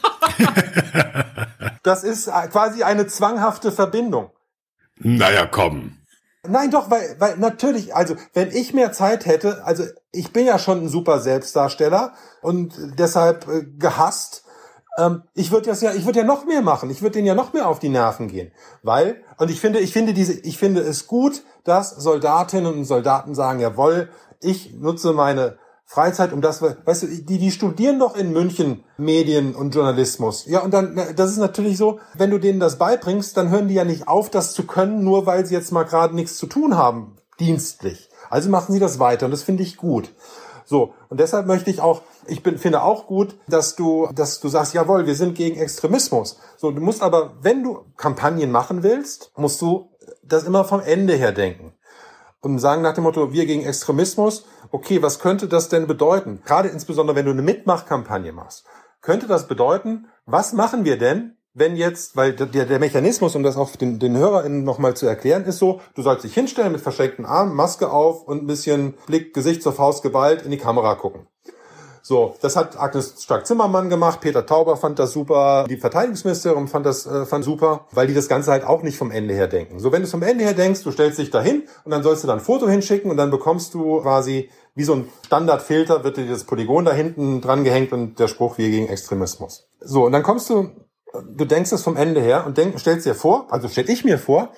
[1.83, 4.31] das ist quasi eine zwanghafte Verbindung.
[4.95, 5.97] Naja, komm.
[6.45, 10.59] Nein, doch, weil, weil natürlich, also wenn ich mehr Zeit hätte, also ich bin ja
[10.59, 14.43] schon ein super Selbstdarsteller und deshalb äh, gehasst,
[14.97, 16.89] ähm, ich würde das ja, ich würde ja noch mehr machen.
[16.89, 18.51] Ich würde denen ja noch mehr auf die Nerven gehen,
[18.83, 23.35] weil und ich finde, ich finde diese, ich finde es gut, dass Soldatinnen und Soldaten
[23.35, 24.09] sagen, jawohl,
[24.41, 25.57] ich nutze meine
[25.93, 30.47] Freizeit, um das, weißt du, die, die studieren doch in München Medien und Journalismus.
[30.47, 33.75] Ja, und dann, das ist natürlich so, wenn du denen das beibringst, dann hören die
[33.75, 36.75] ja nicht auf, das zu können, nur weil sie jetzt mal gerade nichts zu tun
[36.75, 38.09] haben, dienstlich.
[38.31, 40.09] Also machen sie das weiter und das finde ich gut.
[40.65, 44.47] So, und deshalb möchte ich auch, ich bin, finde auch gut, dass du, dass du
[44.47, 46.39] sagst, jawohl, wir sind gegen Extremismus.
[46.57, 49.91] So, du musst aber, wenn du Kampagnen machen willst, musst du
[50.23, 51.72] das immer vom Ende her denken.
[52.43, 56.41] Und sagen nach dem Motto, wir gegen Extremismus, okay, was könnte das denn bedeuten?
[56.45, 58.65] Gerade insbesondere, wenn du eine Mitmachkampagne machst.
[59.01, 63.55] Könnte das bedeuten, was machen wir denn, wenn jetzt, weil der, der Mechanismus, um das
[63.55, 67.25] auch den, den HörerInnen nochmal zu erklären, ist so, du sollst dich hinstellen mit verschränkten
[67.25, 71.27] Armen, Maske auf und ein bisschen Blick, Gesicht zur Faust geballt in die Kamera gucken.
[72.05, 77.05] So, das hat Agnes Stark-Zimmermann gemacht, Peter Tauber fand das super, die Verteidigungsministerin fand das
[77.05, 79.79] äh, fand super, weil die das Ganze halt auch nicht vom Ende her denken.
[79.79, 82.21] So, wenn du es vom Ende her denkst, du stellst dich dahin und dann sollst
[82.21, 86.17] du dann ein Foto hinschicken und dann bekommst du quasi wie so ein Standardfilter wird
[86.17, 89.69] dir das Polygon da hinten dran gehängt und der Spruch wir gegen Extremismus.
[89.79, 90.71] So, und dann kommst du,
[91.13, 94.17] du denkst es vom Ende her und denk, stellst dir vor, also stell ich mir
[94.17, 94.49] vor,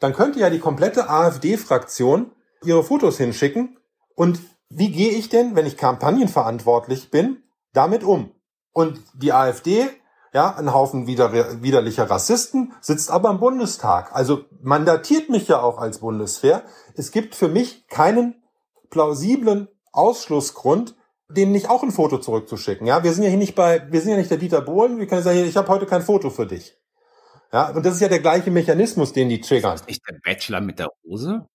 [0.00, 2.32] dann könnte ja die komplette AfD-Fraktion
[2.62, 3.78] ihre Fotos hinschicken
[4.16, 4.40] und
[4.70, 7.42] wie gehe ich denn, wenn ich kampagnenverantwortlich bin,
[7.72, 8.30] damit um?
[8.72, 9.88] Und die AfD,
[10.32, 14.14] ja, ein Haufen wider, widerlicher Rassisten, sitzt aber im Bundestag.
[14.14, 16.62] Also mandatiert mich ja auch als Bundeswehr.
[16.94, 18.42] Es gibt für mich keinen
[18.90, 20.94] plausiblen Ausschlussgrund,
[21.28, 22.86] denen nicht auch ein Foto zurückzuschicken.
[22.86, 24.98] Ja, wir sind ja hier nicht bei, wir sind ja nicht der Dieter Bohlen.
[24.98, 26.76] Wir können sagen, ich habe heute kein Foto für dich.
[27.52, 29.74] Ja, und das ist ja der gleiche Mechanismus, den die triggern.
[29.74, 31.48] Ist nicht der Bachelor mit der Hose?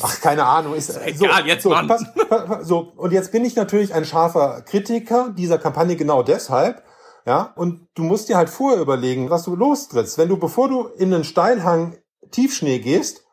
[0.00, 0.74] Ach, keine Ahnung.
[0.74, 4.04] Ist, ist egal, so, jetzt so, pass, pass, so, und jetzt bin ich natürlich ein
[4.04, 6.82] scharfer Kritiker dieser Kampagne genau deshalb.
[7.26, 10.16] Ja, und du musst dir halt vorher überlegen, was du lostrittst.
[10.16, 11.96] Wenn du, bevor du in einen Steilhang
[12.30, 13.26] Tiefschnee gehst,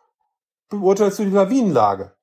[0.69, 2.15] beurteilst du die Lawinenlage.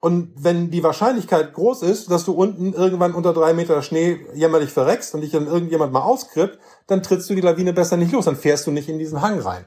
[0.00, 4.70] Und wenn die Wahrscheinlichkeit groß ist, dass du unten irgendwann unter drei Meter Schnee jämmerlich
[4.70, 8.26] verreckst und dich dann irgendjemand mal auskrippt, dann trittst du die Lawine besser nicht los,
[8.26, 9.64] dann fährst du nicht in diesen Hang rein.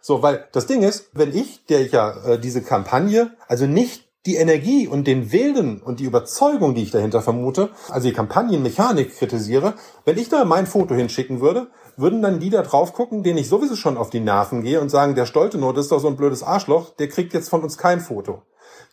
[0.00, 4.08] So, weil das Ding ist, wenn ich, der ich ja äh, diese Kampagne, also nicht
[4.26, 9.16] die Energie und den Willen und die Überzeugung, die ich dahinter vermute, also die Kampagnenmechanik
[9.16, 9.74] kritisiere,
[10.04, 13.48] wenn ich da mein Foto hinschicken würde, würden dann die da drauf gucken, denen ich
[13.48, 16.42] sowieso schon auf die Nerven gehe und sagen, der Stoltenot ist doch so ein blödes
[16.42, 18.42] Arschloch, der kriegt jetzt von uns kein Foto.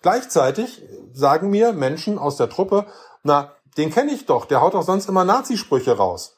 [0.01, 2.85] Gleichzeitig sagen mir Menschen aus der Truppe,
[3.23, 6.36] na, den kenne ich doch, der haut doch sonst immer Nazisprüche raus.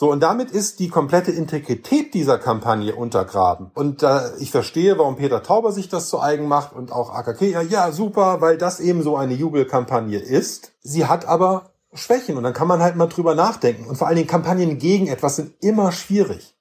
[0.00, 3.72] So, und damit ist die komplette Integrität dieser Kampagne untergraben.
[3.74, 7.42] Und äh, ich verstehe, warum Peter Tauber sich das zu eigen macht und auch AKK,
[7.42, 10.70] ja, ja, super, weil das eben so eine Jubelkampagne ist.
[10.82, 13.88] Sie hat aber Schwächen und dann kann man halt mal drüber nachdenken.
[13.88, 16.54] Und vor allen Dingen Kampagnen gegen etwas sind immer schwierig.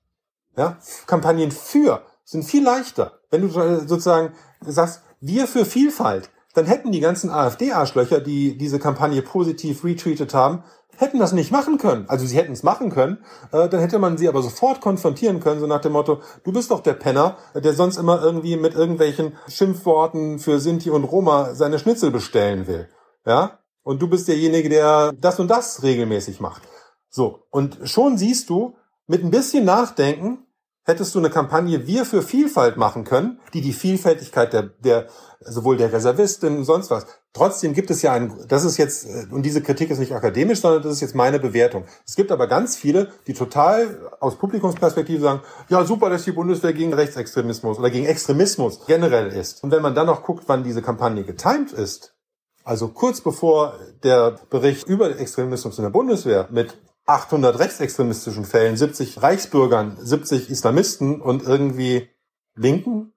[0.58, 0.78] Ja?
[1.06, 3.20] Kampagnen für sind viel leichter.
[3.30, 4.34] Wenn du sozusagen
[4.66, 10.64] sagst, wir für Vielfalt, dann hätten die ganzen AfD-Arschlöcher, die diese Kampagne positiv retweetet haben,
[10.98, 12.06] hätten das nicht machen können.
[12.08, 13.20] Also sie hätten es machen können,
[13.52, 16.72] äh, dann hätte man sie aber sofort konfrontieren können, so nach dem Motto, du bist
[16.72, 21.80] doch der Penner, der sonst immer irgendwie mit irgendwelchen Schimpfworten für Sinti und Roma seine
[21.80, 22.90] Schnitzel bestellen will.
[23.26, 23.60] Ja?
[23.84, 26.64] Und du bist derjenige, der das und das regelmäßig macht.
[27.10, 27.48] So.
[27.52, 28.76] Und schon siehst du,
[29.08, 30.46] mit ein bisschen Nachdenken,
[30.84, 35.08] hättest du eine Kampagne Wir für Vielfalt machen können, die die Vielfältigkeit der, der
[35.42, 37.06] sowohl der Reservistin und sonst was.
[37.38, 40.62] Trotzdem gibt es ja ein, das ist jetzt, äh, und diese Kritik ist nicht akademisch,
[40.62, 41.86] sondern das ist jetzt meine Bewertung.
[42.04, 46.74] Es gibt aber ganz viele, die total aus Publikumsperspektive sagen, ja super, dass die Bundeswehr
[46.74, 49.64] gegen Rechtsextremismus oder gegen Extremismus generell ist.
[49.64, 52.16] Und wenn man dann noch guckt, wann diese Kampagne getimt ist,
[52.64, 56.76] also kurz bevor der Bericht über Extremismus in der Bundeswehr mit
[57.06, 62.10] 800 rechtsextremistischen Fällen, 70 Reichsbürgern, 70 Islamisten und irgendwie
[62.56, 63.14] Linken,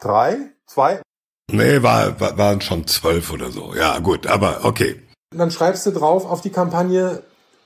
[0.00, 1.00] drei, zwei.
[1.52, 3.74] Nee, war, war, waren schon zwölf oder so.
[3.74, 5.00] Ja, gut, aber okay.
[5.30, 7.22] Dann schreibst du drauf auf die Kampagne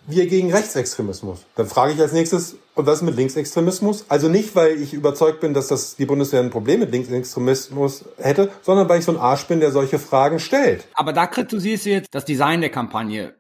[0.07, 1.47] Wir gegen Rechtsextremismus.
[1.57, 4.05] Dann frage ich als nächstes, und was mit Linksextremismus?
[4.09, 8.51] Also nicht, weil ich überzeugt bin, dass das die Bundeswehr ein Problem mit Linksextremismus hätte,
[8.63, 10.87] sondern weil ich so ein Arsch bin, der solche Fragen stellt.
[10.95, 13.35] Aber da kritisierst du jetzt das Design der Kampagne.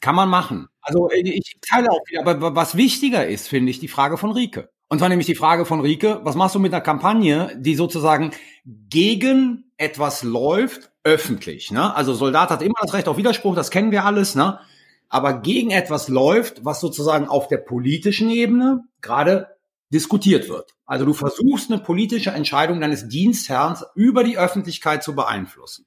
[0.00, 0.66] Kann man machen.
[0.80, 4.68] Also ich teile auch wieder, aber was wichtiger ist, finde ich, die Frage von Rike.
[4.92, 8.32] Und zwar nämlich die Frage von Rike, was machst du mit einer Kampagne, die sozusagen
[8.66, 11.96] gegen etwas läuft, öffentlich, ne?
[11.96, 14.60] Also Soldat hat immer das Recht auf Widerspruch, das kennen wir alles, ne?
[15.08, 19.56] Aber gegen etwas läuft, was sozusagen auf der politischen Ebene gerade
[19.88, 20.74] diskutiert wird.
[20.84, 25.86] Also du versuchst eine politische Entscheidung deines Dienstherrn über die Öffentlichkeit zu beeinflussen.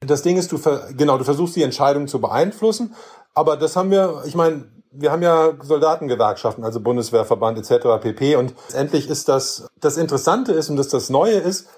[0.00, 0.58] Das Ding ist, du
[0.96, 2.96] genau, du versuchst die Entscheidung zu beeinflussen,
[3.32, 8.00] aber das haben wir, ich meine, wir haben ja Soldatengewerkschaften, also Bundeswehrverband etc.
[8.00, 8.36] pp.
[8.36, 11.68] Und endlich ist das, das Interessante ist und das das Neue ist,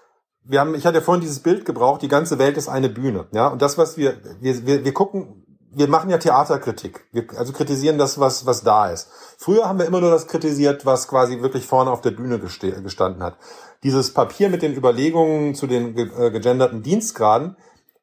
[0.49, 3.27] wir haben, ich hatte ja vorhin dieses Bild gebraucht, die ganze Welt ist eine Bühne.
[3.33, 7.07] Ja, und das, was wir, wir, wir, wir gucken, wir machen ja Theaterkritik.
[7.13, 9.09] Wir also kritisieren das, was, was da ist.
[9.37, 13.23] Früher haben wir immer nur das kritisiert, was quasi wirklich vorne auf der Bühne gestanden
[13.23, 13.37] hat.
[13.83, 17.57] Dieses Papier mit den Überlegungen zu den äh, gegenderten Dienstgraden,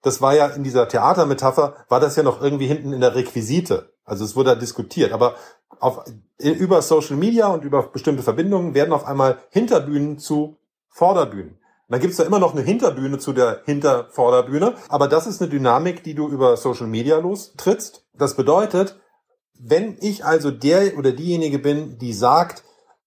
[0.04, 3.93] das war ja in dieser Theatermetapher, war das ja noch irgendwie hinten in der Requisite.
[4.06, 5.12] Also es wurde da diskutiert.
[5.12, 5.36] Aber
[5.80, 6.04] auf,
[6.38, 10.58] über Social Media und über bestimmte Verbindungen werden auf einmal Hinterbühnen zu
[10.90, 11.58] Vorderbühnen.
[11.90, 14.76] dann gibt es da immer noch eine Hinterbühne zu der Hintervorderbühne.
[14.90, 18.06] Aber das ist eine Dynamik, die du über Social Media lostrittst.
[18.14, 19.00] Das bedeutet,
[19.60, 22.64] wenn ich also der oder diejenige bin, die sagt,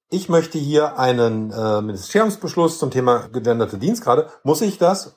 [0.09, 5.16] ich möchte hier einen äh, Ministeriumsbeschluss zum Thema gegenderte Dienstgrade, muss ich das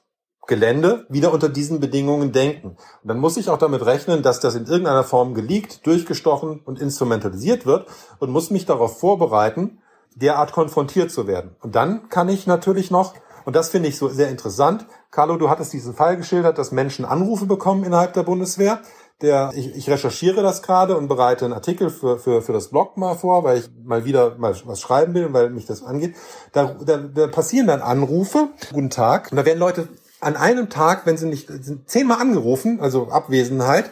[0.49, 2.69] Gelände wieder unter diesen Bedingungen denken.
[2.69, 6.81] Und dann muss ich auch damit rechnen, dass das in irgendeiner Form geleakt, durchgestochen und
[6.81, 7.87] instrumentalisiert wird
[8.17, 9.77] und muss mich darauf vorbereiten,
[10.15, 11.55] derart konfrontiert zu werden.
[11.61, 13.13] Und dann kann ich natürlich noch,
[13.45, 17.05] und das finde ich so sehr interessant, Carlo, du hattest diesen Fall geschildert, dass Menschen
[17.05, 18.81] Anrufe bekommen innerhalb der Bundeswehr.
[19.21, 22.97] Der, ich, ich recherchiere das gerade und bereite einen Artikel für, für, für das Blog
[22.97, 26.15] mal vor, weil ich mal wieder mal was schreiben will, weil mich das angeht.
[26.53, 29.89] Da, da, da passieren dann Anrufe, guten Tag, und da werden Leute
[30.21, 33.89] an einem Tag, wenn sie nicht, sind zehnmal angerufen, also Abwesenheit,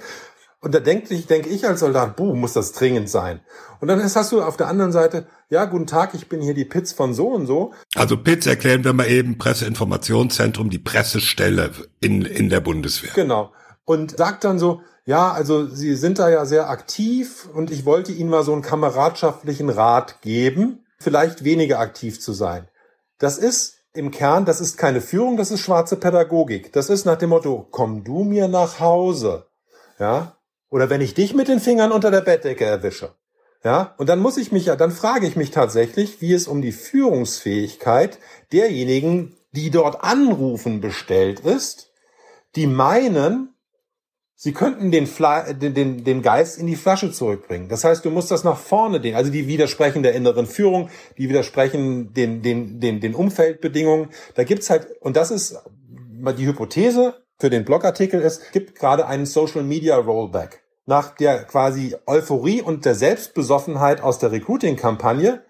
[0.59, 3.41] und da denke ich, denke ich als Soldat, buh, muss das dringend sein.
[3.79, 6.65] Und dann hast du auf der anderen Seite, ja, guten Tag, ich bin hier die
[6.65, 7.73] Pitz von so und so.
[7.95, 11.71] Also Pitz erklären wir mal eben Presseinformationszentrum, die Pressestelle
[12.01, 13.11] in, in der Bundeswehr.
[13.13, 13.53] Genau.
[13.85, 18.11] Und sagt dann so, ja, also Sie sind da ja sehr aktiv und ich wollte
[18.11, 22.67] Ihnen mal so einen kameradschaftlichen Rat geben, vielleicht weniger aktiv zu sein.
[23.19, 26.71] Das ist im Kern, das ist keine Führung, das ist schwarze Pädagogik.
[26.71, 29.47] Das ist nach dem Motto, komm du mir nach Hause.
[29.99, 30.37] Ja?
[30.69, 33.15] Oder wenn ich dich mit den Fingern unter der Bettdecke erwische.
[33.63, 33.95] Ja?
[33.97, 36.71] Und dann muss ich mich ja, dann frage ich mich tatsächlich, wie es um die
[36.71, 38.19] Führungsfähigkeit
[38.51, 41.91] derjenigen, die dort anrufen, bestellt ist,
[42.55, 43.55] die meinen,
[44.39, 47.69] Sie könnten den, Fla den, den, den Geist in die Flasche zurückbringen.
[47.69, 51.27] Das heißt, du musst das nach vorne den, also die widersprechen der inneren Führung, die
[51.27, 54.09] widersprechen den, den, den, den Umfeldbedingungen.
[54.35, 55.57] Da gibt's halt, und das ist
[56.37, 60.61] die Hypothese für den Blogartikel ist, gibt gerade einen Social Media Rollback.
[60.85, 65.43] Nach der quasi Euphorie und der Selbstbesoffenheit aus der Recruiting-Kampagne,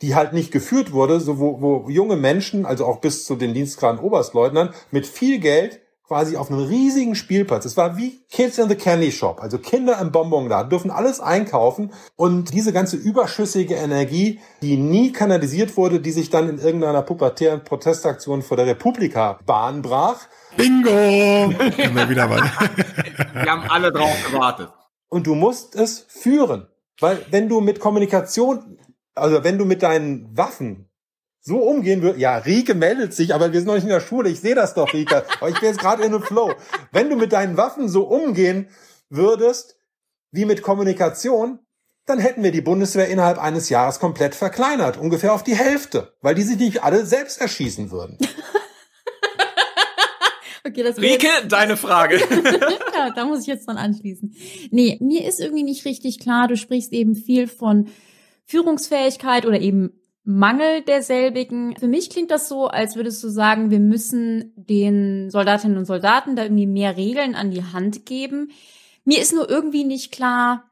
[0.00, 3.52] die halt nicht geführt wurde, so wo, wo junge Menschen, also auch bis zu den
[3.52, 7.66] Dienstgraden Oberstleutnant, mit viel Geld quasi auf einem riesigen Spielplatz.
[7.66, 11.92] Es war wie Kids in the Candy Shop, also Kinder im Bonbonladen dürfen alles einkaufen
[12.16, 17.62] und diese ganze überschüssige Energie, die nie kanalisiert wurde, die sich dann in irgendeiner pubertären
[17.62, 20.26] Protestaktion vor der Republika Bahn brach.
[20.56, 20.88] Bingo!
[21.76, 22.40] Immer wieder mal.
[23.34, 24.70] Wir haben alle drauf gewartet.
[25.10, 26.68] Und du musst es führen.
[27.00, 28.78] Weil wenn du mit Kommunikation,
[29.14, 30.87] also wenn du mit deinen Waffen
[31.48, 34.28] so umgehen würde, ja, Rike meldet sich, aber wir sind noch nicht in der Schule,
[34.28, 36.52] ich sehe das doch, Rike, aber ich bin jetzt gerade in einem Flow.
[36.92, 38.68] Wenn du mit deinen Waffen so umgehen
[39.08, 39.76] würdest,
[40.30, 41.58] wie mit Kommunikation,
[42.04, 46.34] dann hätten wir die Bundeswehr innerhalb eines Jahres komplett verkleinert, ungefähr auf die Hälfte, weil
[46.34, 48.18] die sich nicht alle selbst erschießen würden.
[50.66, 51.52] Okay, das Rike, jetzt...
[51.52, 52.18] deine Frage.
[52.94, 54.34] ja, da muss ich jetzt dran anschließen.
[54.70, 57.88] Nee, mir ist irgendwie nicht richtig klar, du sprichst eben viel von
[58.44, 61.74] Führungsfähigkeit oder eben Mangel derselbigen.
[61.76, 66.36] Für mich klingt das so, als würdest du sagen, wir müssen den Soldatinnen und Soldaten
[66.36, 68.50] da irgendwie mehr Regeln an die Hand geben.
[69.04, 70.70] Mir ist nur irgendwie nicht klar,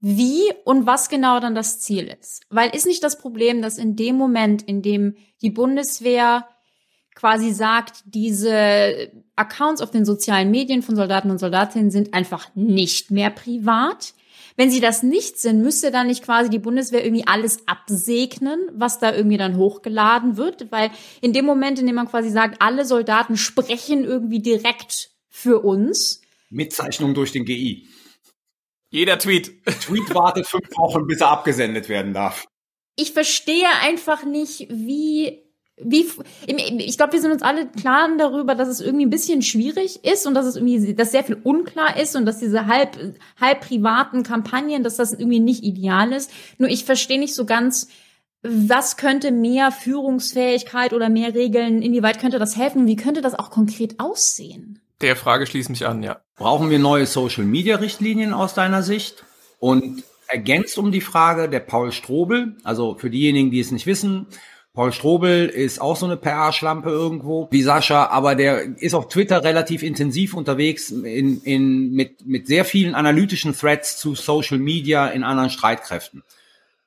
[0.00, 2.42] wie und was genau dann das Ziel ist.
[2.50, 6.46] Weil ist nicht das Problem, dass in dem Moment, in dem die Bundeswehr
[7.14, 13.10] quasi sagt, diese Accounts auf den sozialen Medien von Soldaten und Soldatinnen sind einfach nicht
[13.10, 14.14] mehr privat.
[14.58, 18.98] Wenn sie das nicht sind, müsste dann nicht quasi die Bundeswehr irgendwie alles absegnen, was
[18.98, 20.72] da irgendwie dann hochgeladen wird?
[20.72, 20.90] Weil
[21.20, 26.22] in dem Moment, in dem man quasi sagt, alle Soldaten sprechen irgendwie direkt für uns.
[26.50, 27.86] Mitzeichnung durch den GI.
[28.90, 29.64] Jeder Tweet.
[29.64, 32.44] Tweet wartet fünf Wochen, bis er abgesendet werden darf.
[32.96, 35.47] Ich verstehe einfach nicht, wie
[35.82, 36.06] wie,
[36.46, 40.26] ich glaube, wir sind uns alle klar darüber, dass es irgendwie ein bisschen schwierig ist
[40.26, 42.96] und dass es irgendwie, dass sehr viel unklar ist und dass diese halb,
[43.40, 46.30] halb privaten Kampagnen, dass das irgendwie nicht ideal ist.
[46.58, 47.88] Nur ich verstehe nicht so ganz,
[48.42, 52.86] was könnte mehr Führungsfähigkeit oder mehr Regeln, inwieweit könnte das helfen?
[52.86, 54.80] Wie könnte das auch konkret aussehen?
[55.00, 56.20] Der Frage schließt mich an, ja.
[56.36, 59.24] Brauchen wir neue Social Media Richtlinien aus deiner Sicht?
[59.60, 64.26] Und ergänzt um die Frage der Paul Strobel, also für diejenigen, die es nicht wissen,
[64.78, 69.42] Paul Strobel ist auch so eine PR-Schlampe irgendwo, wie Sascha, aber der ist auf Twitter
[69.42, 75.24] relativ intensiv unterwegs in, in, mit, mit sehr vielen analytischen Threads zu Social Media in
[75.24, 76.22] anderen Streitkräften.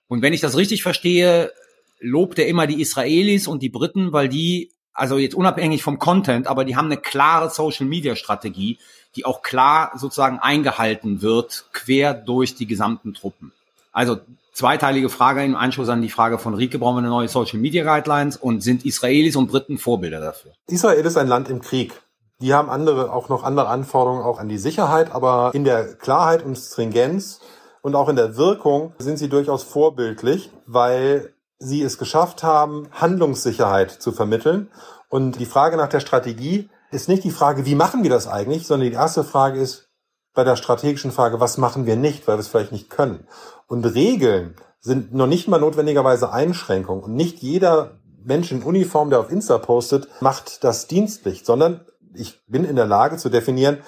[0.08, 1.52] Und wenn ich das richtig verstehe,
[2.00, 6.48] lobt er immer die Israelis und die Briten, weil die, also jetzt unabhängig vom Content,
[6.48, 8.80] aber die haben eine klare Social Media Strategie,
[9.18, 13.52] die auch klar sozusagen eingehalten wird, quer durch die gesamten Truppen.
[13.92, 14.18] Also
[14.54, 17.84] zweiteilige Frage im Anschluss an die Frage von Rike, brauchen wir eine neue Social Media
[17.84, 20.52] Guidelines und sind Israelis und Briten Vorbilder dafür?
[20.68, 22.02] Israel ist ein Land im Krieg.
[22.40, 26.44] Die haben andere, auch noch andere Anforderungen auch an die Sicherheit, aber in der Klarheit
[26.44, 27.40] und Stringenz
[27.82, 33.92] und auch in der Wirkung sind sie durchaus vorbildlich, weil sie es geschafft haben, Handlungssicherheit
[33.92, 34.70] zu vermitteln.
[35.10, 38.66] Und die Frage nach der Strategie ist nicht die Frage, wie machen wir das eigentlich,
[38.66, 39.90] sondern die erste Frage ist
[40.34, 43.28] bei der strategischen Frage, was machen wir nicht, weil wir es vielleicht nicht können.
[43.72, 47.06] Und Regeln sind noch nicht mal notwendigerweise Einschränkungen.
[47.06, 52.46] Und nicht jeder Mensch in Uniform, der auf Insta postet, macht das dienstlich, sondern ich
[52.48, 53.82] bin in der Lage zu definieren,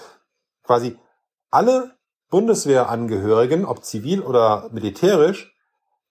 [0.63, 0.97] quasi
[1.51, 1.97] alle
[2.29, 5.53] Bundeswehrangehörigen, ob zivil oder militärisch,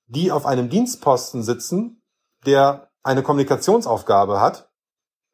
[0.05, 2.03] die auf einem Dienstposten sitzen,
[2.45, 4.71] der eine Kommunikationsaufgabe hat,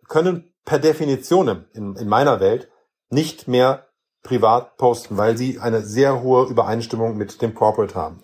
[0.07, 2.71] können per Definition in, in meiner Welt
[3.11, 3.88] nicht mehr
[4.29, 8.23] privat posten, weil sie eine sehr hohe Übereinstimmung mit dem Corporate haben.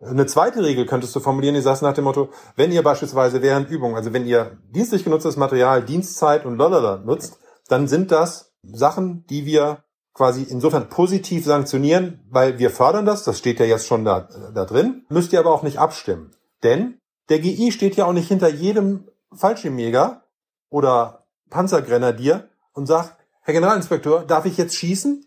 [0.00, 3.70] Eine zweite Regel könntest du formulieren, die sagst nach dem Motto, wenn ihr beispielsweise während
[3.70, 9.24] Übung, also wenn ihr dienstlich genutztes Material, Dienstzeit und lalala nutzt, dann sind das Sachen,
[9.28, 14.04] die wir quasi insofern positiv sanktionieren, weil wir fördern das, das steht ja jetzt schon
[14.04, 16.30] da, da drin, müsst ihr aber auch nicht abstimmen.
[16.62, 20.22] Denn der GI steht ja auch nicht hinter jedem Fallschirmjäger
[20.68, 25.26] oder Panzergrenadier und sagt, Herr Generalinspektor, darf ich jetzt schießen?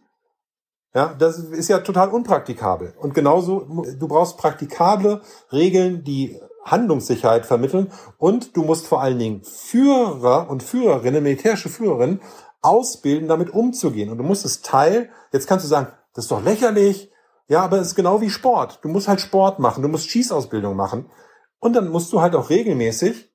[0.96, 2.96] Ja, das ist ja total unpraktikabel.
[3.00, 3.60] Und genauso,
[4.00, 10.64] du brauchst praktikable Regeln, die Handlungssicherheit vermitteln und du musst vor allen Dingen Führer und
[10.64, 12.22] Führerinnen, militärische Führerinnen
[12.62, 14.10] ausbilden, damit umzugehen.
[14.10, 17.12] Und du musst es Teil, jetzt kannst du sagen, das ist doch lächerlich,
[17.48, 18.80] ja, aber es ist genau wie Sport.
[18.82, 21.12] Du musst halt Sport machen, du musst Schießausbildung machen.
[21.60, 23.32] Und dann musst du halt auch regelmäßig,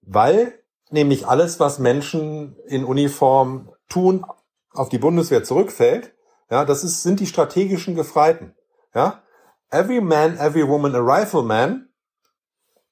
[0.00, 0.58] weil
[0.90, 4.24] nämlich alles, was Menschen in Uniform tun,
[4.72, 6.14] auf die Bundeswehr zurückfällt.
[6.50, 8.54] Ja, das ist, sind die strategischen Gefreiten.
[8.94, 9.22] Ja,
[9.70, 11.88] every man, every woman a rifleman,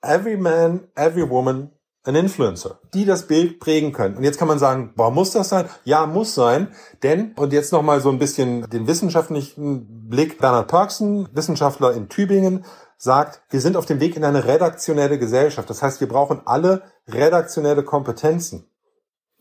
[0.03, 1.73] every man, every woman
[2.03, 4.17] an Influencer, die das Bild prägen können.
[4.17, 5.69] Und jetzt kann man sagen, boah, muss das sein?
[5.85, 6.69] Ja, muss sein,
[7.03, 12.65] denn, und jetzt nochmal so ein bisschen den wissenschaftlichen Blick, Bernhard Parkson, Wissenschaftler in Tübingen,
[12.97, 15.69] sagt, wir sind auf dem Weg in eine redaktionelle Gesellschaft.
[15.69, 18.70] Das heißt, wir brauchen alle redaktionelle Kompetenzen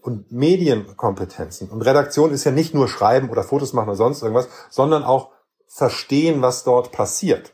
[0.01, 1.69] und Medienkompetenzen.
[1.69, 5.31] Und Redaktion ist ja nicht nur schreiben oder Fotos machen oder sonst irgendwas, sondern auch
[5.67, 7.53] verstehen, was dort passiert.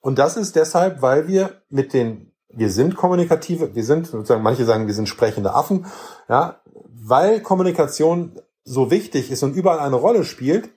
[0.00, 4.64] Und das ist deshalb, weil wir mit den, wir sind kommunikative, wir sind sozusagen, manche
[4.64, 5.86] sagen, wir sind sprechende Affen,
[6.28, 6.60] ja,
[6.90, 10.70] weil Kommunikation so wichtig ist und überall eine Rolle spielt,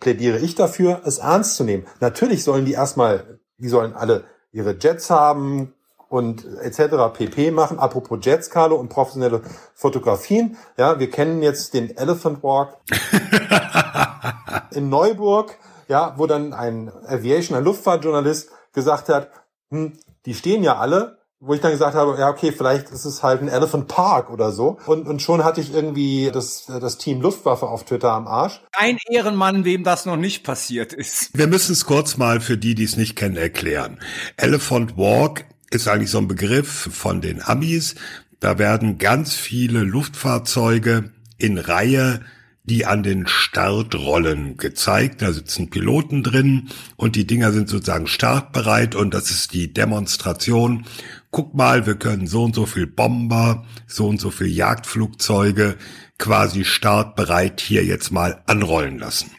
[0.00, 1.86] plädiere ich dafür, es ernst zu nehmen.
[2.00, 5.74] Natürlich sollen die erstmal, die sollen alle ihre Jets haben,
[6.12, 7.10] und etc.
[7.14, 7.50] pp.
[7.52, 7.78] machen.
[7.78, 9.40] Apropos Jets, Carlo, und professionelle
[9.74, 10.58] Fotografien.
[10.76, 12.76] Ja, wir kennen jetzt den Elephant Walk
[14.72, 15.56] in Neuburg,
[15.88, 19.30] ja, wo dann ein Aviation, ein Luftfahrtjournalist gesagt hat,
[19.70, 19.94] hm,
[20.26, 23.40] die stehen ja alle, wo ich dann gesagt habe, ja, okay, vielleicht ist es halt
[23.40, 24.76] ein Elephant Park oder so.
[24.84, 28.60] Und, und schon hatte ich irgendwie das, das Team Luftwaffe auf Twitter am Arsch.
[28.76, 31.30] Ein Ehrenmann, wem das noch nicht passiert ist.
[31.32, 33.98] Wir müssen es kurz mal für die, die es nicht kennen, erklären.
[34.36, 37.94] Elephant Walk ist eigentlich so ein Begriff von den Amis.
[38.40, 42.20] Da werden ganz viele Luftfahrzeuge in Reihe
[42.64, 45.22] die an den Startrollen gezeigt.
[45.22, 50.84] Da sitzen Piloten drin und die Dinger sind sozusagen startbereit und das ist die Demonstration.
[51.30, 55.76] Guck mal, wir können so und so viel Bomber, so und so viel Jagdflugzeuge
[56.18, 59.30] quasi startbereit hier jetzt mal anrollen lassen.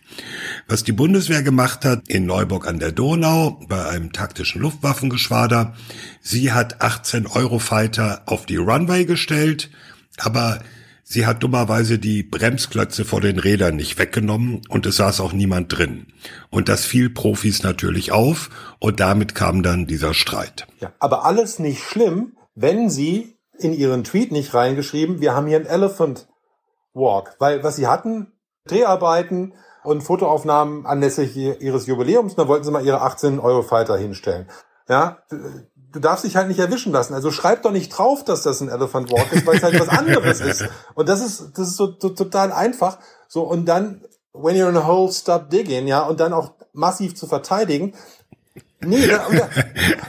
[0.68, 5.74] Was die Bundeswehr gemacht hat in Neuburg an der Donau bei einem taktischen Luftwaffengeschwader,
[6.22, 9.70] sie hat 18 Eurofighter auf die Runway gestellt,
[10.18, 10.60] aber
[11.04, 15.78] sie hat dummerweise die Bremsklötze vor den Rädern nicht weggenommen und es saß auch niemand
[15.78, 16.08] drin.
[16.50, 18.50] Und das fiel Profis natürlich auf
[18.80, 20.68] und damit kam dann dieser Streit.
[20.80, 25.58] Ja, aber alles nicht schlimm, wenn sie in ihren Tweet nicht reingeschrieben, wir haben hier
[25.58, 26.28] ein Elephant
[26.94, 28.32] Walk, weil was sie hatten,
[28.66, 29.54] Dreharbeiten,
[29.84, 32.36] und Fotoaufnahmen anlässlich ihres Jubiläums.
[32.36, 34.50] Da wollten sie mal ihre 18 Euro Fighter hinstellen.
[34.90, 35.20] Ja,
[35.94, 37.14] du darfst dich halt nicht erwischen lassen.
[37.14, 39.90] Also schreib doch nicht drauf, dass das ein Elephant Walk ist, weil es halt was
[39.90, 40.66] anderes ist.
[40.96, 42.98] Und das ist, das ist so, so total einfach.
[43.28, 44.02] So, und dann,
[44.34, 47.94] when you're in a hole, stop digging, ja, und dann auch massiv zu verteidigen.
[48.82, 49.50] Nee, da, da,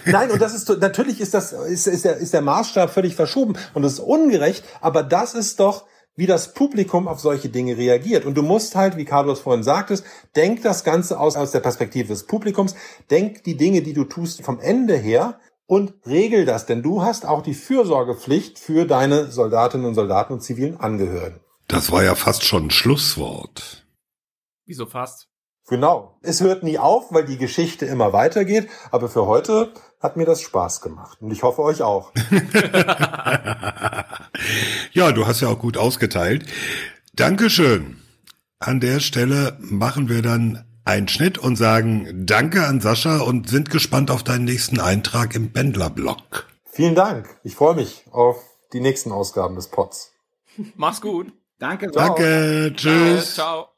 [0.07, 3.55] nein, und das ist natürlich ist das ist, ist, der, ist der Maßstab völlig verschoben
[3.73, 5.85] und das ist ungerecht, aber das ist doch
[6.17, 8.25] wie das Publikum auf solche Dinge reagiert.
[8.25, 10.05] Und du musst halt, wie Carlos vorhin sagtest,
[10.37, 12.75] denk das Ganze aus, aus der Perspektive des Publikums,
[13.11, 17.27] denk die Dinge, die du tust, vom Ende her und regel das, denn du hast
[17.27, 21.41] auch die Fürsorgepflicht für deine Soldatinnen und Soldaten und zivilen Angehörigen.
[21.69, 23.87] Das war ja fast schon ein Schlusswort.
[24.67, 25.29] Wieso fast?
[25.67, 26.19] Genau.
[26.21, 28.69] Es hört nie auf, weil die Geschichte immer weitergeht.
[28.91, 31.23] Aber für heute hat mir das Spaß gemacht.
[31.23, 32.13] Und ich hoffe euch auch.
[34.95, 36.47] ja, du hast ja auch gut ausgeteilt.
[37.15, 38.01] Dankeschön.
[38.59, 43.71] An der Stelle machen wir dann einen Schnitt und sagen Danke an Sascha und sind
[43.71, 46.47] gespannt auf deinen nächsten Eintrag im Bändlerblog.
[46.65, 47.29] Vielen Dank.
[47.43, 48.43] Ich freue mich auf
[48.73, 50.13] die nächsten Ausgaben des Pods.
[50.77, 51.33] Mach's gut.
[51.59, 51.91] Danke.
[51.91, 52.73] Danke.
[52.75, 53.35] Tschüss.
[53.35, 53.69] Ciao.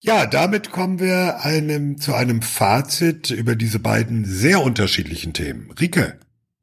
[0.00, 5.70] Ja, damit kommen wir einem, zu einem Fazit über diese beiden sehr unterschiedlichen Themen.
[5.80, 6.18] Rike.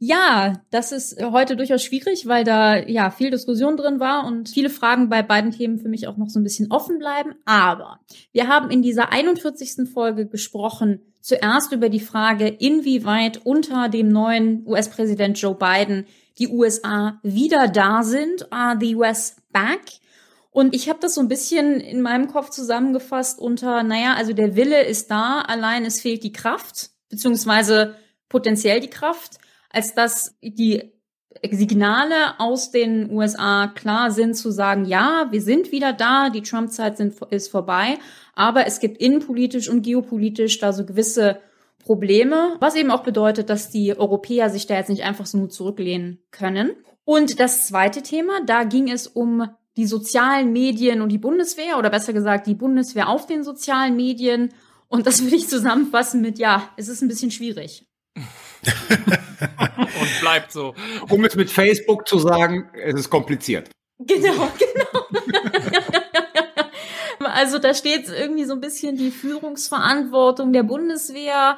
[0.06, 4.70] Ja, das ist heute durchaus schwierig, weil da ja viel Diskussion drin war und viele
[4.70, 7.36] Fragen bei beiden Themen für mich auch noch so ein bisschen offen bleiben.
[7.46, 8.02] Aber
[8.34, 9.88] wir haben in dieser 41.
[9.90, 16.06] Folge gesprochen, zuerst über die Frage, inwieweit unter dem neuen US-Präsident Joe Biden
[16.38, 18.52] die USA wieder da sind.
[18.52, 19.84] Are the US back?
[20.52, 24.58] Und ich habe das so ein bisschen in meinem Kopf zusammengefasst unter, naja, also der
[24.58, 27.96] Wille ist da, allein es fehlt die Kraft, beziehungsweise
[28.28, 29.40] potenziell die Kraft,
[29.74, 30.94] als dass die
[31.52, 37.00] Signale aus den USA klar sind zu sagen, ja, wir sind wieder da, die Trump-Zeit
[37.00, 37.98] ist vorbei,
[38.36, 41.40] aber es gibt innenpolitisch und geopolitisch da so gewisse
[41.80, 45.50] Probleme, was eben auch bedeutet, dass die Europäer sich da jetzt nicht einfach so nur
[45.50, 46.72] zurücklehnen können.
[47.04, 51.90] Und das zweite Thema, da ging es um die sozialen Medien und die Bundeswehr oder
[51.90, 54.54] besser gesagt die Bundeswehr auf den sozialen Medien.
[54.88, 57.86] Und das würde ich zusammenfassen mit, ja, es ist ein bisschen schwierig.
[59.99, 60.76] und bleibt so.
[61.10, 63.69] Um es mit Facebook zu sagen, es ist kompliziert.
[63.99, 65.06] Genau, genau.
[67.19, 71.57] also da steht irgendwie so ein bisschen die Führungsverantwortung der Bundeswehr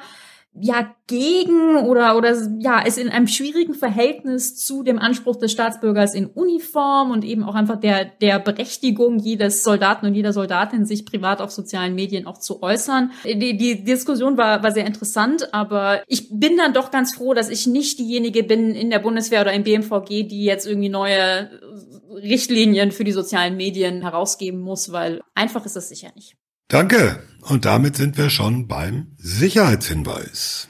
[0.60, 6.14] ja gegen oder oder ja ist in einem schwierigen Verhältnis zu dem Anspruch des Staatsbürgers
[6.14, 11.04] in Uniform und eben auch einfach der der Berechtigung jedes Soldaten und jeder Soldatin sich
[11.04, 13.12] privat auf sozialen Medien auch zu äußern.
[13.24, 17.50] Die, die Diskussion war war sehr interessant, aber ich bin dann doch ganz froh, dass
[17.50, 21.50] ich nicht diejenige bin in der Bundeswehr oder im BMVG, die jetzt irgendwie neue
[22.10, 26.36] Richtlinien für die sozialen Medien herausgeben muss, weil einfach ist es sicher nicht.
[26.68, 27.22] Danke.
[27.48, 30.68] Und damit sind wir schon beim Sicherheitshinweis.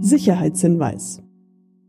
[0.00, 1.20] Sicherheitshinweis.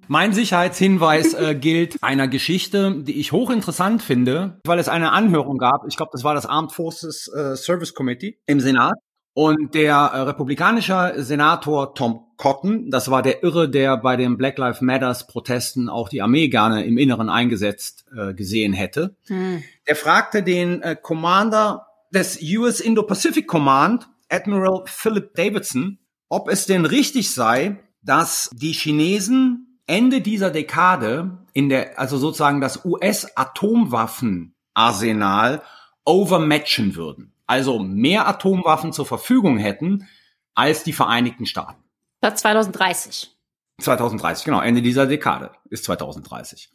[0.08, 5.86] Mein Sicherheitshinweis äh, gilt einer Geschichte, die ich hochinteressant finde, weil es eine Anhörung gab.
[5.88, 8.96] Ich glaube, das war das Armed Forces äh, Service Committee im Senat.
[9.36, 14.58] Und der äh, republikanische Senator Tom Cotton, das war der Irre, der bei den Black
[14.58, 19.18] Lives Matters Protesten auch die Armee gerne im Inneren eingesetzt äh, gesehen hätte.
[19.28, 19.62] Hm.
[19.90, 26.00] Der fragte den äh, Commander des US Indo-Pacific Command, Admiral Philip Davidson,
[26.30, 32.62] ob es denn richtig sei, dass die Chinesen Ende dieser Dekade in der, also sozusagen
[32.62, 35.62] das US-Atomwaffenarsenal
[36.06, 40.08] overmatchen würden also mehr Atomwaffen zur Verfügung hätten
[40.54, 41.84] als die Vereinigten Staaten.
[42.22, 43.32] Das 2030.
[43.82, 46.70] 2030, genau, Ende dieser Dekade ist 2030.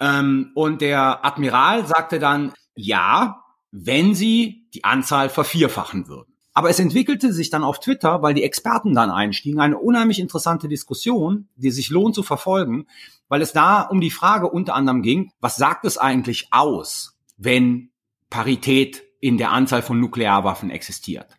[0.00, 6.32] Ähm, und der Admiral sagte dann, ja, wenn sie die Anzahl vervierfachen würden.
[6.54, 10.68] Aber es entwickelte sich dann auf Twitter, weil die Experten dann einstiegen, eine unheimlich interessante
[10.68, 12.86] Diskussion, die sich lohnt zu verfolgen,
[13.28, 17.90] weil es da um die Frage unter anderem ging, was sagt es eigentlich aus, wenn
[18.28, 21.38] Parität in der Anzahl von Nuklearwaffen existiert.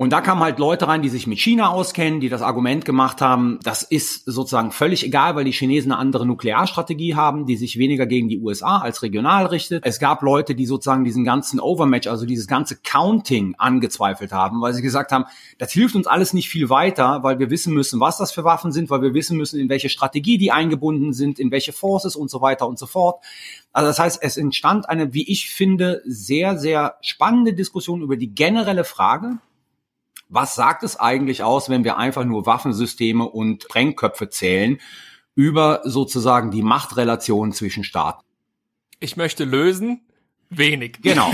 [0.00, 3.20] Und da kamen halt Leute rein, die sich mit China auskennen, die das Argument gemacht
[3.20, 7.76] haben, das ist sozusagen völlig egal, weil die Chinesen eine andere Nuklearstrategie haben, die sich
[7.76, 9.84] weniger gegen die USA als regional richtet.
[9.84, 14.72] Es gab Leute, die sozusagen diesen ganzen Overmatch, also dieses ganze Counting angezweifelt haben, weil
[14.72, 15.26] sie gesagt haben,
[15.58, 18.72] das hilft uns alles nicht viel weiter, weil wir wissen müssen, was das für Waffen
[18.72, 22.30] sind, weil wir wissen müssen, in welche Strategie die eingebunden sind, in welche Forces und
[22.30, 23.22] so weiter und so fort.
[23.74, 28.34] Also das heißt, es entstand eine, wie ich finde, sehr, sehr spannende Diskussion über die
[28.34, 29.36] generelle Frage,
[30.30, 34.78] was sagt es eigentlich aus, wenn wir einfach nur Waffensysteme und Sprengköpfe zählen
[35.34, 38.24] über sozusagen die Machtrelation zwischen Staaten?
[39.00, 40.02] Ich möchte lösen.
[40.50, 40.98] Wenig.
[41.02, 41.30] Genau.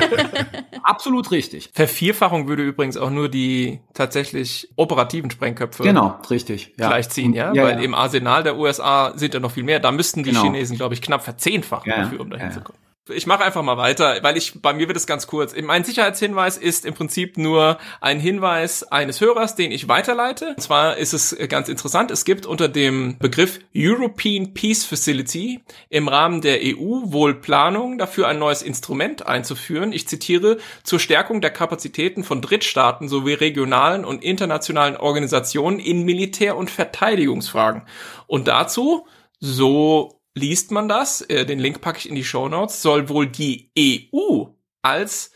[0.82, 1.70] Absolut richtig.
[1.72, 6.88] Vervierfachung würde übrigens auch nur die tatsächlich operativen Sprengköpfe genau, richtig, ja.
[6.88, 7.54] gleichziehen, ja?
[7.54, 7.82] ja Weil ja.
[7.82, 9.80] im Arsenal der USA sind ja noch viel mehr.
[9.80, 10.42] Da müssten die Genau.
[10.42, 12.78] Chinesen, glaube ich, knapp verzehnfachen Ja, dafür, um dahin zu kommen.
[13.10, 15.54] Ich mache einfach mal weiter, weil ich bei mir wird es ganz kurz.
[15.60, 20.54] Mein Sicherheitshinweis ist im Prinzip nur ein Hinweis eines Hörers, den ich weiterleite.
[20.56, 22.10] Und zwar ist es ganz interessant.
[22.10, 25.60] Es gibt unter dem Begriff European Peace Facility
[25.90, 29.92] im Rahmen der EU wohl Planung dafür ein neues Instrument einzuführen.
[29.92, 36.56] Ich zitiere zur Stärkung der Kapazitäten von Drittstaaten sowie regionalen und internationalen Organisationen in Militär-
[36.56, 37.82] und Verteidigungsfragen.
[38.26, 39.06] Und dazu
[39.40, 43.26] so liest man das, äh, den Link packe ich in die Show Notes, soll wohl
[43.26, 44.46] die EU
[44.82, 45.32] als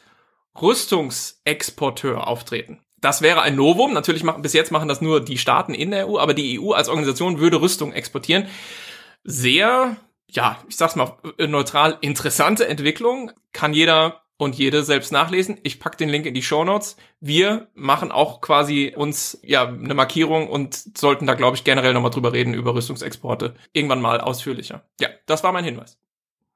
[0.61, 2.81] Rüstungsexporteur auftreten.
[3.01, 3.93] Das wäre ein Novum.
[3.93, 6.73] Natürlich machen bis jetzt machen das nur die Staaten in der EU, aber die EU
[6.73, 8.49] als Organisation würde Rüstung exportieren.
[9.23, 9.97] Sehr,
[10.29, 13.31] ja, ich sag's mal äh, neutral, interessante Entwicklung.
[13.53, 15.59] Kann jeder und jede selbst nachlesen.
[15.65, 16.97] Ich pack den Link in die Show Notes.
[17.21, 22.13] Wir machen auch quasi uns ja eine Markierung und sollten da glaube ich generell nochmal
[22.13, 24.85] drüber reden über Rüstungsexporte irgendwann mal ausführlicher.
[25.01, 25.99] Ja, das war mein Hinweis.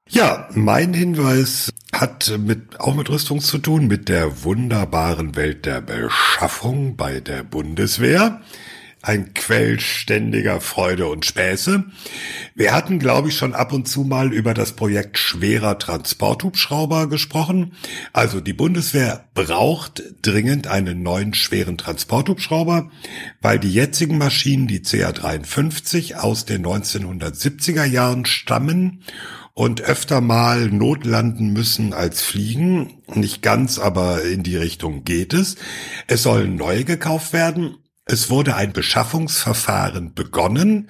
[0.09, 5.81] Ja, mein Hinweis hat mit, auch mit Rüstung zu tun, mit der wunderbaren Welt der
[5.81, 8.41] Beschaffung bei der Bundeswehr
[9.03, 11.83] ein Quell ständiger Freude und Späße.
[12.55, 17.73] Wir hatten, glaube ich, schon ab und zu mal über das Projekt schwerer Transporthubschrauber gesprochen.
[18.13, 22.91] Also die Bundeswehr braucht dringend einen neuen schweren Transporthubschrauber,
[23.41, 29.03] weil die jetzigen Maschinen, die CA-53 aus den 1970er Jahren stammen
[29.53, 33.01] und öfter mal notlanden müssen als fliegen.
[33.13, 35.57] Nicht ganz, aber in die Richtung geht es.
[36.07, 37.75] Es sollen neue gekauft werden
[38.05, 40.89] es wurde ein Beschaffungsverfahren begonnen.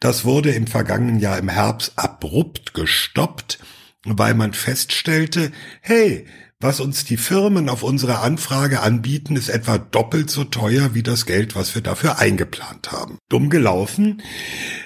[0.00, 3.58] Das wurde im vergangenen Jahr im Herbst abrupt gestoppt,
[4.04, 6.26] weil man feststellte, hey,
[6.60, 11.24] was uns die Firmen auf unsere Anfrage anbieten, ist etwa doppelt so teuer wie das
[11.24, 13.18] Geld, was wir dafür eingeplant haben.
[13.28, 14.22] Dumm gelaufen.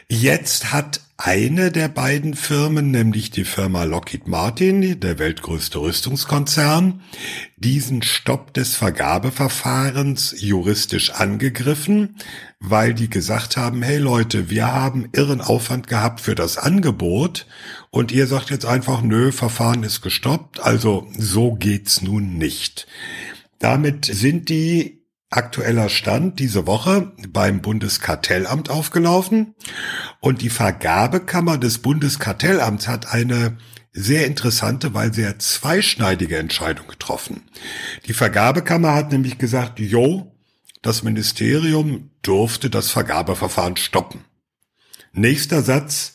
[0.09, 7.01] Jetzt hat eine der beiden Firmen, nämlich die Firma Lockheed Martin, der weltgrößte Rüstungskonzern,
[7.57, 12.17] diesen Stopp des Vergabeverfahrens juristisch angegriffen,
[12.59, 17.47] weil die gesagt haben, hey Leute, wir haben irren Aufwand gehabt für das Angebot
[17.91, 22.89] und ihr sagt jetzt einfach, nö, Verfahren ist gestoppt, also so geht's nun nicht.
[23.61, 25.02] Damit sind die
[25.33, 29.55] aktueller Stand diese Woche beim Bundeskartellamt aufgelaufen
[30.21, 33.57] und die Vergabekammer des Bundeskartellamts hat eine
[33.93, 37.43] sehr interessante, weil sehr zweischneidige Entscheidung getroffen.
[38.07, 40.35] Die Vergabekammer hat nämlich gesagt, jo,
[40.81, 44.25] das Ministerium durfte das Vergabeverfahren stoppen.
[45.13, 46.15] Nächster Satz,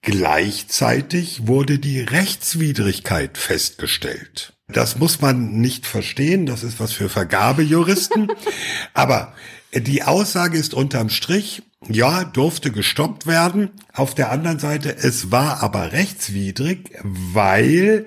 [0.00, 4.54] gleichzeitig wurde die Rechtswidrigkeit festgestellt.
[4.72, 8.32] Das muss man nicht verstehen, das ist was für Vergabejuristen.
[8.94, 9.34] Aber
[9.74, 13.70] die Aussage ist unterm Strich, ja, durfte gestoppt werden.
[13.94, 18.06] Auf der anderen Seite, es war aber rechtswidrig, weil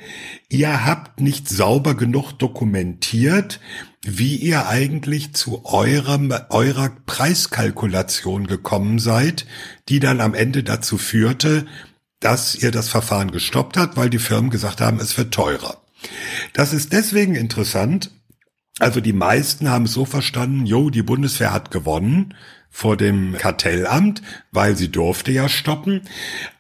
[0.50, 3.60] ihr habt nicht sauber genug dokumentiert,
[4.04, 9.46] wie ihr eigentlich zu eurem, eurer Preiskalkulation gekommen seid,
[9.90, 11.66] die dann am Ende dazu führte,
[12.20, 15.82] dass ihr das Verfahren gestoppt habt, weil die Firmen gesagt haben, es wird teurer.
[16.54, 18.12] Das ist deswegen interessant.
[18.80, 22.34] Also die meisten haben es so verstanden, jo, die Bundeswehr hat gewonnen
[22.70, 26.02] vor dem Kartellamt, weil sie durfte ja stoppen.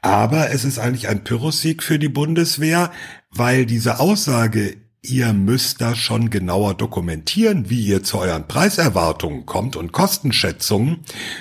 [0.02, 2.92] Aber es ist eigentlich ein Pyrrhussieg für die Bundeswehr,
[3.32, 9.76] weil diese Aussage, ihr müsst da schon genauer dokumentieren, wie ihr zu euren Preiserwartungen kommt
[9.76, 11.00] und Kostenschätzungen.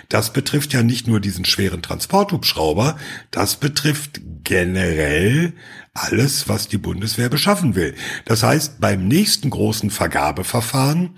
[0.09, 2.97] Das betrifft ja nicht nur diesen schweren Transporthubschrauber,
[3.31, 5.53] das betrifft generell
[5.95, 7.95] alles, was die Bundeswehr beschaffen will.
[8.25, 11.11] Das heißt, beim nächsten großen Vergabeverfahren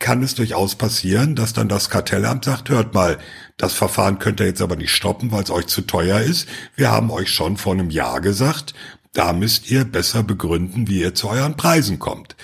[0.00, 3.18] kann es durchaus passieren, dass dann das Kartellamt sagt, hört mal,
[3.58, 6.48] das Verfahren könnt ihr jetzt aber nicht stoppen, weil es euch zu teuer ist.
[6.74, 8.74] Wir haben euch schon vor einem Jahr gesagt,
[9.12, 12.34] da müsst ihr besser begründen, wie ihr zu euren Preisen kommt.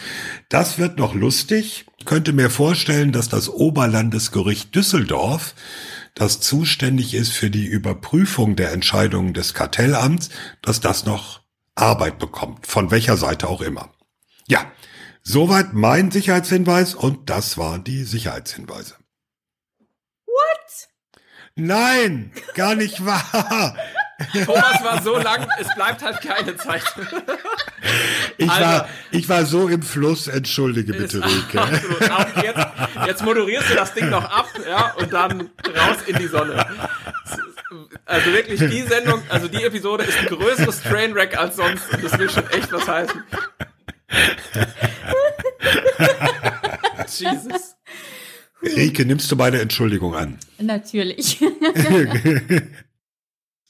[0.49, 1.86] Das wird noch lustig.
[1.97, 5.55] Ich könnte mir vorstellen, dass das Oberlandesgericht Düsseldorf
[6.15, 10.31] das zuständig ist für die Überprüfung der Entscheidungen des Kartellamts,
[10.62, 11.40] dass das noch
[11.74, 13.93] Arbeit bekommt, von welcher Seite auch immer.
[14.49, 14.70] Ja,
[15.23, 18.97] soweit mein Sicherheitshinweis und das waren die Sicherheitshinweise.
[20.27, 20.89] What?
[21.55, 23.77] Nein, gar nicht wahr.
[24.45, 26.82] Thomas war so lang, es bleibt halt keine Zeit.
[28.36, 31.81] Ich, also, war, ich war so im Fluss, entschuldige bitte, Rike.
[32.43, 32.66] Jetzt,
[33.07, 36.66] jetzt moderierst du das Ding noch ab, ja, und dann raus in die Sonne.
[38.07, 42.19] Also wirklich, die Sendung, also die Episode ist ein größeres Trainwreck als sonst und das
[42.19, 43.23] will schon echt was heißen.
[47.07, 47.77] Jesus.
[48.62, 50.39] Rike, nimmst du meine Entschuldigung an?
[50.59, 51.40] Natürlich.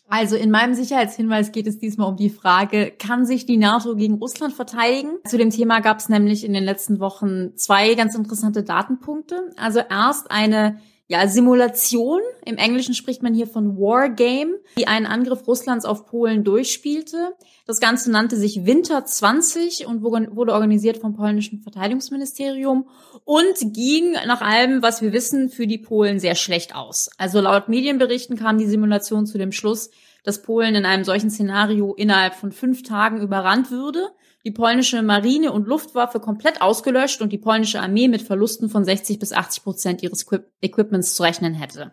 [0.08, 4.14] Also in meinem Sicherheitshinweis geht es diesmal um die Frage, kann sich die NATO gegen
[4.14, 5.18] Russland verteidigen?
[5.26, 9.50] Zu dem Thema gab es nämlich in den letzten Wochen zwei ganz interessante Datenpunkte.
[9.56, 10.80] Also erst eine
[11.10, 12.20] ja, Simulation.
[12.44, 17.34] Im Englischen spricht man hier von Wargame, die einen Angriff Russlands auf Polen durchspielte.
[17.66, 22.88] Das Ganze nannte sich Winter 20 und wurde organisiert vom polnischen Verteidigungsministerium
[23.24, 27.08] und ging nach allem, was wir wissen, für die Polen sehr schlecht aus.
[27.16, 29.90] Also laut Medienberichten kam die Simulation zu dem Schluss,
[30.24, 34.10] dass Polen in einem solchen Szenario innerhalb von fünf Tagen überrannt würde
[34.48, 39.18] die polnische Marine und Luftwaffe komplett ausgelöscht und die polnische Armee mit Verlusten von 60
[39.18, 40.24] bis 80 Prozent ihres
[40.62, 41.92] Equipments zu rechnen hätte.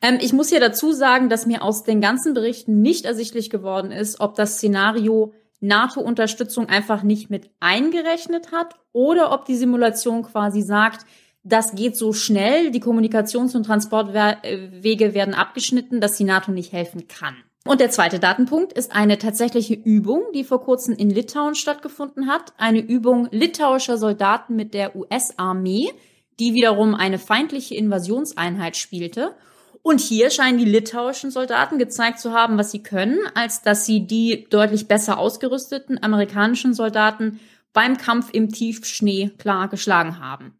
[0.00, 3.90] Ähm, ich muss hier dazu sagen, dass mir aus den ganzen Berichten nicht ersichtlich geworden
[3.90, 10.62] ist, ob das Szenario NATO-Unterstützung einfach nicht mit eingerechnet hat oder ob die Simulation quasi
[10.62, 11.06] sagt,
[11.42, 17.08] das geht so schnell, die Kommunikations- und Transportwege werden abgeschnitten, dass die NATO nicht helfen
[17.08, 17.34] kann.
[17.66, 22.54] Und der zweite Datenpunkt ist eine tatsächliche Übung, die vor kurzem in Litauen stattgefunden hat.
[22.56, 25.90] Eine Übung litauischer Soldaten mit der US-Armee,
[26.38, 29.34] die wiederum eine feindliche Invasionseinheit spielte.
[29.82, 34.06] Und hier scheinen die litauischen Soldaten gezeigt zu haben, was sie können, als dass sie
[34.06, 37.40] die deutlich besser ausgerüsteten amerikanischen Soldaten
[37.72, 40.58] beim Kampf im Tiefschnee klar geschlagen haben.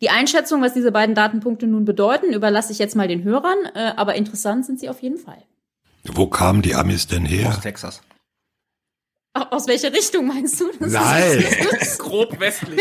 [0.00, 3.92] Die Einschätzung, was diese beiden Datenpunkte nun bedeuten, überlasse ich jetzt mal den Hörern, äh,
[3.96, 5.42] aber interessant sind sie auf jeden Fall.
[6.04, 7.48] Wo kamen die Amis denn her?
[7.50, 8.00] Aus Texas.
[9.34, 10.70] Aus welcher Richtung meinst du?
[10.80, 11.44] Das Nein.
[11.98, 12.80] Grob westlich.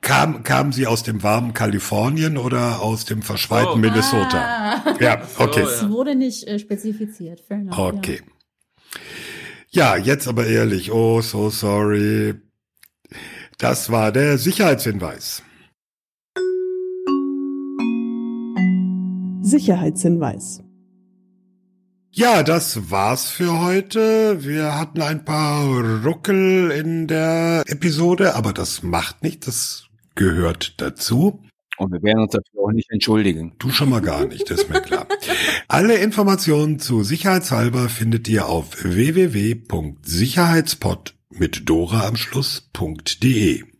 [0.00, 3.76] Kam, kamen sie aus dem warmen Kalifornien oder aus dem verschweiten oh.
[3.76, 4.82] Minnesota?
[4.84, 4.96] Ah.
[5.00, 5.62] Ja, okay.
[5.62, 7.40] Es wurde nicht äh, spezifiziert.
[7.40, 8.22] Fair enough, okay.
[9.70, 9.96] Ja.
[9.96, 10.92] ja, jetzt aber ehrlich.
[10.92, 12.34] Oh, so sorry.
[13.58, 15.42] Das war der Sicherheitshinweis.
[19.42, 20.63] Sicherheitshinweis.
[22.16, 24.44] Ja, das war's für heute.
[24.44, 25.64] Wir hatten ein paar
[26.04, 31.42] Ruckel in der Episode, aber das macht nichts, das gehört dazu.
[31.76, 33.56] Und wir werden uns dafür auch nicht entschuldigen.
[33.58, 35.08] Du schon mal gar nicht, das ist mir klar.
[35.66, 43.73] Alle Informationen zu Sicherheitshalber findet ihr auf www.sicherheitspot mit Dora am Schluss.de.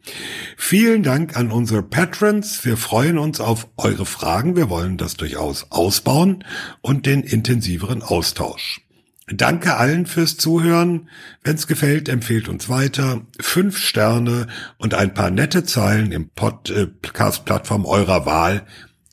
[0.56, 2.64] Vielen Dank an unsere Patrons.
[2.64, 4.56] Wir freuen uns auf eure Fragen.
[4.56, 6.44] Wir wollen das durchaus ausbauen
[6.80, 8.80] und den intensiveren Austausch.
[9.26, 11.08] Danke allen fürs Zuhören.
[11.42, 13.22] Wenn's gefällt, empfehlt uns weiter.
[13.40, 18.66] Fünf Sterne und ein paar nette Zeilen im Podcast-Plattform eurer Wahl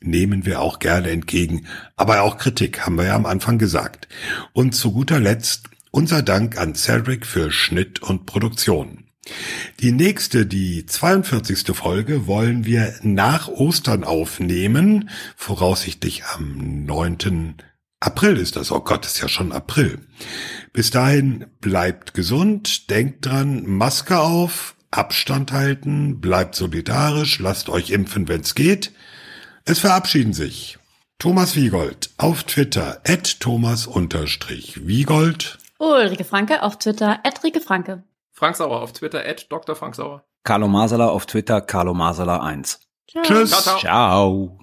[0.04, 1.66] nehmen wir auch gerne entgegen.
[1.96, 4.08] Aber auch Kritik haben wir ja am Anfang gesagt.
[4.52, 9.01] Und zu guter Letzt unser Dank an Cedric für Schnitt und Produktion.
[9.80, 11.76] Die nächste, die 42.
[11.76, 17.56] Folge wollen wir nach Ostern aufnehmen, voraussichtlich am 9.
[18.00, 18.72] April ist das.
[18.72, 20.00] Oh Gott, ist ja schon April.
[20.72, 28.26] Bis dahin bleibt gesund, denkt dran, Maske auf, Abstand halten, bleibt solidarisch, lasst euch impfen,
[28.28, 28.92] wenn's geht.
[29.64, 30.78] Es verabschieden sich
[31.18, 35.58] Thomas Wiegold auf Twitter at Thomas-Wiegold.
[35.78, 38.02] Ulrike Franke auf Twitter at Rike Franke.
[38.42, 39.76] Frank Sauer auf Twitter, at Dr.
[39.76, 40.24] Frank Sauer.
[40.42, 42.80] Carlo Masala auf Twitter, Carlo Masala 1.
[43.08, 43.22] Ciao.
[43.22, 43.50] Tschüss.
[43.50, 43.60] ciao.
[43.60, 43.78] ciao.
[43.78, 44.58] ciao.